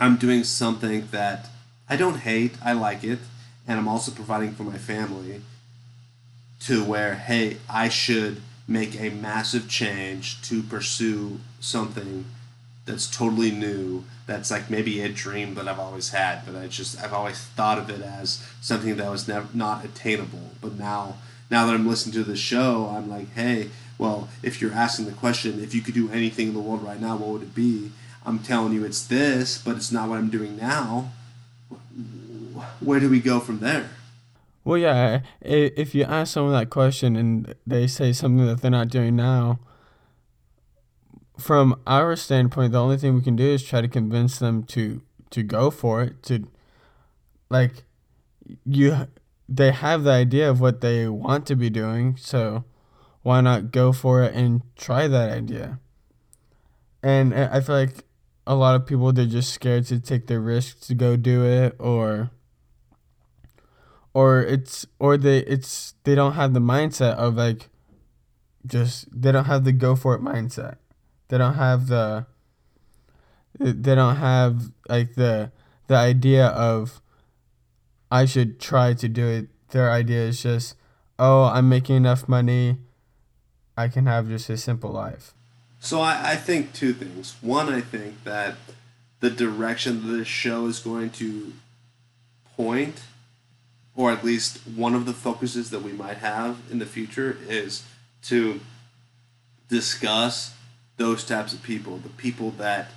I'm 0.00 0.16
doing 0.16 0.44
something 0.44 1.08
that 1.10 1.48
I 1.88 1.96
don't 1.96 2.18
hate, 2.20 2.54
I 2.64 2.72
like 2.72 3.04
it, 3.04 3.18
and 3.66 3.78
I'm 3.78 3.88
also 3.88 4.10
providing 4.10 4.52
for 4.52 4.62
my 4.62 4.78
family 4.78 5.42
to 6.60 6.82
where, 6.82 7.16
hey, 7.16 7.58
I 7.68 7.88
should 7.88 8.40
make 8.66 8.98
a 8.98 9.10
massive 9.10 9.68
change 9.68 10.40
to 10.42 10.62
pursue 10.62 11.40
something 11.60 12.24
that's 12.86 13.06
totally 13.10 13.50
new 13.50 14.04
that's 14.26 14.50
like 14.50 14.70
maybe 14.70 15.00
a 15.00 15.08
dream 15.08 15.54
that 15.54 15.68
I've 15.68 15.78
always 15.78 16.10
had 16.10 16.44
but 16.46 16.56
I 16.56 16.66
just 16.66 17.00
I've 17.02 17.12
always 17.12 17.38
thought 17.38 17.78
of 17.78 17.90
it 17.90 18.00
as 18.00 18.46
something 18.60 18.96
that 18.96 19.10
was 19.10 19.28
never 19.28 19.48
not 19.54 19.84
attainable. 19.84 20.50
But 20.60 20.78
now 20.78 21.16
now 21.50 21.66
that 21.66 21.74
I'm 21.74 21.86
listening 21.86 22.14
to 22.14 22.24
the 22.24 22.36
show 22.36 22.92
I'm 22.94 23.10
like 23.10 23.32
hey 23.34 23.70
well 23.98 24.28
if 24.42 24.60
you're 24.60 24.72
asking 24.72 25.06
the 25.06 25.12
question 25.12 25.62
if 25.62 25.74
you 25.74 25.82
could 25.82 25.94
do 25.94 26.10
anything 26.10 26.48
in 26.48 26.54
the 26.54 26.60
world 26.60 26.82
right 26.82 27.00
now 27.00 27.16
what 27.16 27.28
would 27.30 27.42
it 27.42 27.54
be? 27.54 27.90
I'm 28.26 28.38
telling 28.38 28.72
you 28.72 28.84
it's 28.84 29.06
this 29.06 29.58
but 29.58 29.76
it's 29.76 29.92
not 29.92 30.08
what 30.08 30.18
I'm 30.18 30.30
doing 30.30 30.56
now. 30.56 31.12
Where 32.80 33.00
do 33.00 33.08
we 33.10 33.20
go 33.20 33.40
from 33.40 33.58
there? 33.60 33.90
Well, 34.64 34.78
yeah, 34.78 35.20
if 35.42 35.94
you 35.94 36.04
ask 36.04 36.32
someone 36.32 36.54
that 36.54 36.70
question 36.70 37.16
and 37.16 37.54
they 37.66 37.86
say 37.86 38.14
something 38.14 38.46
that 38.46 38.62
they're 38.62 38.70
not 38.70 38.88
doing 38.88 39.14
now, 39.14 39.58
from 41.38 41.80
our 41.86 42.16
standpoint, 42.16 42.72
the 42.72 42.80
only 42.80 42.96
thing 42.96 43.14
we 43.14 43.22
can 43.22 43.36
do 43.36 43.44
is 43.44 43.62
try 43.62 43.80
to 43.80 43.88
convince 43.88 44.38
them 44.38 44.64
to 44.64 45.02
to 45.30 45.42
go 45.42 45.70
for 45.70 46.02
it. 46.02 46.22
To 46.24 46.46
like, 47.50 47.84
you, 48.64 49.08
they 49.48 49.72
have 49.72 50.04
the 50.04 50.12
idea 50.12 50.48
of 50.48 50.60
what 50.60 50.80
they 50.80 51.08
want 51.08 51.46
to 51.46 51.56
be 51.56 51.70
doing, 51.70 52.16
so 52.16 52.64
why 53.22 53.40
not 53.40 53.72
go 53.72 53.92
for 53.92 54.22
it 54.22 54.34
and 54.34 54.62
try 54.76 55.08
that 55.08 55.30
idea? 55.30 55.80
And 57.02 57.34
I 57.34 57.60
feel 57.60 57.74
like 57.74 58.04
a 58.46 58.54
lot 58.54 58.76
of 58.76 58.86
people 58.86 59.12
they're 59.12 59.26
just 59.26 59.52
scared 59.52 59.86
to 59.86 59.98
take 59.98 60.26
the 60.26 60.38
risk 60.38 60.80
to 60.82 60.94
go 60.94 61.16
do 61.16 61.44
it, 61.44 61.74
or 61.78 62.30
or 64.14 64.40
it's 64.42 64.86
or 64.98 65.16
they 65.16 65.38
it's 65.38 65.94
they 66.04 66.14
don't 66.14 66.34
have 66.34 66.54
the 66.54 66.60
mindset 66.60 67.14
of 67.16 67.34
like 67.34 67.68
just 68.66 69.08
they 69.10 69.32
don't 69.32 69.46
have 69.46 69.64
the 69.64 69.72
go 69.72 69.96
for 69.96 70.14
it 70.14 70.22
mindset. 70.22 70.76
They 71.28 71.38
don't 71.38 71.54
have 71.54 71.88
the 71.88 72.26
they 73.58 73.94
don't 73.94 74.16
have 74.16 74.72
like 74.88 75.14
the 75.14 75.52
the 75.86 75.96
idea 75.96 76.46
of 76.46 77.00
I 78.10 78.24
should 78.24 78.60
try 78.60 78.94
to 78.94 79.08
do 79.08 79.26
it. 79.26 79.48
Their 79.70 79.90
idea 79.90 80.26
is 80.28 80.42
just, 80.42 80.76
oh, 81.18 81.44
I'm 81.44 81.68
making 81.68 81.96
enough 81.96 82.28
money. 82.28 82.78
I 83.76 83.88
can 83.88 84.06
have 84.06 84.28
just 84.28 84.48
a 84.48 84.56
simple 84.56 84.90
life. 84.90 85.34
So 85.80 86.00
I, 86.00 86.32
I 86.32 86.36
think 86.36 86.72
two 86.72 86.92
things. 86.92 87.36
One, 87.40 87.72
I 87.72 87.80
think 87.80 88.22
that 88.24 88.54
the 89.20 89.30
direction 89.30 90.06
that 90.06 90.12
this 90.12 90.28
show 90.28 90.66
is 90.66 90.78
going 90.78 91.10
to 91.10 91.52
point 92.56 93.02
or 93.96 94.10
at 94.10 94.24
least 94.24 94.58
one 94.66 94.94
of 94.94 95.06
the 95.06 95.12
focuses 95.12 95.70
that 95.70 95.82
we 95.82 95.92
might 95.92 96.18
have 96.18 96.58
in 96.70 96.78
the 96.78 96.86
future 96.86 97.38
is 97.48 97.84
to 98.22 98.60
discuss 99.68 100.54
those 100.96 101.24
types 101.24 101.52
of 101.52 101.62
people, 101.62 101.98
the 101.98 102.08
people 102.10 102.50
that 102.52 102.90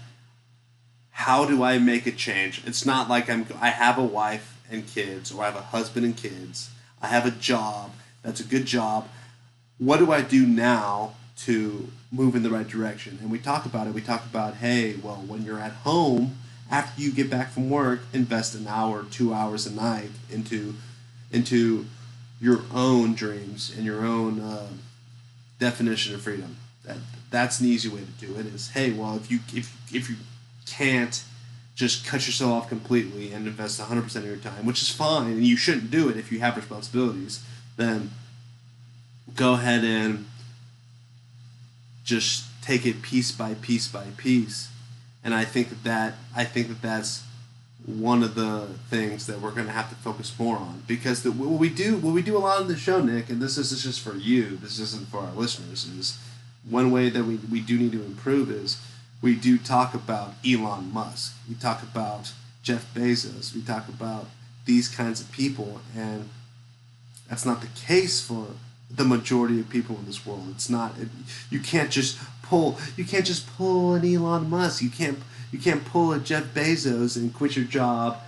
how 1.11 1.45
do 1.45 1.63
I 1.63 1.79
make 1.79 2.05
a 2.05 2.11
change? 2.11 2.61
It's 2.67 2.85
not 2.85 3.09
like 3.09 3.27
I'm 3.27 3.47
I 3.59 3.69
have 3.69 3.97
a 3.97 4.03
wife 4.03 4.61
and 4.69 4.85
kids 4.85 5.31
or 5.31 5.41
I 5.41 5.45
have 5.45 5.55
a 5.55 5.61
husband 5.61 6.05
and 6.05 6.15
kids. 6.15 6.69
I 7.01 7.07
have 7.07 7.25
a 7.25 7.31
job. 7.31 7.91
That's 8.21 8.39
a 8.39 8.43
good 8.43 8.65
job. 8.65 9.07
What 9.79 9.97
do 9.97 10.11
I 10.11 10.21
do 10.21 10.45
now 10.45 11.15
to 11.37 11.89
move 12.11 12.35
in 12.35 12.43
the 12.43 12.49
right 12.49 12.67
direction? 12.67 13.17
And 13.21 13.31
we 13.31 13.39
talk 13.39 13.65
about 13.65 13.87
it. 13.87 13.93
We 13.93 14.01
talk 14.01 14.25
about, 14.25 14.55
hey, 14.55 14.95
well, 15.01 15.23
when 15.27 15.43
you're 15.43 15.59
at 15.59 15.71
home, 15.71 16.37
after 16.69 17.01
you 17.01 17.11
get 17.11 17.29
back 17.29 17.49
from 17.49 17.69
work, 17.69 18.01
invest 18.13 18.55
an 18.55 18.67
hour, 18.67 19.03
two 19.03 19.33
hours 19.33 19.65
a 19.65 19.73
night 19.73 20.11
into 20.29 20.75
into 21.31 21.85
your 22.39 22.61
own 22.73 23.13
dreams 23.15 23.73
and 23.75 23.85
your 23.85 24.05
own 24.05 24.39
uh, 24.39 24.67
definition 25.59 26.13
of 26.13 26.21
freedom. 26.21 26.57
That 26.85 26.97
that's 27.29 27.59
an 27.59 27.67
easy 27.67 27.89
way 27.89 28.01
to 28.01 28.25
do 28.25 28.39
it. 28.39 28.45
Is 28.47 28.69
hey, 28.69 28.91
well, 28.91 29.15
if 29.15 29.31
you 29.31 29.39
if 29.53 29.75
if 29.93 30.09
you 30.09 30.15
can't 30.65 31.23
just 31.75 32.05
cut 32.05 32.25
yourself 32.25 32.51
off 32.51 32.69
completely 32.69 33.31
and 33.31 33.45
invest 33.45 33.79
100% 33.79 34.15
of 34.15 34.25
your 34.25 34.35
time, 34.37 34.65
which 34.65 34.81
is 34.81 34.89
fine, 34.89 35.33
and 35.33 35.45
you 35.45 35.55
shouldn't 35.55 35.91
do 35.91 36.09
it 36.09 36.17
if 36.17 36.31
you 36.31 36.39
have 36.39 36.57
responsibilities, 36.57 37.45
then 37.75 38.09
go 39.35 39.53
ahead 39.53 39.83
and 39.83 40.25
just 42.03 42.45
take 42.63 42.85
it 42.85 43.03
piece 43.03 43.31
by 43.31 43.53
piece 43.53 43.87
by 43.87 44.05
piece. 44.17 44.69
And 45.23 45.35
I 45.35 45.45
think 45.45 45.69
that, 45.69 45.83
that 45.83 46.13
I 46.35 46.45
think 46.45 46.67
that 46.69 46.81
that's 46.81 47.23
one 47.85 48.23
of 48.23 48.35
the 48.35 48.67
things 48.89 49.27
that 49.27 49.39
we're 49.39 49.51
going 49.51 49.67
to 49.67 49.71
have 49.71 49.89
to 49.89 49.95
focus 49.95 50.37
more 50.37 50.57
on 50.57 50.83
because 50.87 51.23
the, 51.23 51.31
what 51.31 51.59
we 51.59 51.69
do 51.69 51.95
what 51.97 52.13
we 52.13 52.21
do 52.21 52.35
a 52.35 52.39
lot 52.39 52.59
on 52.59 52.67
the 52.67 52.75
show 52.75 53.01
nick 53.01 53.29
and 53.29 53.41
this 53.41 53.57
is 53.57 53.81
just 53.81 54.01
for 54.01 54.15
you 54.15 54.57
this 54.57 54.77
isn't 54.77 55.07
for 55.07 55.19
our 55.19 55.31
listeners 55.31 55.85
is 55.85 56.19
one 56.69 56.91
way 56.91 57.09
that 57.09 57.23
we, 57.25 57.35
we 57.51 57.59
do 57.59 57.77
need 57.77 57.91
to 57.91 58.03
improve 58.03 58.51
is 58.51 58.81
we 59.21 59.35
do 59.35 59.57
talk 59.57 59.93
about 59.93 60.33
elon 60.45 60.91
musk 60.93 61.35
we 61.47 61.55
talk 61.55 61.81
about 61.81 62.33
jeff 62.61 62.93
bezos 62.93 63.53
we 63.53 63.61
talk 63.61 63.87
about 63.87 64.27
these 64.65 64.87
kinds 64.87 65.21
of 65.21 65.31
people 65.31 65.81
and 65.95 66.29
that's 67.29 67.45
not 67.45 67.61
the 67.61 67.67
case 67.67 68.21
for 68.21 68.47
the 68.89 69.03
majority 69.03 69.59
of 69.59 69.69
people 69.69 69.97
in 69.97 70.05
this 70.05 70.25
world 70.25 70.45
it's 70.51 70.69
not 70.69 70.97
it, 70.99 71.09
you 71.49 71.59
can't 71.59 71.91
just 71.91 72.17
pull 72.41 72.77
you 72.95 73.03
can't 73.05 73.25
just 73.25 73.47
pull 73.55 73.93
an 73.93 74.05
elon 74.05 74.49
musk 74.49 74.81
you 74.81 74.89
can't 74.89 75.19
you 75.51 75.59
can't 75.59 75.85
pull 75.85 76.11
a 76.11 76.19
Jeff 76.19 76.53
Bezos 76.53 77.15
and 77.15 77.33
quit 77.33 77.55
your 77.55 77.65
job, 77.65 78.19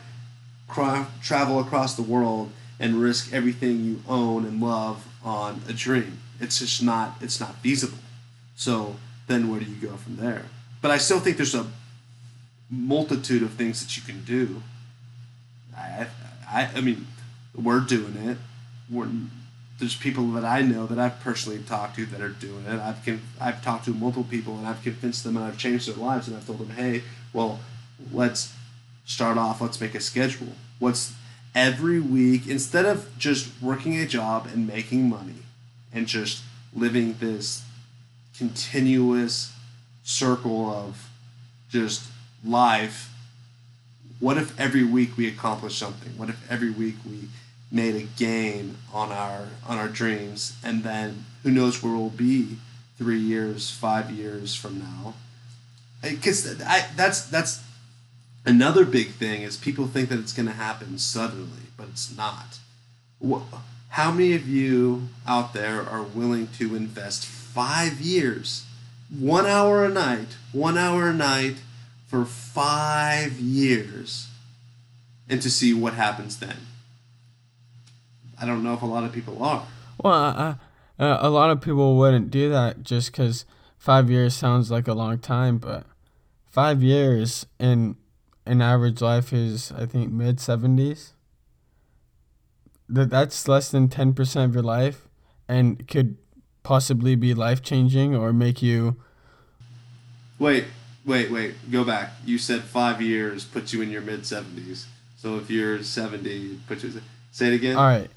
cra- 0.67 1.07
travel 1.21 1.59
across 1.59 1.95
the 1.95 2.01
world, 2.01 2.51
and 2.79 2.95
risk 2.95 3.33
everything 3.33 3.83
you 3.83 4.01
own 4.07 4.45
and 4.45 4.61
love 4.61 5.05
on 5.23 5.61
a 5.67 5.73
dream. 5.73 6.19
It's 6.39 6.59
just 6.59 6.81
not. 6.81 7.15
It's 7.19 7.39
not 7.39 7.55
feasible. 7.57 7.97
So 8.59 8.97
then, 9.27 9.49
where 9.49 9.61
do 9.61 9.65
you 9.65 9.77
go 9.77 9.95
from 9.95 10.17
there? 10.17 10.43
But 10.81 10.91
I 10.91 10.97
still 10.97 11.21
think 11.21 11.37
there's 11.37 11.55
a 11.55 11.65
multitude 12.69 13.41
of 13.41 13.51
things 13.51 13.81
that 13.81 13.95
you 13.95 14.03
can 14.03 14.25
do. 14.25 14.61
I, 15.77 16.07
I, 16.45 16.69
I 16.75 16.81
mean, 16.81 17.07
we're 17.55 17.79
doing 17.79 18.17
it. 18.17 18.37
We're, 18.91 19.07
there's 19.79 19.95
people 19.95 20.27
that 20.31 20.43
I 20.43 20.61
know 20.61 20.87
that 20.87 20.99
I've 20.99 21.21
personally 21.21 21.59
talked 21.59 21.95
to 21.95 22.05
that 22.07 22.19
are 22.19 22.27
doing 22.27 22.65
it. 22.65 22.81
I've 22.81 23.21
I've 23.39 23.63
talked 23.63 23.85
to 23.85 23.91
multiple 23.91 24.25
people 24.25 24.57
and 24.57 24.67
I've 24.67 24.83
convinced 24.83 25.23
them 25.23 25.37
and 25.37 25.45
I've 25.45 25.57
changed 25.57 25.87
their 25.87 25.95
lives 25.95 26.27
and 26.27 26.35
I've 26.35 26.45
told 26.45 26.59
them, 26.59 26.71
hey, 26.71 27.03
well, 27.31 27.61
let's 28.11 28.53
start 29.05 29.37
off. 29.37 29.61
Let's 29.61 29.79
make 29.79 29.95
a 29.95 30.01
schedule. 30.01 30.51
What's 30.79 31.13
every 31.55 32.01
week 32.01 32.45
instead 32.45 32.85
of 32.85 33.07
just 33.17 33.49
working 33.61 33.95
a 33.95 34.05
job 34.05 34.47
and 34.47 34.67
making 34.67 35.07
money 35.07 35.43
and 35.93 36.07
just 36.07 36.43
living 36.75 37.15
this 37.21 37.63
continuous 38.39 39.53
circle 40.03 40.71
of 40.71 41.09
just 41.69 42.07
life. 42.43 43.13
What 44.21 44.37
if 44.37 44.57
every 44.57 44.83
week 44.85 45.17
we 45.17 45.27
accomplish 45.27 45.77
something? 45.77 46.17
What 46.17 46.29
if 46.29 46.49
every 46.49 46.71
week 46.71 46.95
we 47.05 47.27
made 47.69 47.95
a 47.95 48.03
gain 48.17 48.77
on 48.93 49.11
our 49.11 49.49
on 49.67 49.77
our 49.77 49.89
dreams 49.89 50.55
and 50.63 50.83
then 50.83 51.25
who 51.43 51.51
knows 51.51 51.83
where 51.83 51.93
we'll 51.93 52.09
be 52.09 52.57
three 52.97 53.19
years 53.19 53.69
five 53.69 54.09
years 54.09 54.55
from 54.55 54.79
now 54.79 55.13
because 56.01 56.57
that's 56.57 57.21
that's 57.29 57.61
another 58.43 58.83
big 58.85 59.09
thing 59.09 59.43
is 59.43 59.55
people 59.55 59.85
think 59.85 60.09
that 60.09 60.17
it's 60.17 60.33
going 60.33 60.47
to 60.47 60.51
happen 60.53 60.97
suddenly 60.97 61.69
but 61.77 61.87
it's 61.89 62.15
not 62.17 62.57
how 63.89 64.11
many 64.11 64.33
of 64.33 64.47
you 64.47 65.09
out 65.27 65.53
there 65.53 65.87
are 65.87 66.01
willing 66.01 66.47
to 66.47 66.75
invest 66.75 67.25
five 67.59 67.99
years 67.99 68.65
one 69.19 69.45
hour 69.45 69.83
a 69.83 69.89
night 69.89 70.37
one 70.53 70.77
hour 70.77 71.09
a 71.09 71.13
night 71.13 71.57
for 72.07 72.23
five 72.23 73.33
years 73.33 74.29
and 75.27 75.41
to 75.41 75.49
see 75.49 75.73
what 75.73 75.93
happens 75.93 76.39
then 76.39 76.59
I 78.41 78.45
don't 78.45 78.63
know 78.63 78.73
if 78.73 78.81
a 78.81 78.85
lot 78.85 79.03
of 79.03 79.11
people 79.11 79.43
are. 79.43 79.65
Well, 80.01 80.13
uh, 80.13 80.55
uh, 80.97 81.17
a 81.19 81.29
lot 81.29 81.49
of 81.49 81.61
people 81.61 81.97
wouldn't 81.97 82.31
do 82.31 82.49
that 82.49 82.83
just 82.83 83.11
because 83.11 83.45
five 83.77 84.09
years 84.09 84.33
sounds 84.33 84.71
like 84.71 84.87
a 84.87 84.93
long 84.93 85.19
time, 85.19 85.57
but 85.57 85.85
five 86.49 86.81
years 86.81 87.45
in 87.59 87.97
an 88.45 88.61
average 88.61 89.01
life 89.01 89.33
is, 89.33 89.73
I 89.73 89.85
think, 89.85 90.11
mid 90.11 90.39
seventies. 90.39 91.13
That 92.87 93.09
that's 93.09 93.47
less 93.47 93.69
than 93.69 93.89
ten 93.89 94.13
percent 94.13 94.49
of 94.49 94.55
your 94.55 94.63
life, 94.63 95.07
and 95.47 95.85
could 95.87 96.17
possibly 96.63 97.15
be 97.15 97.33
life 97.33 97.61
changing 97.61 98.15
or 98.15 98.33
make 98.33 98.61
you. 98.61 98.97
Wait, 100.37 100.65
wait, 101.05 101.31
wait. 101.31 101.55
Go 101.71 101.83
back. 101.83 102.11
You 102.25 102.37
said 102.37 102.63
five 102.63 103.01
years 103.01 103.43
puts 103.43 103.73
you 103.73 103.81
in 103.81 103.89
your 103.89 104.01
mid 104.01 104.25
seventies. 104.25 104.87
So 105.17 105.37
if 105.37 105.49
you're 105.49 105.83
seventy, 105.83 106.59
put 106.67 106.83
you. 106.83 107.01
Say 107.31 107.47
it 107.47 107.53
again. 107.53 107.75
All 107.75 107.83
right 107.83 108.09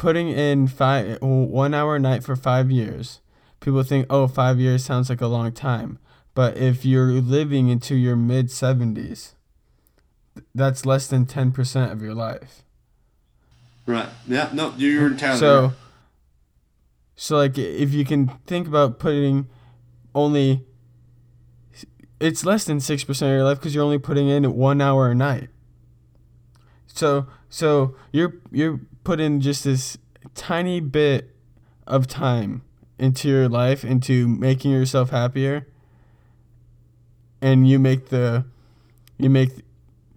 putting 0.00 0.30
in 0.30 0.66
five 0.66 1.18
one 1.20 1.74
hour 1.74 1.96
a 1.96 2.00
night 2.00 2.24
for 2.24 2.34
five 2.34 2.70
years, 2.70 3.20
people 3.60 3.82
think, 3.84 4.06
oh, 4.10 4.26
five 4.26 4.58
years 4.58 4.84
sounds 4.84 5.10
like 5.10 5.20
a 5.20 5.26
long 5.26 5.52
time. 5.52 5.98
But 6.34 6.56
if 6.56 6.84
you're 6.84 7.12
living 7.12 7.68
into 7.68 7.94
your 7.94 8.16
mid 8.16 8.50
seventies, 8.50 9.34
that's 10.54 10.86
less 10.86 11.06
than 11.06 11.26
ten 11.26 11.52
percent 11.52 11.92
of 11.92 12.02
your 12.02 12.14
life. 12.14 12.62
Right. 13.86 14.08
Yeah. 14.26 14.48
No, 14.52 14.74
you're 14.76 15.08
entirely 15.08 15.38
so. 15.38 15.62
Right. 15.62 15.72
So 17.22 17.36
like, 17.36 17.58
if 17.58 17.92
you 17.92 18.06
can 18.06 18.28
think 18.46 18.66
about 18.66 18.98
putting 18.98 19.46
only, 20.14 20.64
it's 22.18 22.46
less 22.46 22.64
than 22.64 22.80
six 22.80 23.04
percent 23.04 23.32
of 23.32 23.36
your 23.36 23.44
life 23.44 23.58
because 23.58 23.74
you're 23.74 23.84
only 23.84 23.98
putting 23.98 24.30
in 24.30 24.50
one 24.56 24.80
hour 24.80 25.10
a 25.10 25.14
night. 25.14 25.50
So 26.86 27.26
so 27.50 27.94
you're 28.10 28.36
you're 28.50 28.80
putting 29.04 29.40
just 29.40 29.64
this 29.64 29.98
tiny 30.34 30.80
bit 30.80 31.36
of 31.86 32.06
time 32.06 32.62
into 32.98 33.28
your 33.28 33.50
life 33.50 33.84
into 33.84 34.26
making 34.26 34.70
yourself 34.70 35.10
happier 35.10 35.66
and 37.42 37.68
you 37.68 37.78
make 37.78 38.08
the 38.08 38.46
you 39.18 39.28
make 39.28 39.50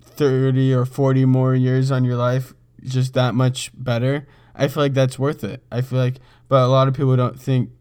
30 0.01 0.73
or 0.73 0.85
40 0.85 1.25
more 1.25 1.53
years 1.53 1.91
on 1.91 2.05
your 2.05 2.15
life 2.15 2.53
just 2.81 3.13
that 3.13 3.33
much 3.35 3.71
better 3.73 4.27
i 4.55 4.67
feel 4.67 4.83
like 4.83 4.93
that's 4.93 5.17
worth 5.17 5.43
it 5.43 5.63
i 5.71 5.81
feel 5.81 5.99
like 5.99 6.15
but 6.53 6.63
a 6.63 6.67
lot 6.67 6.87
of 6.87 6.93
people 6.93 7.15
don't 7.15 7.39
think 7.39 7.71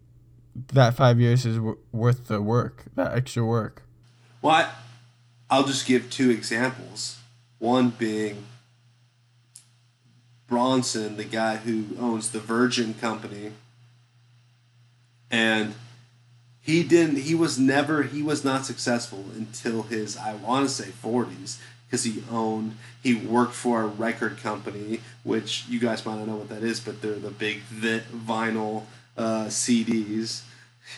that 0.73 0.95
five 0.95 1.21
years 1.21 1.45
is 1.45 1.57
w- 1.57 1.79
worth 1.93 2.29
the 2.29 2.41
work 2.41 2.85
that 2.95 3.13
extra 3.13 3.45
work 3.45 3.83
well 4.41 4.55
I, 4.55 4.71
i'll 5.51 5.65
just 5.65 5.87
give 5.87 6.09
two 6.09 6.31
examples 6.31 7.19
one 7.59 7.91
being 7.91 8.45
Branson, 10.53 11.17
the 11.17 11.25
guy 11.25 11.57
who 11.57 11.87
owns 11.99 12.31
the 12.31 12.39
Virgin 12.39 12.93
Company, 12.93 13.53
and 15.31 15.73
he 16.61 16.83
didn't. 16.83 17.21
He 17.21 17.35
was 17.35 17.59
never. 17.59 18.03
He 18.03 18.23
was 18.23 18.45
not 18.45 18.67
successful 18.67 19.25
until 19.35 19.85
his 19.85 20.15
I 20.15 20.35
want 20.35 20.69
to 20.69 20.75
say 20.75 20.91
forties 20.91 21.59
because 21.93 22.05
he 22.05 22.25
owned. 22.31 22.75
He 23.03 23.15
worked 23.15 23.53
for 23.53 23.83
a 23.83 23.87
record 23.87 24.39
company, 24.39 25.01
which 25.25 25.67
you 25.69 25.79
guys 25.79 26.07
might 26.07 26.17
not 26.17 26.27
know 26.27 26.37
what 26.37 26.49
that 26.49 26.63
is, 26.63 26.81
but 26.81 27.03
they're 27.03 27.13
the 27.13 27.31
big 27.31 27.61
vinyl 27.69 28.85
uh, 29.19 29.45
CDs. 29.45 30.43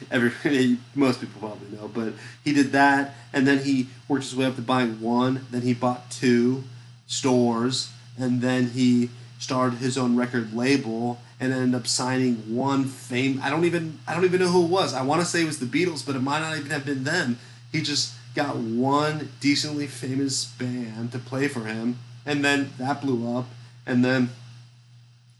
Every 0.09 0.79
most 0.95 1.21
people 1.21 1.41
probably 1.41 1.77
know, 1.77 1.89
but 1.89 2.13
he 2.45 2.53
did 2.53 2.71
that, 2.73 3.17
and 3.33 3.45
then 3.45 3.65
he 3.65 3.89
worked 4.07 4.23
his 4.23 4.37
way 4.37 4.45
up 4.45 4.55
to 4.55 4.63
buying 4.63 5.01
one. 5.01 5.47
Then 5.51 5.63
he 5.63 5.75
bought 5.75 6.13
two 6.13 6.63
stores, 7.09 7.91
and 8.17 8.41
then 8.41 8.71
he 8.71 9.11
started 9.41 9.79
his 9.79 9.99
own 9.99 10.15
record 10.15 10.55
label 10.55 11.19
and 11.41 11.53
ended 11.53 11.75
up 11.75 11.89
signing 11.89 12.37
one 12.55 12.85
fame. 12.85 13.41
I 13.43 13.51
don't 13.51 13.65
even 13.65 13.99
I 14.07 14.15
don't 14.15 14.25
even 14.25 14.41
know 14.41 14.49
who 14.49 14.65
it 14.65 14.71
was. 14.71 14.95
I 14.95 15.03
want 15.03 15.23
to 15.23 15.27
say 15.27 15.43
it 15.43 15.47
was 15.47 15.59
the 15.59 15.67
Beatles, 15.67 16.07
but 16.07 16.15
it 16.15 16.23
might 16.23 16.39
not 16.39 16.57
even 16.57 16.71
have 16.71 16.87
been 16.87 17.03
them. 17.03 17.41
He 17.75 17.83
just 17.83 18.15
got 18.37 18.55
one 18.55 19.31
decently 19.41 19.89
famous 19.89 20.45
band 20.45 21.11
to 21.11 21.19
play 21.19 21.49
for 21.49 21.65
him, 21.65 21.99
and 22.25 22.45
then 22.45 22.71
that 22.79 23.01
blew 23.01 23.37
up, 23.37 23.47
and 23.85 24.05
then 24.05 24.31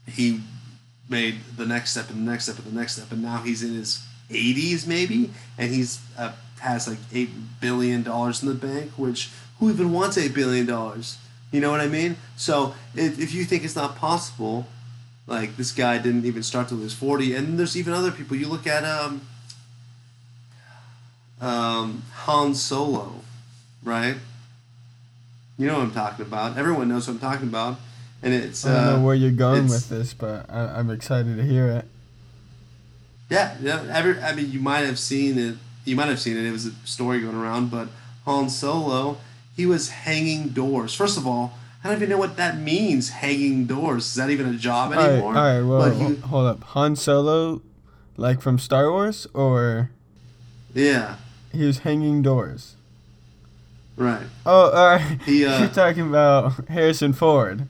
he 0.05 0.41
made 1.07 1.35
the 1.55 1.65
next 1.65 1.91
step 1.91 2.09
and 2.09 2.27
the 2.27 2.29
next 2.29 2.43
step 2.43 2.57
and 2.57 2.67
the 2.67 2.77
next 2.77 2.97
step, 2.97 3.09
and 3.09 3.21
now 3.21 3.37
he's 3.37 3.63
in 3.63 3.73
his 3.73 4.05
80s 4.29 4.85
maybe, 4.85 5.31
and 5.57 5.73
he's 5.73 6.01
uh, 6.17 6.33
has 6.59 6.89
like 6.89 6.97
eight 7.13 7.29
billion 7.61 8.03
dollars 8.03 8.43
in 8.43 8.49
the 8.49 8.53
bank. 8.53 8.91
Which 8.97 9.29
who 9.61 9.69
even 9.69 9.93
wants 9.93 10.17
eight 10.17 10.33
billion 10.33 10.65
dollars? 10.65 11.17
You 11.53 11.61
know 11.61 11.71
what 11.71 11.79
I 11.79 11.87
mean? 11.87 12.17
So 12.35 12.75
if, 12.95 13.17
if 13.17 13.33
you 13.33 13.45
think 13.45 13.63
it's 13.63 13.77
not 13.77 13.95
possible, 13.95 14.67
like 15.25 15.55
this 15.55 15.71
guy 15.71 15.99
didn't 15.99 16.25
even 16.25 16.43
start 16.43 16.67
till 16.67 16.79
he 16.79 16.83
was 16.83 16.93
40, 16.93 17.33
and 17.33 17.57
there's 17.57 17.77
even 17.77 17.93
other 17.93 18.11
people. 18.11 18.35
You 18.35 18.49
look 18.49 18.67
at 18.67 18.83
um, 18.83 19.21
um, 21.41 22.03
Han 22.13 22.55
Solo, 22.55 23.11
right? 23.83 24.15
You 25.57 25.67
know 25.67 25.75
what 25.75 25.83
I'm 25.83 25.91
talking 25.91 26.25
about. 26.25 26.57
Everyone 26.57 26.89
knows 26.89 27.07
what 27.07 27.15
I'm 27.15 27.19
talking 27.19 27.47
about. 27.47 27.77
and 28.21 28.33
it's 28.33 28.65
I 28.65 28.73
don't 28.73 28.83
uh, 28.83 28.97
know 28.97 29.05
where 29.05 29.15
you're 29.15 29.31
going 29.31 29.67
with 29.67 29.89
this, 29.89 30.13
but 30.13 30.49
I, 30.49 30.79
I'm 30.79 30.89
excited 30.89 31.37
to 31.37 31.43
hear 31.43 31.67
it. 31.69 31.85
Yeah, 33.29 33.55
yeah. 33.61 33.85
Every, 33.89 34.19
I 34.21 34.33
mean, 34.35 34.51
you 34.51 34.59
might 34.59 34.85
have 34.85 34.99
seen 34.99 35.37
it. 35.37 35.55
You 35.83 35.95
might 35.95 36.07
have 36.07 36.19
seen 36.19 36.37
it. 36.37 36.45
It 36.45 36.51
was 36.51 36.65
a 36.65 36.71
story 36.83 37.21
going 37.21 37.35
around. 37.35 37.71
But 37.71 37.87
Han 38.25 38.49
Solo, 38.49 39.17
he 39.55 39.65
was 39.65 39.89
hanging 39.89 40.49
doors. 40.49 40.93
First 40.93 41.17
of 41.17 41.25
all, 41.25 41.53
I 41.83 41.87
don't 41.87 41.97
even 41.97 42.09
know 42.09 42.17
what 42.17 42.37
that 42.37 42.57
means. 42.57 43.09
Hanging 43.09 43.65
doors. 43.65 44.07
Is 44.07 44.15
that 44.15 44.29
even 44.29 44.47
a 44.47 44.57
job 44.57 44.93
anymore? 44.93 45.29
All 45.29 45.33
right. 45.33 45.55
All 45.57 45.61
right 45.61 45.67
Well, 45.67 45.89
But 45.89 46.07
he- 46.15 46.15
hold 46.21 46.47
up. 46.47 46.63
Han 46.63 46.95
Solo, 46.95 47.61
like 48.17 48.41
from 48.41 48.59
Star 48.59 48.91
Wars, 48.91 49.27
or 49.33 49.89
yeah. 50.73 51.15
He 51.55 51.65
was 51.65 51.79
hanging 51.79 52.21
doors. 52.21 52.75
Right. 53.97 54.25
Oh, 54.45 54.71
all 54.71 54.85
right. 54.95 55.19
He, 55.25 55.45
uh, 55.45 55.59
You're 55.61 55.69
talking 55.69 56.07
about 56.09 56.67
Harrison 56.67 57.13
Ford. 57.13 57.67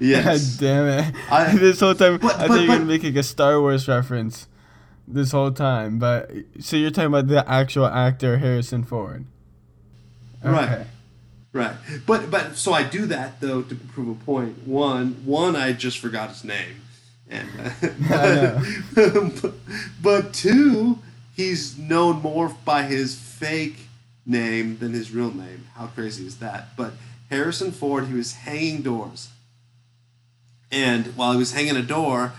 Yes. 0.00 0.56
God 0.56 0.60
damn 0.66 0.86
it! 0.88 1.14
I- 1.30 1.56
this 1.56 1.80
whole 1.80 1.94
time, 1.94 2.18
But- 2.18 2.36
I 2.40 2.48
but- 2.48 2.56
think 2.56 2.68
you're 2.68 2.78
but- 2.78 2.86
making 2.86 3.16
a 3.16 3.22
Star 3.22 3.60
Wars 3.60 3.86
reference. 3.88 4.46
This 5.08 5.32
whole 5.32 5.50
time, 5.50 5.98
but 5.98 6.30
so 6.60 6.76
you're 6.76 6.90
talking 6.92 7.08
about 7.08 7.26
the 7.26 7.46
actual 7.50 7.86
actor 7.86 8.38
Harrison 8.38 8.84
Ford. 8.84 9.24
Right. 10.42 10.86
Right. 11.52 11.74
But 12.06 12.30
but 12.30 12.56
so 12.56 12.72
I 12.72 12.84
do 12.84 13.06
that 13.06 13.40
though 13.40 13.62
to 13.62 13.74
prove 13.74 14.08
a 14.08 14.24
point. 14.24 14.66
One 14.66 15.20
one 15.24 15.54
I 15.56 15.72
just 15.72 15.98
forgot 15.98 16.30
his 16.30 16.44
name, 16.44 16.76
and 17.28 17.48
but, 18.94 19.52
but 20.00 20.32
two 20.32 20.98
he's 21.34 21.78
known 21.78 22.22
more 22.22 22.54
by 22.64 22.84
his 22.84 23.14
fake 23.14 23.88
name 24.24 24.78
than 24.78 24.92
his 24.92 25.10
real 25.10 25.32
name. 25.34 25.66
How 25.74 25.86
crazy 25.86 26.26
is 26.26 26.38
that? 26.38 26.76
But 26.76 26.92
Harrison 27.30 27.72
Ford 27.72 28.06
he 28.06 28.14
was 28.14 28.32
hanging 28.34 28.82
doors, 28.82 29.30
and 30.70 31.06
while 31.16 31.32
he 31.32 31.38
was 31.38 31.52
hanging 31.52 31.76
a 31.76 31.82
door, 31.82 32.32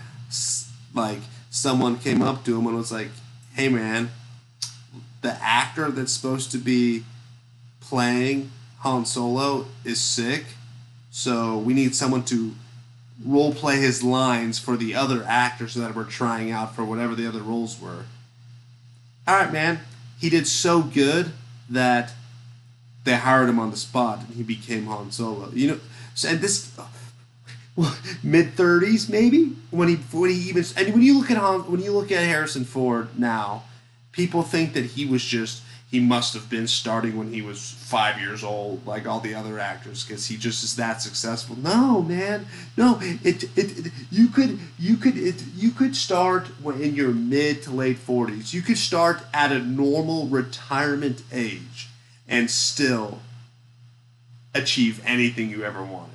like 0.94 1.20
someone 1.50 1.98
came 1.98 2.22
up 2.22 2.44
to 2.44 2.58
him 2.58 2.66
and 2.66 2.76
was 2.76 2.92
like, 2.92 3.10
"Hey 3.54 3.68
man, 3.68 4.10
the 5.22 5.32
actor 5.42 5.90
that's 5.90 6.12
supposed 6.12 6.50
to 6.52 6.58
be 6.58 7.04
playing 7.80 8.50
Han 8.80 9.06
Solo 9.06 9.66
is 9.84 10.00
sick, 10.00 10.44
so 11.10 11.56
we 11.58 11.74
need 11.74 11.94
someone 11.94 12.24
to 12.24 12.54
role 13.24 13.54
play 13.54 13.76
his 13.76 14.02
lines 14.02 14.58
for 14.58 14.76
the 14.76 14.94
other 14.94 15.24
actors 15.26 15.74
that 15.74 15.94
were 15.94 16.04
trying 16.04 16.50
out 16.50 16.74
for 16.74 16.84
whatever 16.84 17.14
the 17.14 17.26
other 17.26 17.40
roles 17.40 17.80
were. 17.80 18.04
All 19.26 19.36
right, 19.36 19.52
man. 19.52 19.80
He 20.18 20.30
did 20.30 20.46
so 20.46 20.82
good 20.82 21.32
that 21.68 22.12
they 23.04 23.16
hired 23.16 23.48
him 23.48 23.58
on 23.58 23.70
the 23.70 23.76
spot, 23.76 24.20
and 24.20 24.34
he 24.34 24.42
became 24.42 24.86
Han 24.86 25.10
Solo. 25.10 25.50
You 25.52 25.68
know, 25.68 25.80
so, 26.14 26.28
and 26.28 26.40
this 26.40 26.76
mid 28.22 28.54
thirties 28.54 29.08
maybe 29.08 29.56
when 29.70 29.88
he 29.88 29.96
when 29.96 30.30
he 30.30 30.36
even 30.36 30.64
and 30.76 30.92
when 30.92 31.02
you 31.02 31.18
look 31.18 31.30
at 31.30 31.36
Han, 31.36 31.70
when 31.70 31.82
you 31.82 31.92
look 31.92 32.10
at 32.12 32.22
Harrison 32.24 32.64
Ford 32.64 33.18
now, 33.18 33.64
people 34.12 34.42
think 34.42 34.74
that 34.74 34.84
he 34.84 35.06
was 35.06 35.24
just 35.24 35.62
he 35.94 36.00
must 36.00 36.34
have 36.34 36.50
been 36.50 36.66
starting 36.66 37.16
when 37.16 37.32
he 37.32 37.40
was 37.40 37.70
five 37.70 38.20
years 38.20 38.42
old, 38.42 38.84
like 38.84 39.06
all 39.06 39.20
the 39.20 39.32
other 39.32 39.60
actors, 39.60 40.04
because 40.04 40.26
he 40.26 40.36
just 40.36 40.64
is 40.64 40.74
that 40.74 41.00
successful. 41.00 41.56
No, 41.56 42.02
man, 42.02 42.46
no. 42.76 42.98
It, 43.00 43.44
it, 43.44 43.56
it 43.56 43.92
you 44.10 44.26
could 44.26 44.58
you 44.76 44.96
could 44.96 45.16
it, 45.16 45.44
you 45.54 45.70
could 45.70 45.94
start 45.94 46.48
in 46.64 46.96
your 46.96 47.12
mid 47.12 47.62
to 47.62 47.70
late 47.70 47.98
forties. 47.98 48.52
You 48.52 48.60
could 48.60 48.76
start 48.76 49.20
at 49.32 49.52
a 49.52 49.60
normal 49.60 50.26
retirement 50.26 51.22
age 51.32 51.90
and 52.26 52.50
still 52.50 53.20
achieve 54.52 55.00
anything 55.06 55.48
you 55.48 55.62
ever 55.62 55.84
wanted. 55.84 56.10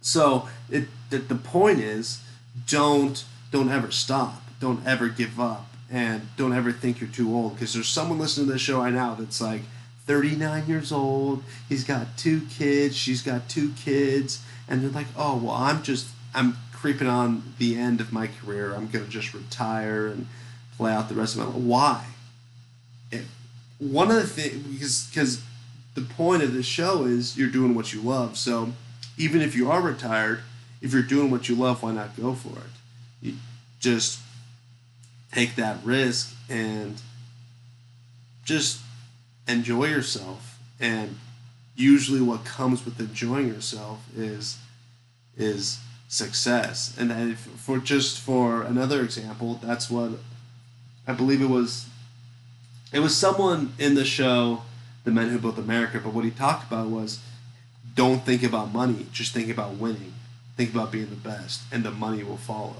So 0.00 0.48
it 0.70 0.88
the, 1.10 1.18
the 1.18 1.34
point 1.34 1.78
is 1.78 2.22
don't 2.66 3.22
don't 3.50 3.68
ever 3.68 3.90
stop. 3.90 4.40
Don't 4.60 4.86
ever 4.86 5.10
give 5.10 5.38
up 5.38 5.71
and 5.92 6.26
don't 6.38 6.54
ever 6.54 6.72
think 6.72 7.00
you're 7.00 7.10
too 7.10 7.32
old 7.34 7.54
because 7.54 7.74
there's 7.74 7.88
someone 7.88 8.18
listening 8.18 8.46
to 8.46 8.54
this 8.54 8.62
show 8.62 8.80
right 8.80 8.92
now 8.92 9.14
that's 9.14 9.42
like 9.42 9.60
39 10.06 10.66
years 10.66 10.90
old. 10.90 11.44
He's 11.68 11.84
got 11.84 12.16
two 12.16 12.40
kids. 12.50 12.96
She's 12.96 13.22
got 13.22 13.48
two 13.48 13.72
kids, 13.72 14.42
and 14.66 14.82
they're 14.82 14.90
like, 14.90 15.06
"Oh, 15.16 15.36
well, 15.36 15.54
I'm 15.54 15.82
just 15.82 16.08
I'm 16.34 16.56
creeping 16.72 17.06
on 17.06 17.54
the 17.58 17.78
end 17.78 18.00
of 18.00 18.10
my 18.12 18.26
career. 18.26 18.74
I'm 18.74 18.88
gonna 18.88 19.04
just 19.06 19.34
retire 19.34 20.06
and 20.06 20.26
play 20.76 20.90
out 20.92 21.10
the 21.10 21.14
rest 21.14 21.36
of 21.36 21.40
my 21.40 21.46
life." 21.46 21.54
Why? 21.56 22.04
It, 23.12 23.24
one 23.78 24.10
of 24.10 24.16
the 24.16 24.26
things 24.26 24.64
because 24.66 25.06
because 25.06 25.42
the 25.94 26.00
point 26.00 26.42
of 26.42 26.54
the 26.54 26.62
show 26.62 27.04
is 27.04 27.36
you're 27.36 27.50
doing 27.50 27.74
what 27.74 27.92
you 27.92 28.00
love. 28.00 28.38
So 28.38 28.72
even 29.18 29.42
if 29.42 29.54
you 29.54 29.70
are 29.70 29.82
retired, 29.82 30.40
if 30.80 30.94
you're 30.94 31.02
doing 31.02 31.30
what 31.30 31.50
you 31.50 31.54
love, 31.54 31.82
why 31.82 31.92
not 31.92 32.16
go 32.16 32.32
for 32.32 32.58
it? 32.58 32.72
You 33.20 33.34
just 33.78 34.21
take 35.32 35.56
that 35.56 35.78
risk 35.84 36.34
and 36.48 37.00
just 38.44 38.80
enjoy 39.48 39.86
yourself. 39.86 40.58
And 40.78 41.18
usually, 41.74 42.20
what 42.20 42.44
comes 42.44 42.84
with 42.84 43.00
enjoying 43.00 43.48
yourself 43.48 44.04
is 44.16 44.58
is 45.36 45.80
success. 46.08 46.94
And 46.98 47.10
if, 47.32 47.38
for 47.38 47.78
just 47.78 48.20
for 48.20 48.62
another 48.62 49.02
example, 49.02 49.58
that's 49.62 49.90
what 49.90 50.12
I 51.06 51.12
believe 51.12 51.40
it 51.40 51.48
was. 51.48 51.86
It 52.92 53.00
was 53.00 53.16
someone 53.16 53.72
in 53.78 53.94
the 53.94 54.04
show, 54.04 54.62
The 55.04 55.10
Men 55.10 55.30
Who 55.30 55.38
Built 55.38 55.56
America, 55.56 55.98
but 56.04 56.12
what 56.12 56.26
he 56.26 56.30
talked 56.30 56.70
about 56.70 56.88
was 56.88 57.20
don't 57.94 58.24
think 58.24 58.42
about 58.42 58.72
money, 58.72 59.06
just 59.12 59.32
think 59.32 59.48
about 59.48 59.76
winning. 59.76 60.12
Think 60.56 60.74
about 60.74 60.92
being 60.92 61.08
the 61.08 61.16
best, 61.16 61.62
and 61.72 61.82
the 61.82 61.90
money 61.90 62.22
will 62.22 62.36
follow. 62.36 62.76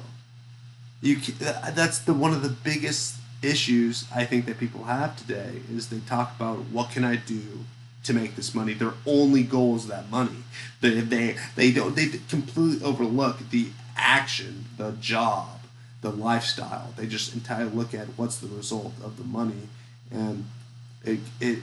You 1.03 1.17
that's 1.17 1.99
the 1.99 2.15
one 2.15 2.33
of 2.33 2.43
the 2.43 2.49
biggest 2.49 3.17
issues 3.43 4.07
I 4.15 4.25
think 4.25 4.47
that 4.47 4.59
people 4.59 4.85
have 4.85 5.17
today 5.17 5.61
is 5.71 5.89
they 5.89 5.99
talk 5.99 6.37
about 6.37 6.59
what 6.71 6.91
can 6.91 7.05
I 7.05 7.17
do 7.17 7.65
to 8.05 8.15
make 8.15 8.37
this 8.37 8.55
money. 8.55 8.73
Their 8.73 8.95
only 9.05 9.43
goal 9.43 9.77
is 9.77 9.89
that 9.89 10.11
money. 10.11 10.45
They 10.81 11.01
they 11.01 11.37
they 11.57 11.73
don't 11.73 11.97
they 11.97 12.07
completely 12.29 12.85
overlook 12.87 13.51
the 13.51 13.71
action, 13.97 14.67
the 14.77 14.93
job, 14.93 15.61
the 16.03 16.11
lifestyle. 16.11 16.95
They 16.97 17.07
just 17.07 17.35
entirely 17.35 17.73
look 17.73 17.95
at 17.95 18.07
what's 18.17 18.39
the 18.39 18.49
result 18.49 18.95
of 19.03 19.19
the 19.19 19.25
money, 19.25 19.69
and 20.11 20.49
it 21.05 21.19
it 21.41 21.59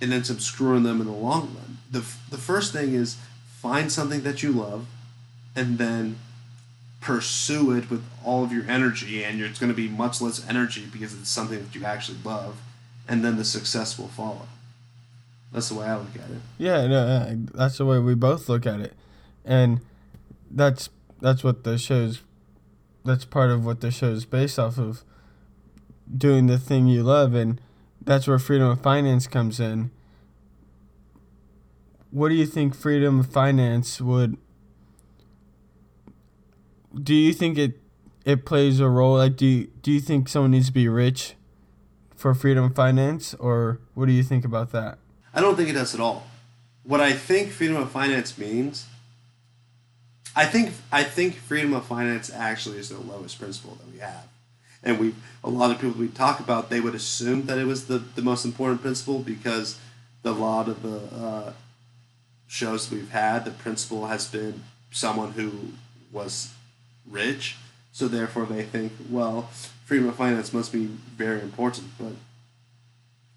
it 0.00 0.10
ends 0.10 0.30
up 0.30 0.40
screwing 0.40 0.84
them 0.84 1.00
in 1.00 1.08
the 1.08 1.12
long 1.12 1.54
run. 1.54 1.78
the 1.90 2.04
The 2.30 2.38
first 2.38 2.72
thing 2.72 2.94
is 2.94 3.16
find 3.60 3.90
something 3.90 4.22
that 4.22 4.44
you 4.44 4.52
love, 4.52 4.86
and 5.56 5.78
then 5.78 6.18
pursue 7.00 7.72
it 7.72 7.90
with 7.90 8.04
all 8.24 8.44
of 8.44 8.52
your 8.52 8.68
energy, 8.68 9.24
and 9.24 9.40
it's 9.40 9.58
going 9.58 9.72
to 9.72 9.76
be 9.76 9.88
much 9.88 10.20
less 10.20 10.46
energy 10.48 10.86
because 10.92 11.14
it's 11.14 11.30
something 11.30 11.58
that 11.58 11.74
you 11.74 11.84
actually 11.84 12.18
love, 12.24 12.60
and 13.08 13.24
then 13.24 13.36
the 13.36 13.44
success 13.44 13.98
will 13.98 14.08
follow. 14.08 14.46
That's 15.52 15.68
the 15.70 15.76
way 15.76 15.86
I 15.86 15.96
look 15.96 16.14
at 16.14 16.30
it. 16.30 16.40
Yeah, 16.58 16.86
no, 16.86 17.36
that's 17.54 17.78
the 17.78 17.86
way 17.86 17.98
we 17.98 18.14
both 18.14 18.48
look 18.48 18.66
at 18.66 18.80
it, 18.80 18.92
and 19.44 19.80
that's 20.50 20.90
that's 21.20 21.42
what 21.42 21.64
the 21.64 21.78
show's. 21.78 22.22
That's 23.04 23.24
part 23.24 23.50
of 23.50 23.64
what 23.64 23.80
the 23.80 23.90
show 23.90 24.10
is 24.10 24.24
based 24.26 24.58
off 24.58 24.78
of. 24.78 25.02
Doing 26.14 26.46
the 26.46 26.58
thing 26.58 26.86
you 26.86 27.02
love, 27.02 27.34
and 27.34 27.60
that's 28.02 28.26
where 28.26 28.38
freedom 28.38 28.68
of 28.68 28.82
finance 28.82 29.26
comes 29.26 29.58
in. 29.58 29.90
What 32.10 32.28
do 32.28 32.34
you 32.34 32.46
think 32.46 32.74
freedom 32.74 33.20
of 33.20 33.26
finance 33.26 34.00
would? 34.00 34.36
Do 36.94 37.14
you 37.14 37.32
think 37.32 37.58
it 37.58 37.80
it 38.24 38.44
plays 38.44 38.80
a 38.80 38.88
role? 38.88 39.16
Like, 39.16 39.36
do 39.36 39.46
you, 39.46 39.66
do 39.82 39.90
you 39.90 40.00
think 40.00 40.28
someone 40.28 40.50
needs 40.50 40.66
to 40.66 40.72
be 40.72 40.88
rich 40.88 41.34
for 42.16 42.34
freedom 42.34 42.64
of 42.64 42.74
finance, 42.74 43.34
or 43.34 43.80
what 43.94 44.06
do 44.06 44.12
you 44.12 44.22
think 44.22 44.44
about 44.44 44.72
that? 44.72 44.98
I 45.32 45.40
don't 45.40 45.56
think 45.56 45.68
it 45.68 45.72
does 45.72 45.94
at 45.94 46.00
all. 46.00 46.26
What 46.84 47.00
I 47.00 47.12
think 47.12 47.50
freedom 47.50 47.76
of 47.76 47.90
finance 47.90 48.36
means, 48.36 48.86
I 50.36 50.44
think 50.44 50.72
I 50.92 51.02
think 51.04 51.36
freedom 51.36 51.72
of 51.72 51.84
finance 51.86 52.30
actually 52.32 52.78
is 52.78 52.90
the 52.90 52.98
lowest 52.98 53.38
principle 53.38 53.76
that 53.76 53.92
we 53.92 54.00
have, 54.00 54.28
and 54.82 54.98
we 54.98 55.14
a 55.42 55.50
lot 55.50 55.70
of 55.70 55.80
people 55.80 55.98
we 55.98 56.08
talk 56.08 56.40
about 56.40 56.70
they 56.70 56.80
would 56.80 56.94
assume 56.94 57.46
that 57.46 57.58
it 57.58 57.64
was 57.64 57.86
the 57.86 57.98
the 57.98 58.22
most 58.22 58.44
important 58.44 58.82
principle 58.82 59.20
because 59.20 59.78
the 60.22 60.32
lot 60.32 60.68
of 60.68 60.82
the 60.82 60.98
uh, 61.16 61.52
shows 62.46 62.90
we've 62.90 63.10
had 63.10 63.44
the 63.44 63.50
principle 63.50 64.06
has 64.06 64.26
been 64.26 64.62
someone 64.90 65.32
who 65.32 65.50
was 66.12 66.52
rich, 67.10 67.56
so 67.92 68.08
therefore 68.08 68.46
they 68.46 68.62
think 68.62 68.92
well 69.10 69.50
freedom 69.90 70.08
of 70.08 70.14
finance 70.14 70.52
must 70.52 70.72
be 70.72 70.84
very 70.84 71.40
important, 71.40 71.88
but 71.98 72.12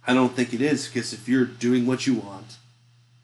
I 0.05 0.13
don't 0.13 0.35
think 0.35 0.53
it 0.53 0.61
is 0.61 0.87
because 0.87 1.11
if 1.11 1.27
you're 1.27 1.45
doing 1.45 1.87
what 1.87 2.05
you 2.05 2.13
want 2.13 2.57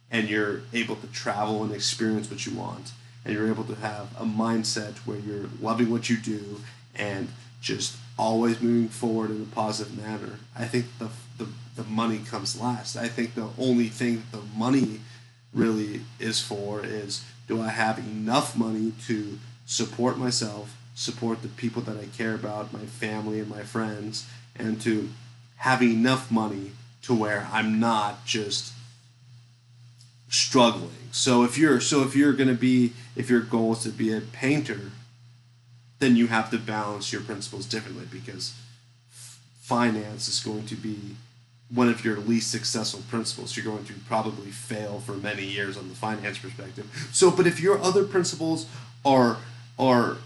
and 0.10 0.28
you're 0.28 0.62
able 0.74 0.95
to 0.95 1.06
travel 1.06 1.64
and 1.64 1.72
experience 1.72 2.32
what 2.32 2.47
you 2.47 2.56
want 2.56 2.91
and 3.24 3.32
you're 3.32 3.47
able 3.47 3.66
to 3.66 3.76
have 3.76 4.08
a 4.20 4.24
mindset 4.24 4.95
where 5.06 5.20
you're 5.20 5.45
loving 5.62 5.91
what 5.91 6.10
you 6.10 6.18
do 6.18 6.62
and 6.95 7.28
just 7.62 7.97
always 8.18 8.60
moving 8.62 8.89
forward 8.89 9.30
in 9.30 9.43
a 9.43 9.56
positive 9.56 9.95
manner, 9.95 10.39
I 10.58 10.66
think 10.66 10.88
the, 10.97 11.10
the, 11.38 11.47
the 11.76 11.84
money 11.84 12.18
comes 12.26 12.60
last. 12.60 12.95
I 12.95 13.10
think 13.10 13.36
the 13.36 13.50
only 13.60 13.89
thing 13.89 14.24
the 14.32 14.41
money 14.58 15.02
really 15.54 16.02
is 16.20 16.41
for 16.41 16.84
is 16.84 17.24
do 17.47 17.62
I 17.62 17.70
have 17.70 18.00
enough 18.00 18.58
money 18.58 18.93
to 19.06 19.38
support 19.70 20.17
myself, 20.17 20.76
support 20.95 21.43
the 21.43 21.47
people 21.47 21.80
that 21.84 21.95
I 21.95 22.05
care 22.17 22.34
about, 22.34 22.74
my 22.74 22.80
family 22.80 23.39
and 23.39 23.47
my 23.47 23.61
friends, 23.61 24.28
and 24.55 24.82
to 24.82 25.09
have 25.57 25.84
enough 25.84 26.32
money 26.32 26.72
to 27.03 27.13
where 27.13 27.47
I'm 27.53 27.80
not 27.80 28.26
just 28.26 28.74
struggling. 30.28 30.89
So 31.11 31.43
if 31.43 31.55
you're 31.55 31.80
so 31.80 32.01
if 32.01 32.15
you're 32.15 32.34
going 32.34 32.49
to 32.49 32.55
be 32.55 32.93
if 33.15 33.30
your 33.30 33.41
goal 33.41 33.74
is 33.74 33.84
to 33.84 33.89
be 33.89 34.11
a 34.11 34.22
painter, 34.22 34.91
then 35.99 36.15
you 36.15 36.28
have 36.28 36.49
to 36.49 36.57
balance 36.57 37.13
your 37.13 37.22
principles 37.22 37.67
differently 37.67 38.05
because 38.11 38.55
finance 39.61 40.28
is 40.28 40.39
going 40.39 40.65
to 40.65 40.76
be 40.76 41.15
one 41.72 41.89
of 41.89 42.03
your 42.03 42.17
least 42.17 42.49
successful 42.49 43.01
principles. 43.07 43.55
You're 43.55 43.72
going 43.72 43.86
to 43.86 43.93
probably 44.07 44.49
fail 44.49 44.99
for 44.99 45.13
many 45.13 45.45
years 45.45 45.78
on 45.78 45.89
the 45.89 45.95
finance 45.95 46.39
perspective. 46.39 46.89
So, 47.13 47.30
but 47.30 47.45
if 47.45 47.59
your 47.59 47.80
other 47.80 48.03
principles 48.03 48.65
are 49.05 49.38
are 49.80 50.17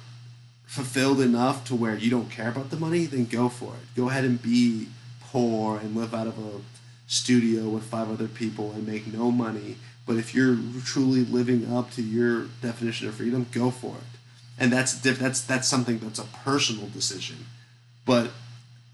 fulfilled 0.66 1.22
enough 1.22 1.64
to 1.66 1.76
where 1.76 1.96
you 1.96 2.10
don't 2.10 2.32
care 2.32 2.50
about 2.50 2.72
the 2.72 2.76
money, 2.76 3.06
then 3.06 3.26
go 3.26 3.48
for 3.48 3.76
it. 3.76 3.96
Go 3.96 4.10
ahead 4.10 4.26
and 4.26 4.42
be 4.42 4.88
poor 5.22 5.78
and 5.78 5.96
live 5.96 6.14
out 6.14 6.26
of 6.26 6.40
a 6.40 6.62
studio 7.08 7.70
with 7.70 7.84
five 7.84 8.10
other 8.10 8.28
people 8.28 8.72
and 8.72 8.88
make 8.88 9.06
no 9.14 9.30
money. 9.30 9.76
But 10.08 10.18
if 10.18 10.34
you're 10.34 10.58
truly 10.84 11.24
living 11.24 11.72
up 11.72 11.92
to 11.92 12.02
your 12.02 12.48
definition 12.62 13.08
of 13.08 13.16
freedom, 13.16 13.46
go 13.52 13.70
for 13.70 13.96
it. 13.96 14.20
And 14.58 14.72
that's 14.72 14.94
that's 14.94 15.42
that's 15.42 15.68
something 15.68 16.00
that's 16.00 16.20
a 16.20 16.26
personal 16.44 16.88
decision. 16.88 17.46
But 18.06 18.32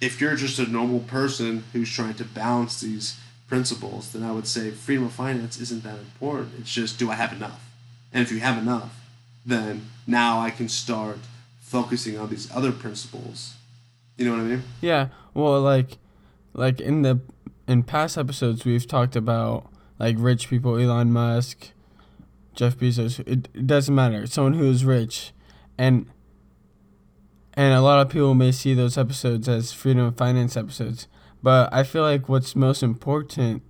if 0.01 0.21
you're 0.21 0.35
just 0.35 0.59
a 0.59 0.69
normal 0.69 0.99
person 0.99 1.63
who's 1.73 1.91
trying 1.91 2.13
to 2.15 2.23
balance 2.25 2.79
these 2.79 3.19
principles, 3.47 4.13
then 4.13 4.23
I 4.23 4.31
would 4.31 4.47
say 4.47 4.71
freedom 4.71 5.05
of 5.05 5.13
finance 5.13 5.59
isn't 5.59 5.83
that 5.83 5.97
important. 5.97 6.53
It's 6.59 6.71
just 6.71 6.99
do 6.99 7.09
I 7.09 7.15
have 7.15 7.33
enough? 7.33 7.65
And 8.13 8.21
if 8.21 8.31
you 8.31 8.39
have 8.39 8.57
enough, 8.57 8.98
then 9.49 9.87
now 10.07 10.39
I 10.39 10.49
can 10.49 10.69
start 10.69 11.19
focusing 11.59 12.17
on 12.17 12.29
these 12.29 12.49
other 12.55 12.71
principles. 12.71 13.55
You 14.17 14.25
know 14.25 14.31
what 14.31 14.41
I 14.41 14.43
mean? 14.43 14.63
Yeah. 14.81 15.09
Well, 15.33 15.61
like, 15.61 15.97
like 16.53 16.81
in 16.81 17.03
the 17.03 17.19
in 17.67 17.83
past 17.83 18.17
episodes, 18.17 18.65
we've 18.65 18.87
talked 18.87 19.15
about 19.15 19.69
like 19.99 20.15
rich 20.17 20.49
people, 20.49 20.77
Elon 20.77 21.11
Musk, 21.11 21.71
Jeff 22.55 22.77
Bezos. 22.77 23.19
It, 23.21 23.47
it 23.53 23.67
doesn't 23.67 23.93
matter. 23.93 24.25
Someone 24.27 24.53
who 24.53 24.69
is 24.69 24.83
rich, 24.83 25.31
and 25.77 26.07
and 27.53 27.73
a 27.73 27.81
lot 27.81 28.01
of 28.01 28.11
people 28.11 28.33
may 28.33 28.51
see 28.51 28.73
those 28.73 28.97
episodes 28.97 29.47
as 29.47 29.71
freedom 29.71 30.03
of 30.05 30.17
finance 30.17 30.57
episodes. 30.57 31.07
But 31.41 31.73
I 31.73 31.83
feel 31.83 32.01
like 32.01 32.27
what's 32.27 32.55
most 32.55 32.83
important 32.83 33.63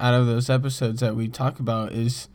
out 0.00 0.14
of 0.14 0.26
those 0.26 0.50
episodes 0.50 1.00
that 1.00 1.14
we 1.14 1.28
talk 1.28 1.60
about 1.60 1.92
is 1.92 2.28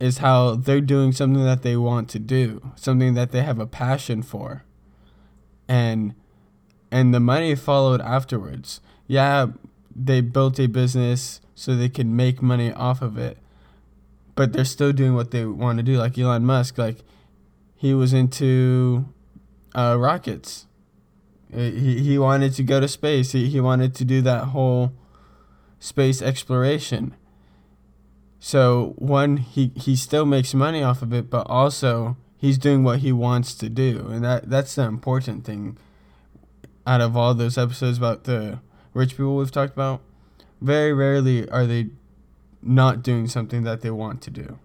is 0.00 0.18
how 0.18 0.54
they're 0.56 0.80
doing 0.80 1.12
something 1.12 1.44
that 1.44 1.62
they 1.62 1.76
want 1.76 2.08
to 2.10 2.18
do, 2.18 2.72
something 2.74 3.14
that 3.14 3.30
they 3.30 3.42
have 3.42 3.58
a 3.58 3.66
passion 3.66 4.22
for. 4.22 4.64
And 5.68 6.14
and 6.90 7.14
the 7.14 7.20
money 7.20 7.54
followed 7.54 8.00
afterwards. 8.00 8.80
Yeah, 9.06 9.48
they 9.94 10.20
built 10.20 10.58
a 10.58 10.66
business 10.66 11.40
so 11.54 11.76
they 11.76 11.88
could 11.88 12.06
make 12.06 12.42
money 12.42 12.72
off 12.72 13.02
of 13.02 13.18
it. 13.18 13.38
But 14.34 14.52
they're 14.52 14.64
still 14.64 14.92
doing 14.92 15.14
what 15.14 15.30
they 15.30 15.44
want 15.44 15.78
to 15.78 15.82
do 15.82 15.98
like 15.98 16.18
Elon 16.18 16.44
Musk 16.44 16.78
like 16.78 17.04
he 17.76 17.94
was 17.94 18.12
into 18.12 19.06
uh, 19.74 19.96
rockets. 19.98 20.66
He, 21.52 22.00
he 22.00 22.18
wanted 22.18 22.54
to 22.54 22.62
go 22.62 22.80
to 22.80 22.88
space. 22.88 23.32
He, 23.32 23.48
he 23.48 23.60
wanted 23.60 23.94
to 23.96 24.04
do 24.04 24.22
that 24.22 24.46
whole 24.46 24.92
space 25.78 26.22
exploration. 26.22 27.14
So 28.40 28.94
one, 28.96 29.36
he, 29.36 29.70
he 29.76 29.94
still 29.94 30.24
makes 30.24 30.54
money 30.54 30.82
off 30.82 31.02
of 31.02 31.12
it, 31.12 31.28
but 31.28 31.46
also 31.46 32.16
he's 32.38 32.56
doing 32.56 32.82
what 32.82 33.00
he 33.00 33.12
wants 33.12 33.54
to 33.54 33.68
do, 33.68 34.08
and 34.10 34.24
that 34.24 34.48
that's 34.48 34.74
the 34.74 34.82
important 34.82 35.44
thing. 35.44 35.76
Out 36.86 37.02
of 37.02 37.16
all 37.16 37.34
those 37.34 37.58
episodes 37.58 37.98
about 37.98 38.24
the 38.24 38.58
rich 38.94 39.10
people 39.10 39.36
we've 39.36 39.50
talked 39.50 39.74
about, 39.74 40.00
very 40.60 40.92
rarely 40.94 41.48
are 41.50 41.66
they 41.66 41.90
not 42.62 43.02
doing 43.02 43.28
something 43.28 43.62
that 43.64 43.82
they 43.82 43.90
want 43.90 44.22
to 44.22 44.30
do. 44.30 44.58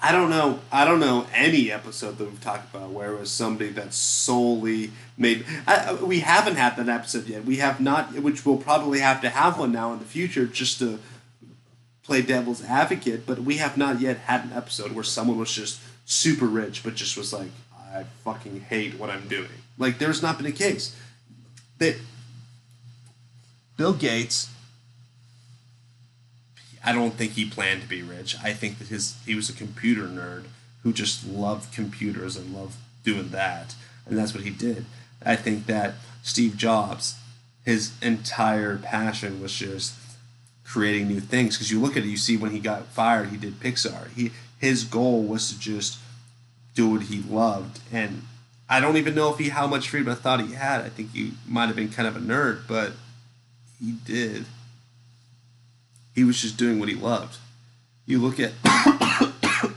I 0.00 0.12
don't 0.12 0.30
know. 0.30 0.60
I 0.70 0.84
don't 0.84 1.00
know 1.00 1.26
any 1.34 1.72
episode 1.72 2.18
that 2.18 2.24
we've 2.24 2.40
talked 2.40 2.72
about 2.72 2.90
where 2.90 3.14
it 3.14 3.18
was 3.18 3.32
somebody 3.32 3.70
that 3.70 3.92
solely 3.92 4.92
made. 5.16 5.44
I, 5.66 5.94
we 5.94 6.20
haven't 6.20 6.54
had 6.54 6.76
that 6.76 6.88
episode 6.88 7.26
yet. 7.26 7.44
We 7.44 7.56
have 7.56 7.80
not, 7.80 8.14
which 8.14 8.46
we'll 8.46 8.58
probably 8.58 9.00
have 9.00 9.20
to 9.22 9.28
have 9.28 9.58
one 9.58 9.72
now 9.72 9.92
in 9.94 9.98
the 9.98 10.04
future, 10.04 10.46
just 10.46 10.78
to 10.78 11.00
play 12.08 12.22
devil's 12.22 12.64
advocate. 12.64 13.26
But 13.26 13.40
we 13.40 13.58
have 13.58 13.76
not 13.76 14.00
yet 14.00 14.16
had 14.16 14.44
an 14.44 14.52
episode 14.52 14.92
where 14.92 15.04
someone 15.04 15.38
was 15.38 15.52
just 15.52 15.80
super 16.06 16.46
rich, 16.46 16.82
but 16.82 16.94
just 16.96 17.16
was 17.16 17.32
like, 17.32 17.50
"I 17.94 18.04
fucking 18.24 18.62
hate 18.62 18.98
what 18.98 19.10
I'm 19.10 19.28
doing." 19.28 19.60
Like, 19.76 19.98
there's 19.98 20.22
not 20.22 20.38
been 20.38 20.46
a 20.46 20.52
case 20.52 20.96
that 21.78 21.96
Bill 23.76 23.92
Gates 23.92 24.48
I 26.84 26.92
don't 26.92 27.14
think 27.14 27.32
he 27.32 27.44
planned 27.44 27.82
to 27.82 27.88
be 27.88 28.02
rich. 28.02 28.36
I 28.42 28.54
think 28.54 28.78
that 28.78 28.88
his 28.88 29.16
he 29.26 29.34
was 29.34 29.50
a 29.50 29.52
computer 29.52 30.06
nerd 30.08 30.44
who 30.82 30.92
just 30.92 31.26
loved 31.26 31.74
computers 31.74 32.34
and 32.36 32.54
loved 32.54 32.76
doing 33.04 33.28
that, 33.28 33.74
and 34.06 34.16
that's 34.16 34.32
what 34.32 34.44
he 34.44 34.50
did. 34.50 34.86
I 35.22 35.36
think 35.36 35.66
that 35.66 35.96
Steve 36.22 36.56
Jobs, 36.56 37.16
his 37.64 37.92
entire 38.00 38.78
passion 38.78 39.42
was 39.42 39.52
just 39.52 39.92
creating 40.68 41.08
new 41.08 41.20
things. 41.20 41.56
Because 41.56 41.70
you 41.70 41.80
look 41.80 41.96
at 41.96 42.04
it, 42.04 42.08
you 42.08 42.16
see 42.16 42.36
when 42.36 42.50
he 42.50 42.60
got 42.60 42.86
fired, 42.86 43.30
he 43.30 43.36
did 43.36 43.58
Pixar. 43.60 44.10
He 44.12 44.32
his 44.58 44.84
goal 44.84 45.22
was 45.22 45.52
to 45.52 45.58
just 45.58 45.98
do 46.74 46.90
what 46.90 47.02
he 47.02 47.20
loved, 47.20 47.80
and 47.92 48.22
I 48.68 48.80
don't 48.80 48.96
even 48.96 49.14
know 49.14 49.32
if 49.32 49.38
he 49.38 49.48
how 49.48 49.66
much 49.66 49.88
freedom 49.88 50.12
I 50.12 50.14
thought 50.14 50.40
he 50.40 50.52
had. 50.52 50.82
I 50.82 50.88
think 50.88 51.12
he 51.12 51.32
might 51.46 51.66
have 51.66 51.76
been 51.76 51.88
kind 51.88 52.06
of 52.06 52.16
a 52.16 52.20
nerd, 52.20 52.62
but 52.68 52.92
he 53.80 53.92
did. 53.92 54.46
He 56.14 56.24
was 56.24 56.42
just 56.42 56.56
doing 56.56 56.78
what 56.80 56.88
he 56.88 56.94
loved. 56.94 57.38
You 58.04 58.18
look 58.18 58.40
at 58.40 58.52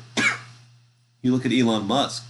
you 1.21 1.31
look 1.31 1.45
at 1.45 1.51
Elon 1.51 1.85
Musk 1.85 2.25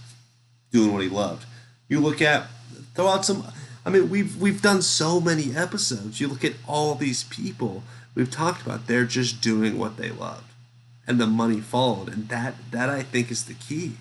doing 0.70 0.92
what 0.92 1.02
he 1.02 1.08
loved. 1.08 1.46
You 1.88 2.00
look 2.00 2.20
at 2.20 2.48
throw 2.94 3.08
out 3.08 3.24
some 3.24 3.44
I 3.84 3.90
mean 3.90 4.10
we've 4.10 4.36
we've 4.40 4.60
done 4.60 4.82
so 4.82 5.20
many 5.20 5.56
episodes. 5.56 6.20
You 6.20 6.28
look 6.28 6.44
at 6.44 6.52
all 6.68 6.94
these 6.94 7.24
people 7.24 7.82
we've 8.14 8.30
talked 8.30 8.62
about 8.62 8.86
they're 8.86 9.04
just 9.04 9.40
doing 9.40 9.78
what 9.78 9.96
they 9.96 10.10
loved. 10.10 10.44
And 11.06 11.20
the 11.20 11.26
money 11.26 11.60
followed 11.60 12.08
and 12.08 12.28
that 12.28 12.54
that 12.70 12.88
I 12.88 13.02
think 13.02 13.30
is 13.30 13.44
the 13.44 13.54
key. 13.54 13.92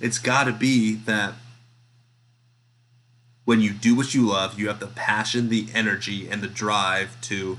It's 0.00 0.18
got 0.18 0.44
to 0.44 0.52
be 0.52 0.94
that 0.94 1.34
when 3.44 3.60
you 3.60 3.72
do 3.72 3.94
what 3.94 4.14
you 4.14 4.28
love, 4.28 4.58
you 4.58 4.68
have 4.68 4.80
the 4.80 4.86
passion, 4.86 5.48
the 5.48 5.68
energy 5.74 6.28
and 6.28 6.42
the 6.42 6.48
drive 6.48 7.20
to 7.22 7.58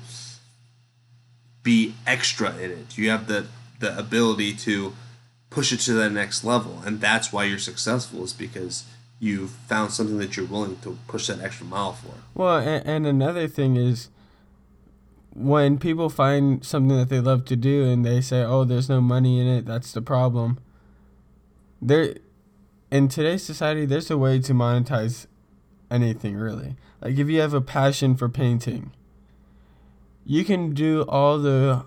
be 1.61 1.95
extra 2.05 2.55
in 2.57 2.71
it. 2.71 2.97
You 2.97 3.09
have 3.09 3.27
the 3.27 3.47
the 3.79 3.97
ability 3.97 4.53
to 4.53 4.93
push 5.49 5.71
it 5.71 5.79
to 5.81 5.93
the 5.93 6.09
next 6.09 6.43
level, 6.43 6.81
and 6.85 6.99
that's 6.99 7.31
why 7.31 7.43
you're 7.45 7.59
successful. 7.59 8.23
Is 8.23 8.33
because 8.33 8.85
you've 9.19 9.51
found 9.51 9.91
something 9.91 10.17
that 10.17 10.35
you're 10.35 10.45
willing 10.45 10.77
to 10.81 10.97
push 11.07 11.27
that 11.27 11.41
extra 11.41 11.65
mile 11.65 11.93
for. 11.93 12.15
Well, 12.33 12.57
and, 12.57 12.85
and 12.85 13.07
another 13.07 13.47
thing 13.47 13.77
is 13.77 14.09
when 15.35 15.77
people 15.77 16.09
find 16.09 16.63
something 16.65 16.97
that 16.97 17.09
they 17.09 17.19
love 17.19 17.45
to 17.45 17.55
do 17.55 17.85
and 17.85 18.05
they 18.05 18.21
say, 18.21 18.43
"Oh, 18.43 18.63
there's 18.63 18.89
no 18.89 19.01
money 19.01 19.39
in 19.39 19.47
it," 19.47 19.65
that's 19.65 19.91
the 19.91 20.01
problem. 20.01 20.59
There, 21.81 22.15
in 22.91 23.07
today's 23.07 23.43
society, 23.43 23.85
there's 23.85 24.11
a 24.11 24.17
way 24.17 24.39
to 24.39 24.53
monetize 24.53 25.27
anything 25.91 26.35
really. 26.35 26.75
Like 27.01 27.17
if 27.17 27.29
you 27.29 27.41
have 27.41 27.53
a 27.53 27.61
passion 27.61 28.15
for 28.15 28.29
painting 28.29 28.91
you 30.25 30.45
can 30.45 30.73
do 30.73 31.03
all 31.07 31.37
the 31.37 31.85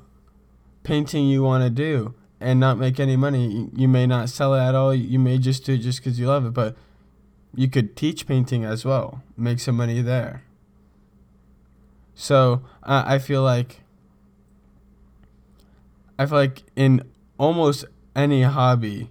painting 0.83 1.27
you 1.27 1.43
want 1.43 1.65
to 1.65 1.71
do 1.71 2.15
and 2.41 2.61
not 2.61 2.79
make 2.79 3.01
any 3.01 3.17
money. 3.17 3.71
You 3.75 3.89
may 3.89 4.07
not 4.07 4.29
sell 4.29 4.55
it 4.55 4.61
at 4.61 4.75
all. 4.75 4.95
You 4.95 5.19
may 5.19 5.39
just 5.39 5.65
do 5.65 5.75
it 5.75 5.79
just 5.79 6.01
because 6.01 6.21
you 6.21 6.27
love 6.27 6.45
it, 6.47 6.53
but 6.53 6.77
you 7.55 7.69
could 7.69 7.97
teach 7.97 8.27
painting 8.27 8.65
as 8.65 8.85
well, 8.85 9.23
make 9.37 9.59
some 9.59 9.77
money 9.77 10.03
there. 10.03 10.43
So 12.15 12.63
uh, 12.87 13.03
I 13.05 13.19
feel 13.19 13.43
like 13.43 13.81
I 16.19 16.25
feel 16.25 16.39
like 16.39 16.63
in 16.77 17.03
almost 17.39 17.85
any 18.15 18.43
hobby 18.43 19.11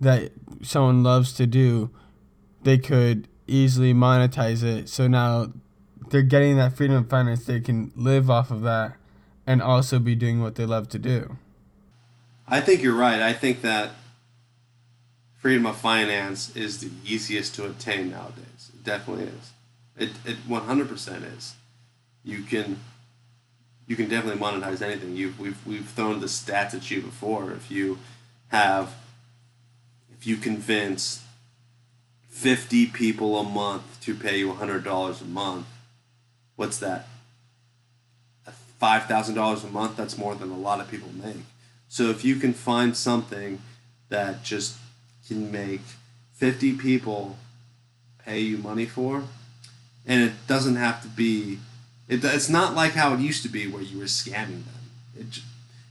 that 0.00 0.32
someone 0.62 1.02
loves 1.02 1.32
to 1.34 1.46
do, 1.46 1.90
they 2.62 2.76
could 2.76 3.28
easily 3.46 3.94
monetize 3.94 4.62
it. 4.62 4.88
So 4.88 5.06
now 5.06 5.52
they're 6.10 6.22
getting 6.22 6.56
that 6.56 6.76
freedom 6.76 6.96
of 6.96 7.08
finance. 7.08 7.46
They 7.46 7.60
can 7.60 7.92
live 7.94 8.28
off 8.28 8.50
of 8.50 8.62
that 8.62 8.96
and 9.46 9.62
also 9.62 9.98
be 9.98 10.14
doing 10.14 10.42
what 10.42 10.56
they 10.56 10.66
love 10.66 10.88
to 10.90 10.98
do. 10.98 11.38
I 12.46 12.60
think 12.60 12.82
you're 12.82 12.96
right. 12.96 13.20
I 13.20 13.32
think 13.32 13.62
that 13.62 13.92
freedom 15.38 15.64
of 15.64 15.76
finance 15.76 16.54
is 16.56 16.80
the 16.80 16.90
easiest 17.06 17.54
to 17.54 17.66
attain 17.66 18.10
nowadays. 18.10 18.70
It 18.74 18.84
definitely 18.84 19.24
is. 19.24 19.52
It 19.96 20.10
it 20.24 20.48
100% 20.48 21.36
is. 21.36 21.54
You 22.24 22.42
can 22.42 22.80
you 23.86 23.96
can 23.96 24.08
definitely 24.08 24.40
monetize 24.40 24.82
anything. 24.82 25.16
You 25.16 25.34
we've 25.38 25.66
we've 25.66 25.88
thrown 25.88 26.20
the 26.20 26.26
stats 26.26 26.74
at 26.74 26.90
you 26.90 27.02
before. 27.02 27.52
If 27.52 27.70
you 27.70 27.98
have 28.48 28.94
if 30.12 30.26
you 30.26 30.36
convince 30.36 31.24
50 32.28 32.86
people 32.86 33.38
a 33.38 33.44
month 33.44 34.00
to 34.02 34.14
pay 34.14 34.38
you 34.38 34.52
$100 34.52 35.20
a 35.20 35.24
month, 35.24 35.66
what's 36.56 36.78
that? 36.78 37.06
$5,000 38.80 39.64
a 39.64 39.66
month, 39.68 39.96
that's 39.96 40.16
more 40.16 40.34
than 40.34 40.50
a 40.50 40.56
lot 40.56 40.80
of 40.80 40.90
people 40.90 41.10
make. 41.22 41.44
So 41.88 42.04
if 42.04 42.24
you 42.24 42.36
can 42.36 42.54
find 42.54 42.96
something 42.96 43.60
that 44.08 44.42
just 44.42 44.76
can 45.28 45.52
make 45.52 45.82
50 46.34 46.76
people 46.76 47.36
pay 48.24 48.40
you 48.40 48.58
money 48.58 48.86
for, 48.86 49.24
and 50.06 50.22
it 50.22 50.32
doesn't 50.46 50.76
have 50.76 51.02
to 51.02 51.08
be, 51.08 51.58
it, 52.10 52.24
it's 52.24 52.48
not 52.48 52.74
like 52.74 52.92
how 52.92 53.14
it 53.14 53.20
used 53.20 53.42
to 53.44 53.48
be 53.48 53.66
where 53.66 53.82
you 53.82 53.98
were 53.98 54.04
scamming 54.04 54.64
them. 54.64 54.90
It, 55.16 55.38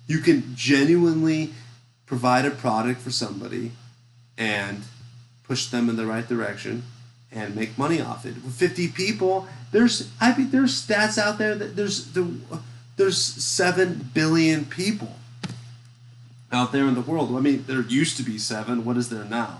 you 0.06 0.20
can 0.20 0.54
genuinely 0.56 1.54
provide 2.06 2.46
a 2.46 2.52
product 2.52 3.00
for 3.00 3.10
somebody 3.10 3.72
and 4.38 4.84
push 5.44 5.68
them 5.68 5.90
in 5.90 5.96
the 5.96 6.06
right 6.06 6.28
direction 6.28 6.84
and 7.32 7.56
make 7.56 7.78
money 7.78 8.02
off 8.02 8.26
it. 8.26 8.36
With 8.36 8.54
50 8.54 8.90
people, 8.90 9.48
there's 9.72 10.12
I 10.20 10.36
mean 10.36 10.52
there's 10.52 10.86
stats 10.86 11.18
out 11.18 11.38
there 11.38 11.56
that 11.56 11.76
there's 11.76 12.12
the 12.12 12.36
there's 12.98 13.18
7 13.18 14.10
billion 14.14 14.66
people 14.66 15.16
out 16.52 16.72
there 16.72 16.86
in 16.86 16.96
the 16.96 17.02
world. 17.02 17.34
I 17.36 17.40
mean, 17.40 17.64
there 17.66 17.82
used 17.82 18.18
to 18.18 18.24
be 18.24 18.38
7, 18.38 18.84
what 18.84 18.98
is 18.98 19.08
there 19.10 19.24
now? 19.24 19.60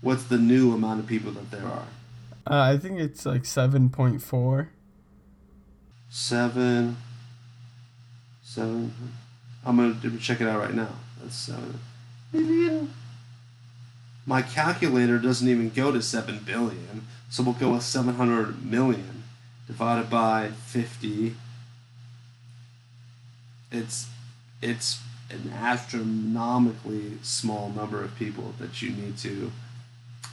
What's 0.00 0.24
the 0.24 0.38
new 0.38 0.72
amount 0.72 1.00
of 1.00 1.06
people 1.06 1.32
that 1.32 1.50
there 1.50 1.66
are? 1.66 1.86
Uh, 2.46 2.72
I 2.72 2.78
think 2.78 2.98
it's 2.98 3.26
like 3.26 3.42
7.4. 3.42 4.68
7 6.10 6.96
7 8.42 8.94
I'm 9.64 10.00
to 10.00 10.18
check 10.18 10.40
it 10.40 10.48
out 10.48 10.58
right 10.58 10.74
now. 10.74 10.94
That's 11.22 11.36
7 11.36 11.78
billion. 12.32 12.92
My 14.26 14.42
calculator 14.42 15.18
doesn't 15.18 15.48
even 15.48 15.70
go 15.70 15.92
to 15.92 16.00
7 16.02 16.40
billion, 16.44 17.06
so 17.28 17.42
we'll 17.42 17.54
go 17.54 17.72
with 17.72 17.82
700 17.82 18.64
million 18.64 19.24
divided 19.66 20.10
by 20.10 20.48
50 20.66 21.36
it's 23.70 24.08
it's 24.60 25.00
an 25.30 25.52
astronomically 25.52 27.18
small 27.22 27.70
number 27.70 28.02
of 28.02 28.16
people 28.16 28.54
that 28.58 28.82
you 28.82 28.90
need 28.90 29.16
to 29.18 29.52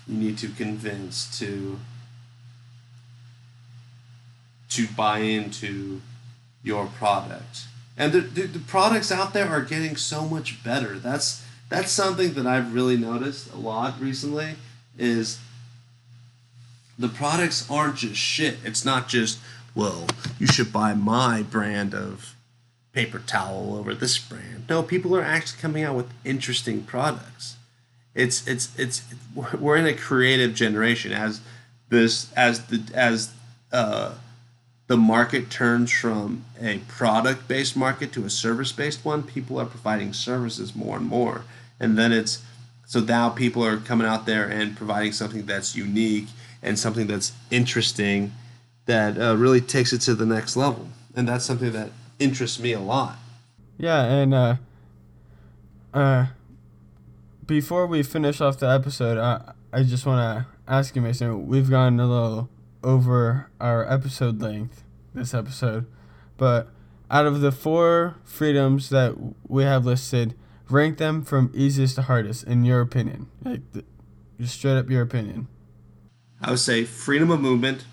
you 0.07 0.17
need 0.17 0.37
to 0.39 0.49
convince 0.49 1.37
to 1.37 1.79
to 4.69 4.87
buy 4.87 5.19
into 5.19 6.01
your 6.63 6.87
product 6.87 7.65
and 7.97 8.11
the, 8.11 8.21
the, 8.21 8.41
the 8.43 8.59
products 8.59 9.11
out 9.11 9.33
there 9.33 9.47
are 9.47 9.61
getting 9.61 9.95
so 9.95 10.25
much 10.25 10.63
better 10.63 10.99
that's 10.99 11.45
that's 11.69 11.91
something 11.91 12.33
that 12.33 12.45
i've 12.45 12.73
really 12.73 12.97
noticed 12.97 13.51
a 13.53 13.57
lot 13.57 13.99
recently 13.99 14.55
is 14.97 15.39
the 16.99 17.07
products 17.07 17.69
aren't 17.69 17.97
just 17.97 18.19
shit 18.19 18.57
it's 18.63 18.83
not 18.83 19.07
just 19.07 19.39
well 19.75 20.07
you 20.39 20.47
should 20.47 20.73
buy 20.73 20.93
my 20.93 21.41
brand 21.41 21.93
of 21.93 22.35
paper 22.97 23.19
towel 23.19 23.75
over 23.77 23.93
this 23.93 24.17
brand. 24.17 24.65
No, 24.67 24.81
people 24.81 25.15
are 25.15 25.21
actually 25.21 25.61
coming 25.61 25.83
out 25.83 25.95
with 25.95 26.11
interesting 26.25 26.81
products. 26.81 27.55
It's 28.15 28.47
it's 28.47 28.75
it's 28.75 29.03
we're 29.35 29.75
in 29.75 29.85
a 29.85 29.93
creative 29.93 30.55
generation 30.55 31.11
as 31.11 31.39
this 31.89 32.33
as 32.33 32.65
the 32.65 32.81
as 32.95 33.31
uh, 33.71 34.15
the 34.87 34.97
market 34.97 35.49
turns 35.49 35.91
from 35.91 36.45
a 36.59 36.79
product 36.87 37.47
based 37.47 37.75
market 37.75 38.11
to 38.13 38.25
a 38.25 38.29
service 38.29 38.71
based 38.71 39.03
one. 39.03 39.23
People 39.23 39.59
are 39.59 39.65
providing 39.65 40.13
services 40.13 40.75
more 40.75 40.97
and 40.97 41.05
more, 41.05 41.43
and 41.79 41.97
then 41.97 42.11
it's 42.11 42.43
so 42.85 43.01
now 43.01 43.29
people 43.29 43.65
are 43.65 43.77
coming 43.77 44.07
out 44.07 44.25
there 44.25 44.47
and 44.47 44.75
providing 44.77 45.11
something 45.11 45.45
that's 45.45 45.75
unique 45.75 46.27
and 46.63 46.79
something 46.79 47.05
that's 47.07 47.33
interesting 47.51 48.31
that 48.85 49.19
uh, 49.19 49.35
really 49.35 49.59
takes 49.59 49.91
it 49.91 49.99
to 49.99 50.15
the 50.15 50.25
next 50.25 50.55
level. 50.55 50.87
And 51.13 51.27
that's 51.27 51.43
something 51.43 51.73
that 51.73 51.89
interests 52.17 52.59
me 52.59 52.71
a 52.71 52.79
lot. 52.79 53.17
Yeah, 53.77 54.05
and 54.05 54.33
uh, 54.33 54.55
uh, 55.93 56.27
before 57.45 57.87
we 57.87 58.03
finish 58.03 58.39
off 58.39 58.57
the 58.57 58.69
episode, 58.69 59.17
I 59.17 59.53
I 59.73 59.83
just 59.83 60.05
want 60.05 60.19
to 60.19 60.71
ask 60.71 60.95
you, 60.95 61.01
Mason. 61.01 61.47
We've 61.47 61.69
gotten 61.69 61.99
a 61.99 62.07
little 62.07 62.49
over 62.87 63.51
our 63.59 63.91
episode 63.91 64.41
length 64.41 64.85
this 65.13 65.33
episode, 65.33 65.85
but 66.37 66.69
out 67.11 67.25
of 67.25 67.41
the 67.41 67.51
four 67.51 68.15
freedoms 68.23 68.89
that 68.89 69.15
we 69.47 69.63
have 69.63 69.85
listed, 69.85 70.35
rank 70.69 70.97
them 70.97 71.21
from 71.21 71.51
easiest 71.53 71.95
to 71.95 72.03
hardest 72.03 72.45
in 72.45 72.63
your 72.63 72.79
opinion. 72.79 73.27
Like, 73.43 73.61
the, 73.73 73.83
just 74.39 74.55
straight 74.55 74.77
up 74.77 74.89
your 74.89 75.01
opinion. 75.01 75.47
I 76.41 76.51
would 76.51 76.59
say 76.59 76.85
freedom 76.85 77.29
of 77.29 77.41
movement, 77.41 77.85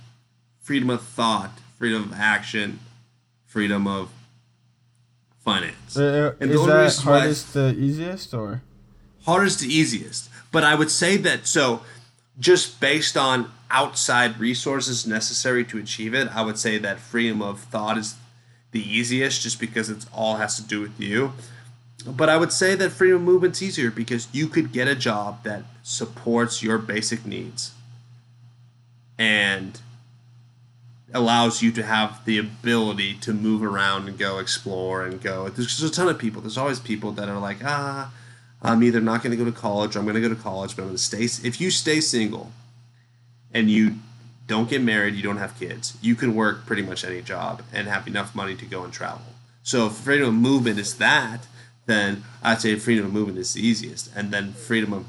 freedom 0.60 0.90
of 0.90 1.02
thought, 1.02 1.58
freedom 1.76 2.04
of 2.04 2.12
action, 2.12 2.78
freedom 3.46 3.88
of 3.88 4.10
finance. 5.40 5.96
Uh, 5.96 6.34
and 6.40 6.50
is 6.52 6.66
that 6.66 7.02
hardest 7.02 7.52
to 7.54 7.74
easiest 7.74 8.32
or? 8.32 8.62
Hardest 9.24 9.60
to 9.60 9.66
easiest. 9.66 10.28
But 10.52 10.62
I 10.62 10.74
would 10.74 10.90
say 10.90 11.16
that 11.16 11.46
so 11.46 11.82
just 12.38 12.80
based 12.80 13.16
on 13.16 13.50
outside 13.74 14.38
resources 14.38 15.04
necessary 15.04 15.64
to 15.64 15.78
achieve 15.78 16.14
it, 16.14 16.28
I 16.34 16.42
would 16.42 16.58
say 16.58 16.78
that 16.78 17.00
freedom 17.00 17.42
of 17.42 17.58
thought 17.58 17.98
is 17.98 18.14
the 18.70 18.80
easiest 18.80 19.42
just 19.42 19.58
because 19.58 19.90
it 19.90 20.06
all 20.12 20.36
has 20.36 20.54
to 20.56 20.62
do 20.62 20.80
with 20.80 20.98
you. 21.00 21.32
But 22.06 22.28
I 22.28 22.36
would 22.36 22.52
say 22.52 22.76
that 22.76 22.90
freedom 22.90 23.16
of 23.16 23.22
movement's 23.22 23.60
easier 23.62 23.90
because 23.90 24.28
you 24.32 24.46
could 24.46 24.72
get 24.72 24.86
a 24.86 24.94
job 24.94 25.42
that 25.42 25.64
supports 25.82 26.62
your 26.62 26.78
basic 26.78 27.26
needs. 27.26 27.72
And 29.18 29.80
allows 31.12 31.62
you 31.62 31.72
to 31.72 31.82
have 31.82 32.24
the 32.24 32.38
ability 32.38 33.14
to 33.14 33.32
move 33.32 33.62
around 33.62 34.08
and 34.08 34.18
go 34.18 34.38
explore 34.38 35.04
and 35.04 35.20
go. 35.20 35.48
There's, 35.48 35.78
there's 35.78 35.90
a 35.90 35.94
ton 35.94 36.08
of 36.08 36.18
people. 36.18 36.42
There's 36.42 36.58
always 36.58 36.80
people 36.80 37.12
that 37.12 37.28
are 37.28 37.38
like, 37.38 37.58
ah, 37.64 38.12
I'm 38.62 38.82
either 38.82 39.00
not 39.00 39.22
going 39.22 39.30
to 39.30 39.36
go 39.36 39.48
to 39.48 39.56
college 39.56 39.94
or 39.94 40.00
I'm 40.00 40.04
going 40.04 40.20
to 40.20 40.20
go 40.20 40.28
to 40.28 40.40
college, 40.40 40.76
but 40.76 40.82
I'm 40.82 40.88
going 40.88 40.96
to 40.96 41.02
stay. 41.02 41.24
If 41.46 41.60
you 41.60 41.70
stay 41.70 42.00
single 42.00 42.52
and 43.54 43.70
you 43.70 43.94
don't 44.46 44.68
get 44.68 44.82
married, 44.82 45.14
you 45.14 45.22
don't 45.22 45.38
have 45.38 45.58
kids, 45.58 45.96
you 46.02 46.14
can 46.14 46.34
work 46.34 46.66
pretty 46.66 46.82
much 46.82 47.04
any 47.04 47.22
job 47.22 47.62
and 47.72 47.88
have 47.88 48.06
enough 48.06 48.34
money 48.34 48.54
to 48.56 48.66
go 48.66 48.84
and 48.84 48.92
travel. 48.92 49.22
So 49.62 49.86
if 49.86 49.92
freedom 49.92 50.28
of 50.28 50.34
movement 50.34 50.78
is 50.78 50.96
that, 50.96 51.46
then 51.86 52.24
I'd 52.42 52.60
say 52.60 52.74
freedom 52.76 53.06
of 53.06 53.12
movement 53.12 53.38
is 53.38 53.54
the 53.54 53.66
easiest. 53.66 54.14
And 54.14 54.30
then 54.30 54.52
freedom 54.52 54.92
of 54.92 55.06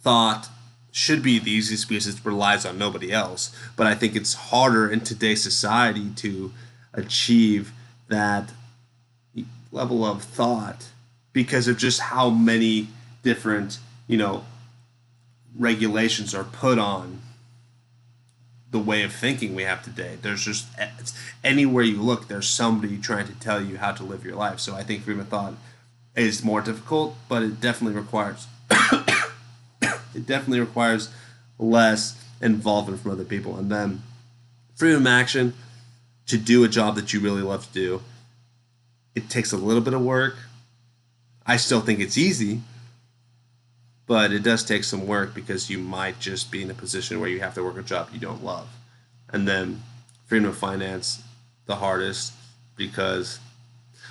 thought, 0.00 0.48
should 0.92 1.22
be 1.22 1.38
the 1.38 1.50
easiest 1.50 1.88
because 1.88 2.06
it 2.06 2.24
relies 2.24 2.66
on 2.66 2.78
nobody 2.78 3.12
else. 3.12 3.54
But 3.76 3.86
I 3.86 3.94
think 3.94 4.16
it's 4.16 4.34
harder 4.34 4.90
in 4.90 5.00
today's 5.00 5.42
society 5.42 6.10
to 6.16 6.52
achieve 6.92 7.72
that 8.08 8.50
level 9.70 10.04
of 10.04 10.24
thought 10.24 10.88
because 11.32 11.68
of 11.68 11.78
just 11.78 12.00
how 12.00 12.28
many 12.28 12.88
different, 13.22 13.78
you 14.08 14.16
know, 14.16 14.44
regulations 15.56 16.34
are 16.34 16.44
put 16.44 16.78
on 16.78 17.20
the 18.70 18.78
way 18.78 19.02
of 19.02 19.12
thinking 19.12 19.54
we 19.54 19.64
have 19.64 19.82
today. 19.82 20.16
There's 20.20 20.44
just 20.44 20.68
anywhere 21.42 21.82
you 21.82 22.00
look, 22.00 22.28
there's 22.28 22.48
somebody 22.48 22.98
trying 22.98 23.26
to 23.26 23.34
tell 23.40 23.62
you 23.62 23.78
how 23.78 23.92
to 23.92 24.04
live 24.04 24.24
your 24.24 24.36
life. 24.36 24.60
So 24.60 24.74
I 24.74 24.82
think 24.82 25.02
freedom 25.02 25.20
of 25.20 25.28
thought 25.28 25.54
is 26.14 26.44
more 26.44 26.60
difficult, 26.60 27.16
but 27.28 27.42
it 27.42 27.60
definitely 27.60 28.00
requires 28.00 28.46
it 28.70 30.26
definitely 30.26 30.60
requires 30.60 31.10
less 31.58 32.22
involvement 32.40 33.00
from 33.00 33.10
other 33.10 33.24
people. 33.24 33.56
And 33.56 33.70
then 33.70 34.02
freedom 34.74 35.02
of 35.02 35.12
action 35.12 35.54
to 36.26 36.38
do 36.38 36.62
a 36.62 36.68
job 36.68 36.94
that 36.94 37.12
you 37.12 37.20
really 37.20 37.42
love 37.42 37.66
to 37.66 37.72
do. 37.72 38.02
It 39.14 39.28
takes 39.28 39.52
a 39.52 39.56
little 39.56 39.82
bit 39.82 39.94
of 39.94 40.02
work. 40.02 40.36
I 41.44 41.56
still 41.56 41.80
think 41.80 41.98
it's 41.98 42.16
easy, 42.16 42.60
but 44.10 44.32
it 44.32 44.42
does 44.42 44.64
take 44.64 44.82
some 44.82 45.06
work 45.06 45.36
because 45.36 45.70
you 45.70 45.78
might 45.78 46.18
just 46.18 46.50
be 46.50 46.62
in 46.62 46.68
a 46.68 46.74
position 46.74 47.20
where 47.20 47.28
you 47.28 47.38
have 47.38 47.54
to 47.54 47.62
work 47.62 47.78
a 47.78 47.82
job 47.82 48.08
you 48.12 48.18
don't 48.18 48.42
love. 48.42 48.68
And 49.28 49.46
then 49.46 49.84
freedom 50.26 50.48
of 50.48 50.58
finance, 50.58 51.22
the 51.66 51.76
hardest 51.76 52.32
because 52.74 53.38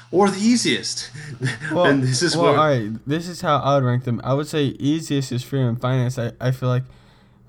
or 0.10 0.30
the 0.30 0.40
easiest. 0.40 1.12
Well, 1.74 1.84
and 1.84 2.02
this 2.02 2.22
is 2.22 2.34
well, 2.34 2.54
where, 2.54 2.58
all 2.58 2.68
right. 2.70 2.92
This 3.06 3.28
is 3.28 3.42
how 3.42 3.58
I 3.58 3.76
would 3.76 3.84
rank 3.84 4.06
them. 4.06 4.22
I 4.24 4.34
would 4.36 4.48
say 4.48 4.68
easiest 4.80 5.34
is 5.34 5.44
freedom 5.44 5.76
of 5.76 5.82
finance. 5.82 6.18
I, 6.18 6.32
I 6.40 6.52
feel 6.52 6.70
like, 6.70 6.84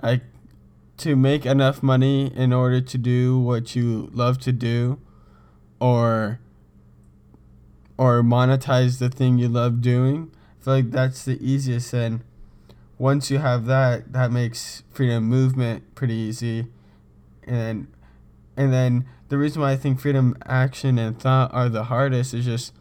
I, 0.03 0.21
to 0.97 1.15
make 1.15 1.47
enough 1.47 1.85
money 1.85 2.33
in 2.35 2.53
order 2.53 2.81
to 2.81 2.99
do 2.99 3.39
what 3.39 3.77
you 3.77 4.11
love 4.13 4.39
to 4.41 4.51
do, 4.51 4.99
or, 5.79 6.41
or 7.97 8.23
monetize 8.23 8.99
the 8.99 9.09
thing 9.09 9.39
you 9.39 9.49
love 9.49 9.81
doing. 9.81 10.33
I 10.61 10.65
feel 10.65 10.75
like 10.75 10.91
that's 10.91 11.25
the 11.25 11.39
easiest. 11.41 11.95
And 11.95 12.25
once 13.01 13.31
you 13.31 13.39
have 13.39 13.65
that, 13.65 14.13
that 14.13 14.31
makes 14.31 14.83
freedom 14.91 15.25
movement 15.25 15.95
pretty 15.95 16.13
easy, 16.13 16.67
and, 17.45 17.87
and 18.59 18.71
then 18.75 19.07
the 19.31 19.39
reason 19.39 19.63
why 19.63 19.73
I 19.73 19.77
think 19.77 19.99
freedom, 19.99 20.37
action, 20.45 20.99
and 20.99 21.19
thought 21.19 21.51
are 21.55 21.71
the 21.71 21.85
hardest 21.85 22.35
is 22.35 22.45
just 22.45 22.75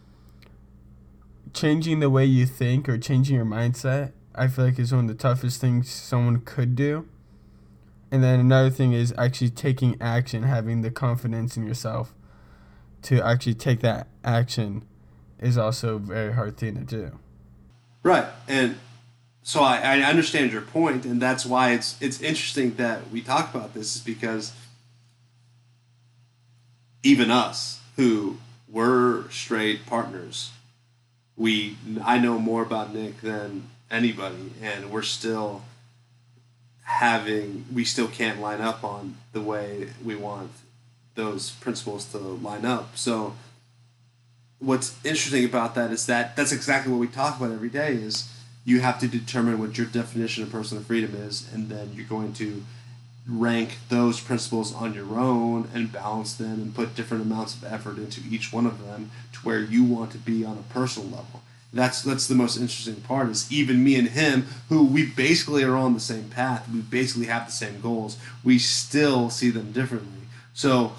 changing 1.53 2.01
the 2.01 2.09
way 2.09 2.25
you 2.25 2.45
think 2.45 2.89
or 2.89 2.97
changing 2.97 3.37
your 3.37 3.45
mindset. 3.45 4.11
I 4.35 4.49
feel 4.49 4.65
like 4.65 4.77
is 4.77 4.91
one 4.91 5.05
of 5.05 5.07
the 5.07 5.13
toughest 5.13 5.61
things 5.61 5.89
someone 5.89 6.41
could 6.41 6.75
do. 6.75 7.07
And 8.11 8.21
then 8.21 8.41
another 8.41 8.69
thing 8.69 8.91
is 8.91 9.13
actually 9.17 9.51
taking 9.51 9.95
action, 10.01 10.43
having 10.43 10.81
the 10.81 10.91
confidence 10.91 11.55
in 11.55 11.65
yourself 11.65 12.13
to 13.03 13.25
actually 13.25 13.53
take 13.53 13.79
that 13.81 14.07
action 14.25 14.83
is 15.39 15.57
also 15.57 15.95
a 15.95 15.99
very 15.99 16.33
hard 16.33 16.57
thing 16.57 16.75
to 16.75 16.81
do. 16.81 17.19
Right. 18.03 18.25
And 18.47 18.75
so 19.49 19.63
I, 19.63 19.77
I 19.77 20.01
understand 20.01 20.51
your 20.51 20.61
point 20.61 21.05
and 21.05 21.19
that's 21.19 21.43
why 21.43 21.71
it's 21.71 21.99
it's 21.99 22.21
interesting 22.21 22.75
that 22.75 23.09
we 23.09 23.19
talk 23.19 23.51
about 23.51 23.73
this 23.73 23.95
is 23.95 24.01
because 24.03 24.53
even 27.01 27.31
us 27.31 27.79
who 27.95 28.37
were 28.71 29.27
straight 29.31 29.87
partners 29.87 30.51
we 31.35 31.77
I 32.03 32.19
know 32.19 32.37
more 32.37 32.61
about 32.61 32.93
Nick 32.93 33.21
than 33.21 33.71
anybody 33.89 34.51
and 34.61 34.91
we're 34.91 35.01
still 35.01 35.63
having 36.83 37.65
we 37.73 37.85
still 37.85 38.07
can't 38.07 38.39
line 38.39 38.61
up 38.61 38.83
on 38.83 39.17
the 39.33 39.41
way 39.41 39.89
we 40.05 40.15
want 40.15 40.51
those 41.15 41.51
principles 41.51 42.05
to 42.11 42.19
line 42.19 42.65
up. 42.65 42.95
So 42.97 43.33
what's 44.59 44.95
interesting 45.03 45.43
about 45.43 45.73
that 45.73 45.89
is 45.89 46.05
that 46.05 46.35
that's 46.35 46.51
exactly 46.51 46.91
what 46.91 46.99
we 46.99 47.07
talk 47.07 47.39
about 47.39 47.51
every 47.51 47.69
day 47.69 47.93
is 47.93 48.29
you 48.65 48.81
have 48.81 48.99
to 48.99 49.07
determine 49.07 49.59
what 49.59 49.77
your 49.77 49.87
definition 49.87 50.43
of 50.43 50.51
personal 50.51 50.83
freedom 50.83 51.15
is 51.15 51.47
and 51.53 51.69
then 51.69 51.91
you're 51.93 52.05
going 52.05 52.33
to 52.33 52.63
rank 53.27 53.77
those 53.89 54.19
principles 54.19 54.73
on 54.73 54.93
your 54.93 55.19
own 55.19 55.69
and 55.73 55.91
balance 55.91 56.33
them 56.33 56.53
and 56.53 56.75
put 56.75 56.95
different 56.95 57.23
amounts 57.23 57.55
of 57.55 57.63
effort 57.63 57.97
into 57.97 58.21
each 58.29 58.51
one 58.51 58.65
of 58.65 58.83
them 58.85 59.11
to 59.31 59.39
where 59.39 59.59
you 59.59 59.83
want 59.83 60.11
to 60.11 60.17
be 60.17 60.43
on 60.43 60.57
a 60.57 60.73
personal 60.73 61.09
level. 61.09 61.41
That's 61.71 62.01
that's 62.01 62.27
the 62.27 62.35
most 62.35 62.57
interesting 62.57 62.95
part 63.01 63.29
is 63.29 63.51
even 63.51 63.83
me 63.83 63.95
and 63.95 64.09
him 64.09 64.47
who 64.69 64.83
we 64.83 65.05
basically 65.05 65.63
are 65.63 65.75
on 65.75 65.93
the 65.93 65.99
same 65.99 66.29
path. 66.29 66.67
We 66.67 66.81
basically 66.81 67.27
have 67.27 67.45
the 67.45 67.51
same 67.51 67.79
goals. 67.79 68.17
We 68.43 68.57
still 68.57 69.29
see 69.29 69.51
them 69.51 69.71
differently. 69.71 70.21
So 70.53 70.93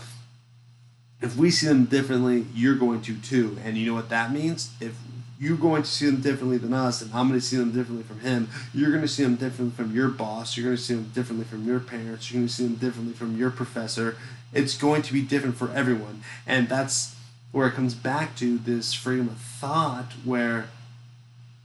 if 1.21 1.37
we 1.37 1.51
see 1.51 1.67
them 1.67 1.87
differently 1.87 2.47
you're 2.55 2.77
going 2.77 3.03
to 3.03 3.19
too. 3.19 3.59
And 3.65 3.77
you 3.77 3.87
know 3.87 3.95
what 3.95 4.11
that 4.11 4.33
means? 4.33 4.71
If 4.81 4.97
you're 5.41 5.57
going 5.57 5.83
to 5.83 5.89
see 5.89 6.07
them 6.07 6.21
differently 6.21 6.59
than 6.59 6.73
us 6.73 7.01
and 7.03 7.13
i'm 7.13 7.29
going 7.29 7.41
to 7.41 7.45
see 7.45 7.57
them 7.57 7.73
differently 7.73 8.05
from 8.05 8.21
him 8.21 8.49
you're 8.75 8.91
going 8.91 9.03
to 9.03 9.09
see 9.09 9.23
them 9.23 9.37
differently 9.37 9.75
from 9.75 9.95
your 9.95 10.09
boss 10.09 10.57
you're 10.57 10.67
going 10.67 10.77
to 10.77 10.83
see 10.83 10.95
them 10.95 11.11
differently 11.15 11.45
from 11.45 11.67
your 11.67 11.81
parents 11.81 12.31
you're 12.31 12.41
going 12.41 12.49
to 12.49 12.53
see 12.53 12.65
them 12.65 12.77
differently 12.77 13.15
from 13.15 13.37
your 13.37 13.51
professor 13.51 14.17
it's 14.53 14.77
going 14.77 15.03
to 15.03 15.13
be 15.13 15.23
different 15.23 15.57
for 15.57 15.71
everyone 15.73 16.23
and 16.47 16.69
that's 16.69 17.17
where 17.53 17.67
it 17.67 17.73
comes 17.73 17.95
back 17.95 18.37
to 18.37 18.59
this 18.59 18.95
freedom 18.95 19.29
of 19.29 19.39
thought 19.39 20.13
where 20.25 20.69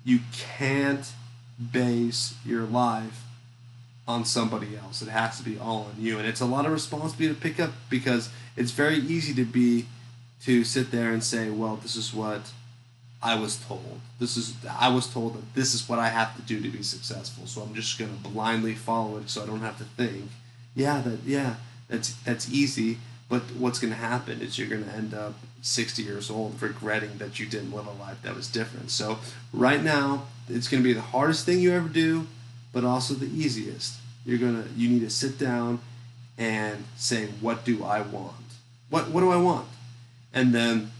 you 0.03 0.19
can't 0.32 1.13
base 1.71 2.36
your 2.45 2.63
life 2.63 3.23
on 4.07 4.23
somebody 4.23 4.78
else. 4.78 5.01
It 5.01 5.09
has 5.09 5.38
to 5.38 5.43
be 5.43 5.57
all 5.57 5.89
on 5.89 5.95
you. 5.99 6.19
And 6.19 6.28
it's 6.28 6.41
a 6.41 6.45
lot 6.45 6.65
of 6.65 6.71
responsibility 6.71 7.34
to 7.34 7.41
pick 7.41 7.59
up 7.59 7.71
because 7.89 8.30
it's 8.55 8.71
very 8.71 8.97
easy 8.97 9.34
to 9.34 9.45
be 9.45 9.88
to 10.43 10.63
sit 10.63 10.91
there 10.91 11.11
and 11.11 11.23
say, 11.23 11.49
well, 11.49 11.76
this 11.76 11.95
is 11.95 12.13
what 12.13 12.51
I 13.26 13.34
was 13.34 13.57
told. 13.57 13.99
This 14.19 14.38
is 14.38 14.53
I 14.80 14.89
was 14.89 15.07
told 15.07 15.34
that 15.34 15.55
this 15.55 15.73
is 15.73 15.89
what 15.89 15.97
I 15.97 16.09
have 16.09 16.36
to 16.36 16.43
do 16.43 16.61
to 16.61 16.69
be 16.69 16.84
successful. 16.84 17.47
So 17.47 17.63
I'm 17.63 17.73
just 17.73 17.97
going 17.97 18.15
to 18.15 18.30
blindly 18.30 18.76
follow 18.76 19.17
it 19.17 19.32
so 19.32 19.41
I 19.41 19.47
don't 19.47 19.61
have 19.61 19.80
to 19.80 19.84
think. 19.84 20.30
Yeah, 20.76 21.01
that 21.01 21.23
yeah, 21.26 21.55
that's 21.89 22.13
that's 22.21 22.47
easy, 22.51 22.99
but 23.28 23.41
what's 23.57 23.80
going 23.80 23.91
to 23.91 23.99
happen 23.99 24.41
is 24.41 24.59
you're 24.59 24.67
going 24.67 24.86
to 24.86 24.91
end 24.91 25.15
up 25.15 25.34
60 25.63 26.03
years 26.03 26.30
old 26.30 26.61
regretting 26.61 27.17
that 27.17 27.39
you 27.39 27.47
didn't 27.47 27.73
live 27.73 27.88
a 27.88 27.93
life 27.93 28.21
that 28.21 28.36
was 28.36 28.47
different. 28.47 28.91
So, 28.91 29.17
right 29.51 29.84
now, 29.84 30.28
it's 30.47 30.67
going 30.67 30.84
to 30.84 30.88
be 30.88 30.93
the 30.93 31.01
hardest 31.01 31.47
thing 31.47 31.59
you 31.59 31.73
ever 31.73 31.89
do, 31.89 32.28
but 32.71 32.84
also 32.84 33.15
the 33.15 33.26
easiest. 33.26 33.95
You're 34.23 34.38
to 34.38 34.69
you 34.78 34.88
need 34.88 35.01
to 35.01 35.09
sit 35.09 35.39
down 35.39 35.80
and 36.38 36.84
say 36.95 37.26
what 37.41 37.65
do 37.65 37.84
I 37.84 38.01
want? 38.01 38.36
What 38.91 39.09
what 39.09 39.21
do 39.21 39.32
I 39.32 39.38
want? 39.38 39.67
And 40.32 40.53
then 40.53 40.91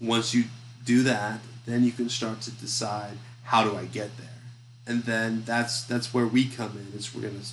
once 0.00 0.34
you 0.34 0.44
do 0.86 1.02
that, 1.02 1.40
then 1.66 1.84
you 1.84 1.92
can 1.92 2.08
start 2.08 2.40
to 2.42 2.50
decide 2.50 3.18
how 3.44 3.62
do 3.62 3.76
I 3.76 3.84
get 3.84 4.16
there. 4.16 4.28
And 4.86 5.02
then 5.02 5.42
that's 5.44 5.82
that's 5.82 6.14
where 6.14 6.26
we 6.26 6.46
come 6.46 6.78
in. 6.78 6.98
Is 6.98 7.14
we're 7.14 7.22
going 7.22 7.40
to 7.40 7.46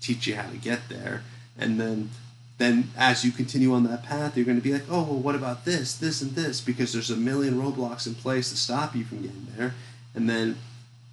teach 0.00 0.26
you 0.26 0.34
how 0.34 0.50
to 0.50 0.56
get 0.56 0.88
there. 0.88 1.22
And 1.58 1.78
then 1.78 2.10
then 2.58 2.90
as 2.96 3.24
you 3.24 3.32
continue 3.32 3.72
on 3.72 3.84
that 3.84 4.02
path, 4.02 4.36
you're 4.36 4.46
going 4.46 4.58
to 4.58 4.64
be 4.64 4.72
like, 4.72 4.84
oh, 4.90 5.02
well, 5.02 5.18
what 5.18 5.34
about 5.34 5.64
this, 5.64 5.94
this, 5.94 6.20
and 6.20 6.32
this? 6.32 6.60
Because 6.60 6.92
there's 6.92 7.10
a 7.10 7.16
million 7.16 7.54
roadblocks 7.54 8.06
in 8.06 8.14
place 8.14 8.50
to 8.50 8.56
stop 8.56 8.94
you 8.94 9.04
from 9.04 9.22
getting 9.22 9.46
there. 9.56 9.74
And 10.14 10.28
then 10.28 10.58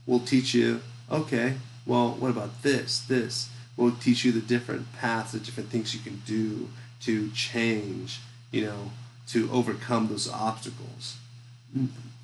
we'll 0.05 0.19
teach 0.19 0.53
you, 0.53 0.81
okay, 1.09 1.55
well, 1.85 2.11
what 2.19 2.31
about 2.31 2.63
this, 2.63 2.99
this? 2.99 3.49
We'll 3.77 3.95
teach 3.95 4.25
you 4.25 4.31
the 4.33 4.41
different 4.41 4.91
paths, 4.93 5.31
the 5.31 5.39
different 5.39 5.69
things 5.69 5.93
you 5.93 6.01
can 6.01 6.21
do 6.25 6.67
to 7.01 7.29
change, 7.31 8.19
you 8.51 8.65
know, 8.65 8.91
to 9.27 9.49
overcome 9.51 10.07
those 10.07 10.29
obstacles. 10.29 11.17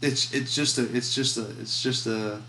It's 0.01 0.33
it's 0.33 0.55
just 0.55 0.77
a 0.77 0.95
it's 0.95 1.13
just 1.13 1.37
a 1.37 1.49
it's 1.59 1.81
just 1.81 2.07
a 2.07 2.41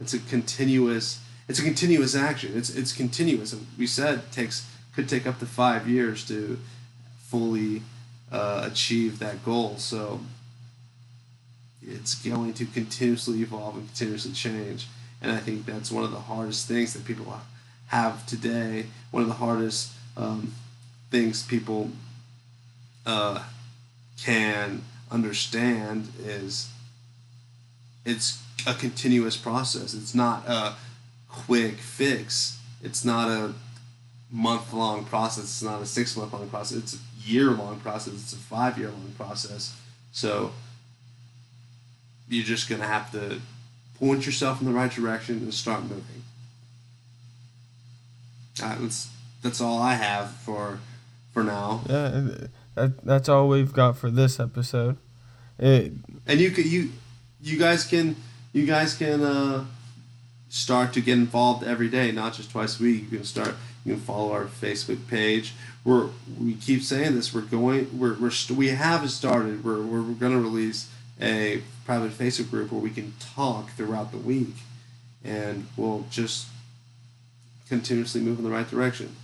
it's 0.00 0.14
a 0.14 0.18
continuous 0.18 1.20
it's 1.48 1.58
a 1.58 1.62
continuous 1.62 2.14
action. 2.14 2.52
It's 2.54 2.70
it's 2.70 2.92
continuous. 2.92 3.54
We 3.78 3.86
said 3.86 4.32
takes 4.32 4.66
could 4.94 5.08
take 5.08 5.26
up 5.26 5.38
to 5.38 5.46
five 5.46 5.88
years 5.88 6.26
to 6.28 6.58
fully 7.18 7.82
uh, 8.32 8.68
achieve 8.70 9.18
that 9.18 9.44
goal. 9.44 9.76
So 9.76 10.20
it's 11.82 12.14
going 12.14 12.54
to 12.54 12.66
continuously 12.66 13.42
evolve 13.42 13.76
and 13.76 13.86
continuously 13.86 14.32
change. 14.32 14.88
And 15.22 15.30
I 15.30 15.38
think 15.38 15.66
that's 15.66 15.90
one 15.90 16.04
of 16.04 16.10
the 16.10 16.20
hardest 16.20 16.66
things 16.66 16.94
that 16.94 17.04
people 17.04 17.40
have 17.88 18.26
today. 18.26 18.86
One 19.10 19.22
of 19.22 19.28
the 19.28 19.34
hardest 19.34 19.92
um, 20.16 20.54
things 21.10 21.42
people 21.42 21.90
uh, 23.04 23.42
can 24.20 24.82
understand 25.10 26.08
is 26.18 26.70
it's 28.04 28.42
a 28.66 28.74
continuous 28.74 29.36
process. 29.36 29.94
It's 29.94 30.14
not 30.14 30.46
a 30.48 30.74
quick 31.28 31.76
fix. 31.76 32.58
It's 32.82 33.04
not 33.04 33.28
a 33.28 33.54
month 34.30 34.72
long 34.72 35.04
process. 35.04 35.44
It's 35.44 35.62
not 35.62 35.80
a 35.82 35.86
six 35.86 36.16
month 36.16 36.32
long 36.32 36.48
process. 36.48 36.78
It's 36.78 36.94
a 36.94 37.28
year 37.28 37.50
long 37.50 37.80
process. 37.80 38.14
It's 38.14 38.32
a 38.32 38.36
five 38.36 38.78
year 38.78 38.88
long 38.88 39.12
process. 39.16 39.76
So 40.12 40.52
you're 42.28 42.44
just 42.44 42.68
gonna 42.68 42.86
have 42.86 43.12
to 43.12 43.40
point 43.98 44.26
yourself 44.26 44.60
in 44.60 44.66
the 44.66 44.72
right 44.72 44.90
direction 44.90 45.38
and 45.38 45.54
start 45.54 45.82
moving. 45.82 46.24
Uh, 48.62 48.76
that's 48.80 49.10
that's 49.42 49.60
all 49.60 49.80
I 49.80 49.94
have 49.94 50.30
for 50.30 50.80
for 51.32 51.44
now. 51.44 51.82
Yeah, 51.88 52.46
that, 52.76 53.04
that's 53.04 53.28
all 53.28 53.48
we've 53.48 53.72
got 53.72 53.96
for 53.96 54.10
this 54.10 54.38
episode. 54.38 54.96
It, 55.58 55.92
and 56.26 56.38
you 56.38 56.50
could 56.50 56.66
you 56.66 56.92
you 57.42 57.58
guys 57.58 57.84
can 57.84 58.16
you 58.52 58.66
guys 58.66 58.94
can 58.94 59.22
uh, 59.22 59.64
start 60.48 60.92
to 60.92 61.00
get 61.00 61.14
involved 61.14 61.64
every 61.64 61.88
day, 61.88 62.12
not 62.12 62.34
just 62.34 62.50
twice 62.50 62.78
a 62.78 62.82
week. 62.82 63.10
You 63.10 63.18
can 63.18 63.24
start 63.24 63.54
you 63.84 63.94
can 63.94 64.02
follow 64.02 64.32
our 64.32 64.44
Facebook 64.44 65.08
page. 65.08 65.54
We're 65.84 66.10
we 66.38 66.54
keep 66.54 66.82
saying 66.82 67.14
this. 67.14 67.32
We're 67.32 67.42
going. 67.42 67.98
We're, 67.98 68.14
we're 68.14 68.32
we 68.54 68.68
have 68.68 69.10
started. 69.10 69.64
We're 69.64 69.82
we're, 69.82 70.02
we're 70.02 70.14
going 70.14 70.32
to 70.32 70.40
release 70.40 70.90
a 71.20 71.62
private 71.84 72.12
Facebook 72.12 72.50
group 72.50 72.72
where 72.72 72.80
we 72.80 72.90
can 72.90 73.14
talk 73.20 73.70
throughout 73.70 74.12
the 74.12 74.18
week, 74.18 74.54
and 75.24 75.66
we'll 75.76 76.04
just 76.10 76.48
continuously 77.68 78.20
move 78.20 78.38
in 78.38 78.44
the 78.44 78.50
right 78.50 78.68
direction. 78.68 79.16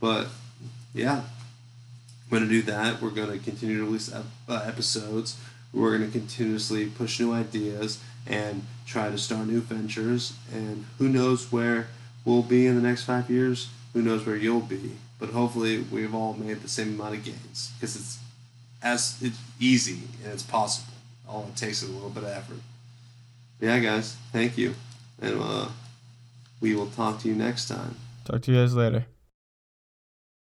But 0.00 0.28
yeah, 0.94 1.22
going 2.30 2.42
to 2.42 2.48
do 2.48 2.62
that. 2.62 3.00
We're 3.00 3.10
going 3.10 3.30
to 3.30 3.38
continue 3.38 3.78
to 3.78 3.84
release 3.84 4.12
uh, 4.12 4.22
episodes. 4.48 5.38
We're 5.72 5.96
going 5.96 6.10
to 6.10 6.18
continuously 6.18 6.86
push 6.86 7.20
new 7.20 7.32
ideas 7.32 8.02
and 8.26 8.66
try 8.86 9.10
to 9.10 9.18
start 9.18 9.46
new 9.46 9.60
ventures. 9.60 10.34
And 10.52 10.86
who 10.98 11.08
knows 11.08 11.50
where 11.52 11.88
we'll 12.24 12.42
be 12.42 12.66
in 12.66 12.74
the 12.74 12.82
next 12.82 13.04
five 13.04 13.30
years 13.30 13.68
who 13.92 14.02
knows 14.02 14.26
where 14.26 14.36
you'll 14.36 14.60
be. 14.60 14.92
But 15.18 15.30
hopefully, 15.30 15.84
we've 15.90 16.14
all 16.14 16.34
made 16.34 16.60
the 16.62 16.68
same 16.68 16.94
amount 16.94 17.16
of 17.16 17.24
gains 17.24 17.72
because 17.74 17.96
it's 17.96 18.18
as 18.82 19.16
it's 19.20 19.38
easy 19.58 20.02
and 20.22 20.32
it's 20.32 20.42
possible. 20.42 20.94
All 21.28 21.46
it 21.48 21.56
takes 21.56 21.82
is 21.82 21.90
a 21.90 21.92
little 21.92 22.10
bit 22.10 22.22
of 22.22 22.30
effort. 22.30 22.58
Yeah, 23.60 23.80
guys, 23.80 24.16
thank 24.32 24.56
you, 24.56 24.74
and 25.20 25.40
uh, 25.40 25.68
we 26.60 26.76
will 26.76 26.86
talk 26.86 27.20
to 27.20 27.28
you 27.28 27.34
next 27.34 27.66
time. 27.66 27.96
Talk 28.24 28.42
to 28.42 28.52
you 28.52 28.58
guys 28.58 28.74
later. 28.74 29.06